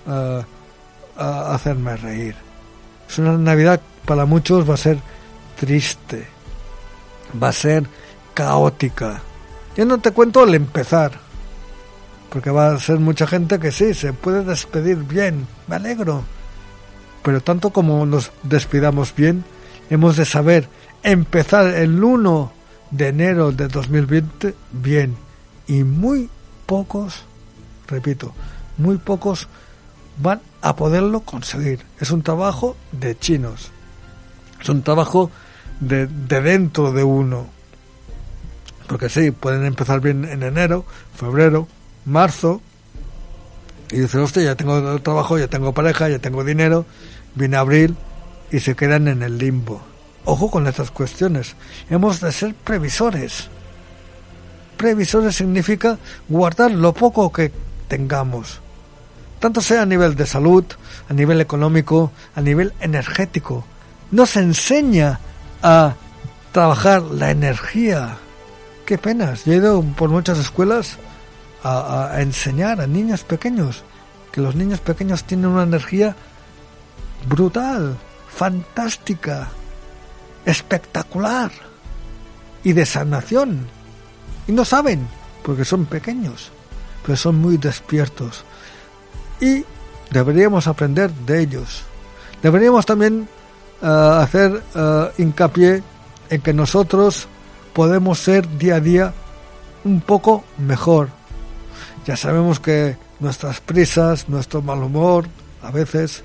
a 0.06 1.54
hacerme 1.54 1.96
reír. 1.96 2.34
Es 3.08 3.18
una 3.18 3.36
Navidad 3.36 3.80
para 4.06 4.24
muchos 4.24 4.68
va 4.68 4.74
a 4.74 4.78
ser 4.78 4.98
triste, 5.58 6.26
va 7.42 7.48
a 7.48 7.52
ser 7.52 7.84
caótica. 8.38 9.20
Ya 9.76 9.84
no 9.84 9.98
te 9.98 10.12
cuento 10.12 10.44
el 10.44 10.54
empezar, 10.54 11.10
porque 12.30 12.52
va 12.52 12.70
a 12.72 12.78
ser 12.78 13.00
mucha 13.00 13.26
gente 13.26 13.58
que 13.58 13.72
sí, 13.72 13.94
se 13.94 14.12
puede 14.12 14.44
despedir 14.44 14.98
bien, 14.98 15.48
me 15.66 15.74
alegro. 15.74 16.22
Pero 17.24 17.40
tanto 17.40 17.70
como 17.70 18.06
nos 18.06 18.30
despidamos 18.44 19.12
bien, 19.12 19.44
hemos 19.90 20.16
de 20.16 20.24
saber 20.24 20.68
empezar 21.02 21.66
el 21.66 22.04
1 22.04 22.52
de 22.92 23.08
enero 23.08 23.50
de 23.50 23.66
2020 23.66 24.54
bien. 24.70 25.16
Y 25.66 25.82
muy 25.82 26.30
pocos, 26.64 27.24
repito, 27.88 28.34
muy 28.76 28.98
pocos 28.98 29.48
van 30.22 30.40
a 30.62 30.76
poderlo 30.76 31.22
conseguir. 31.22 31.80
Es 31.98 32.12
un 32.12 32.22
trabajo 32.22 32.76
de 32.92 33.18
chinos. 33.18 33.72
Es 34.60 34.68
un 34.68 34.82
trabajo 34.82 35.28
de, 35.80 36.06
de 36.06 36.40
dentro 36.40 36.92
de 36.92 37.02
uno. 37.02 37.57
Porque 38.88 39.08
sí, 39.08 39.30
pueden 39.30 39.64
empezar 39.66 40.00
bien 40.00 40.24
en 40.24 40.42
enero, 40.42 40.84
febrero, 41.14 41.68
marzo. 42.04 42.60
Y 43.90 43.98
dicen, 44.00 44.20
hostia, 44.20 44.42
ya 44.42 44.54
tengo 44.56 45.00
trabajo, 45.00 45.38
ya 45.38 45.46
tengo 45.48 45.72
pareja, 45.72 46.08
ya 46.08 46.18
tengo 46.18 46.42
dinero. 46.42 46.86
Viene 47.34 47.56
abril 47.56 47.96
y 48.50 48.60
se 48.60 48.74
quedan 48.74 49.06
en 49.08 49.22
el 49.22 49.38
limbo. 49.38 49.82
Ojo 50.24 50.50
con 50.50 50.66
estas 50.66 50.90
cuestiones. 50.90 51.54
Hemos 51.90 52.20
de 52.20 52.32
ser 52.32 52.54
previsores. 52.54 53.48
Previsores 54.76 55.36
significa 55.36 55.98
guardar 56.28 56.70
lo 56.70 56.92
poco 56.92 57.32
que 57.32 57.52
tengamos. 57.88 58.60
Tanto 59.38 59.60
sea 59.60 59.82
a 59.82 59.86
nivel 59.86 60.16
de 60.16 60.26
salud, 60.26 60.64
a 61.08 61.12
nivel 61.12 61.40
económico, 61.40 62.10
a 62.34 62.40
nivel 62.40 62.72
energético. 62.80 63.64
Nos 64.10 64.36
enseña 64.36 65.20
a 65.62 65.94
trabajar 66.52 67.02
la 67.02 67.30
energía. 67.30 68.16
Qué 68.88 68.96
penas. 68.96 69.44
Yo 69.44 69.52
he 69.52 69.56
ido 69.56 69.82
por 69.82 70.08
muchas 70.08 70.38
escuelas 70.38 70.96
a, 71.62 72.10
enseñar 72.20 72.80
a 72.80 72.86
niños 72.86 73.22
pequeños 73.22 73.84
que 74.32 74.40
los 74.40 74.54
niños 74.54 74.80
pequeños 74.80 75.24
tienen 75.24 75.48
una 75.48 75.64
energía 75.64 76.16
brutal, 77.28 77.98
fantástica, 78.34 79.50
espectacular 80.46 81.50
y 82.64 82.72
de 82.72 82.86
sanación. 82.86 83.66
Y 84.46 84.52
no 84.52 84.64
saben, 84.64 85.06
porque 85.42 85.66
son 85.66 85.84
pequeños, 85.84 86.50
pero 87.04 87.18
son 87.18 87.36
muy 87.36 87.58
despiertos. 87.58 88.42
Y 89.38 89.66
deberíamos 90.10 90.66
aprender 90.66 91.10
de 91.12 91.42
ellos. 91.42 91.82
Deberíamos 92.42 92.86
también 92.86 93.28
uh, 93.82 93.86
hacer 93.86 94.62
uh, 94.74 95.08
hincapié 95.20 95.82
en 96.30 96.40
que 96.40 96.54
nosotros 96.54 97.28
podemos 97.78 98.18
ser 98.18 98.58
día 98.58 98.74
a 98.74 98.80
día 98.80 99.14
un 99.84 100.00
poco 100.00 100.42
mejor. 100.58 101.10
Ya 102.06 102.16
sabemos 102.16 102.58
que 102.58 102.96
nuestras 103.20 103.60
prisas, 103.60 104.28
nuestro 104.28 104.62
mal 104.62 104.82
humor, 104.82 105.28
a 105.62 105.70
veces, 105.70 106.24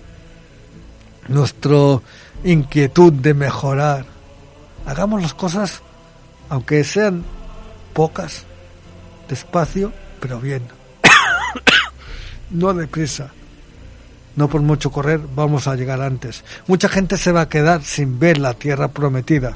nuestra 1.27 2.01
inquietud 2.43 3.13
de 3.13 3.35
mejorar, 3.35 4.03
hagamos 4.87 5.21
las 5.21 5.35
cosas, 5.35 5.83
aunque 6.49 6.83
sean 6.83 7.23
pocas, 7.93 8.45
despacio, 9.29 9.93
pero 10.19 10.39
bien. 10.39 10.63
no 12.49 12.73
deprisa. 12.73 13.29
No 14.35 14.47
por 14.47 14.61
mucho 14.63 14.91
correr 14.91 15.21
vamos 15.35 15.67
a 15.67 15.75
llegar 15.75 16.01
antes. 16.01 16.43
Mucha 16.65 16.89
gente 16.89 17.15
se 17.15 17.31
va 17.31 17.41
a 17.41 17.49
quedar 17.49 17.83
sin 17.83 18.17
ver 18.17 18.39
la 18.39 18.55
tierra 18.55 18.87
prometida, 18.87 19.55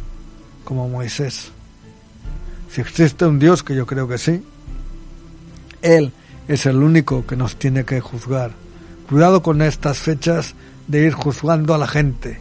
como 0.63 0.87
Moisés. 0.87 1.53
Si 2.69 2.81
existe 2.81 3.25
un 3.25 3.39
Dios, 3.39 3.63
que 3.63 3.75
yo 3.75 3.85
creo 3.85 4.07
que 4.07 4.17
sí, 4.17 4.43
Él 5.81 6.11
es 6.47 6.65
el 6.65 6.77
único 6.77 7.25
que 7.25 7.35
nos 7.35 7.57
tiene 7.57 7.85
que 7.85 8.01
juzgar. 8.01 8.51
Cuidado 9.09 9.41
con 9.41 9.61
estas 9.61 9.99
fechas 9.99 10.55
de 10.87 11.05
ir 11.05 11.13
juzgando 11.13 11.73
a 11.73 11.77
la 11.77 11.87
gente, 11.87 12.39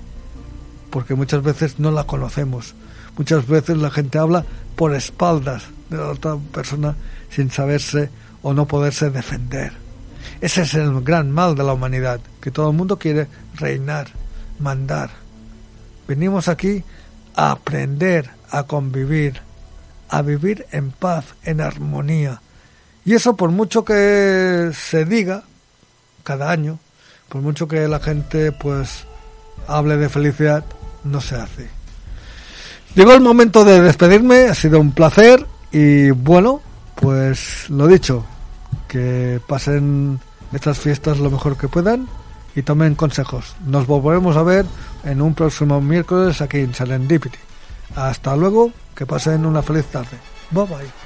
porque 0.90 1.14
muchas 1.14 1.42
veces 1.42 1.78
no 1.78 1.90
la 1.90 2.04
conocemos. 2.04 2.74
Muchas 3.16 3.46
veces 3.46 3.78
la 3.78 3.90
gente 3.90 4.18
habla 4.18 4.44
por 4.76 4.94
espaldas 4.94 5.64
de 5.88 5.96
la 5.96 6.08
otra 6.08 6.36
persona 6.52 6.96
sin 7.30 7.50
saberse 7.50 8.10
o 8.42 8.52
no 8.52 8.66
poderse 8.66 9.10
defender. 9.10 9.72
Ese 10.40 10.62
es 10.62 10.74
el 10.74 11.00
gran 11.02 11.30
mal 11.30 11.54
de 11.54 11.64
la 11.64 11.72
humanidad, 11.72 12.20
que 12.40 12.50
todo 12.50 12.70
el 12.70 12.76
mundo 12.76 12.98
quiere 12.98 13.26
reinar, 13.54 14.08
mandar. 14.58 15.10
Venimos 16.06 16.48
aquí 16.48 16.84
a 17.34 17.52
aprender 17.52 18.30
a 18.50 18.64
convivir, 18.64 19.40
a 20.09 20.22
vivir 20.22 20.66
en 20.72 20.90
paz, 20.90 21.24
en 21.44 21.61
armonía. 21.61 22.40
Y 23.04 23.14
eso 23.14 23.36
por 23.36 23.50
mucho 23.50 23.84
que 23.84 24.70
se 24.74 25.04
diga 25.04 25.44
cada 26.24 26.50
año, 26.50 26.78
por 27.28 27.42
mucho 27.42 27.68
que 27.68 27.86
la 27.88 28.00
gente 28.00 28.52
pues 28.52 29.04
hable 29.66 29.96
de 29.96 30.09
felicidad, 30.09 30.64
no 31.04 31.20
se 31.20 31.36
hace. 31.36 31.68
Llegó 32.94 33.12
el 33.12 33.20
momento 33.20 33.64
de 33.64 33.80
despedirme, 33.82 34.46
ha 34.46 34.54
sido 34.54 34.80
un 34.80 34.92
placer 34.92 35.46
y 35.70 36.11
bueno, 36.11 36.62
pues 36.94 37.68
lo 37.68 37.86
dicho, 37.86 38.24
que 38.88 39.40
pasen 39.46 40.18
estas 40.52 40.78
fiestas 40.78 41.18
lo 41.18 41.30
mejor 41.30 41.57
que 41.57 41.68
puedan 41.68 42.09
y 42.54 42.62
tomen 42.62 42.94
consejos. 42.94 43.54
Nos 43.66 43.86
volveremos 43.86 44.36
a 44.36 44.42
ver 44.42 44.64
en 45.04 45.20
un 45.20 45.34
próximo 45.34 45.80
miércoles 45.80 46.40
aquí 46.40 46.59
en 46.59 46.74
Serendipity. 46.74 47.38
Hasta 47.94 48.34
luego, 48.34 48.72
que 48.97 49.07
pasen 49.07 49.47
una 49.47 49.62
feliz 49.62 49.86
tarde. 49.86 50.18
Bye 50.51 50.64
bye. 50.64 51.05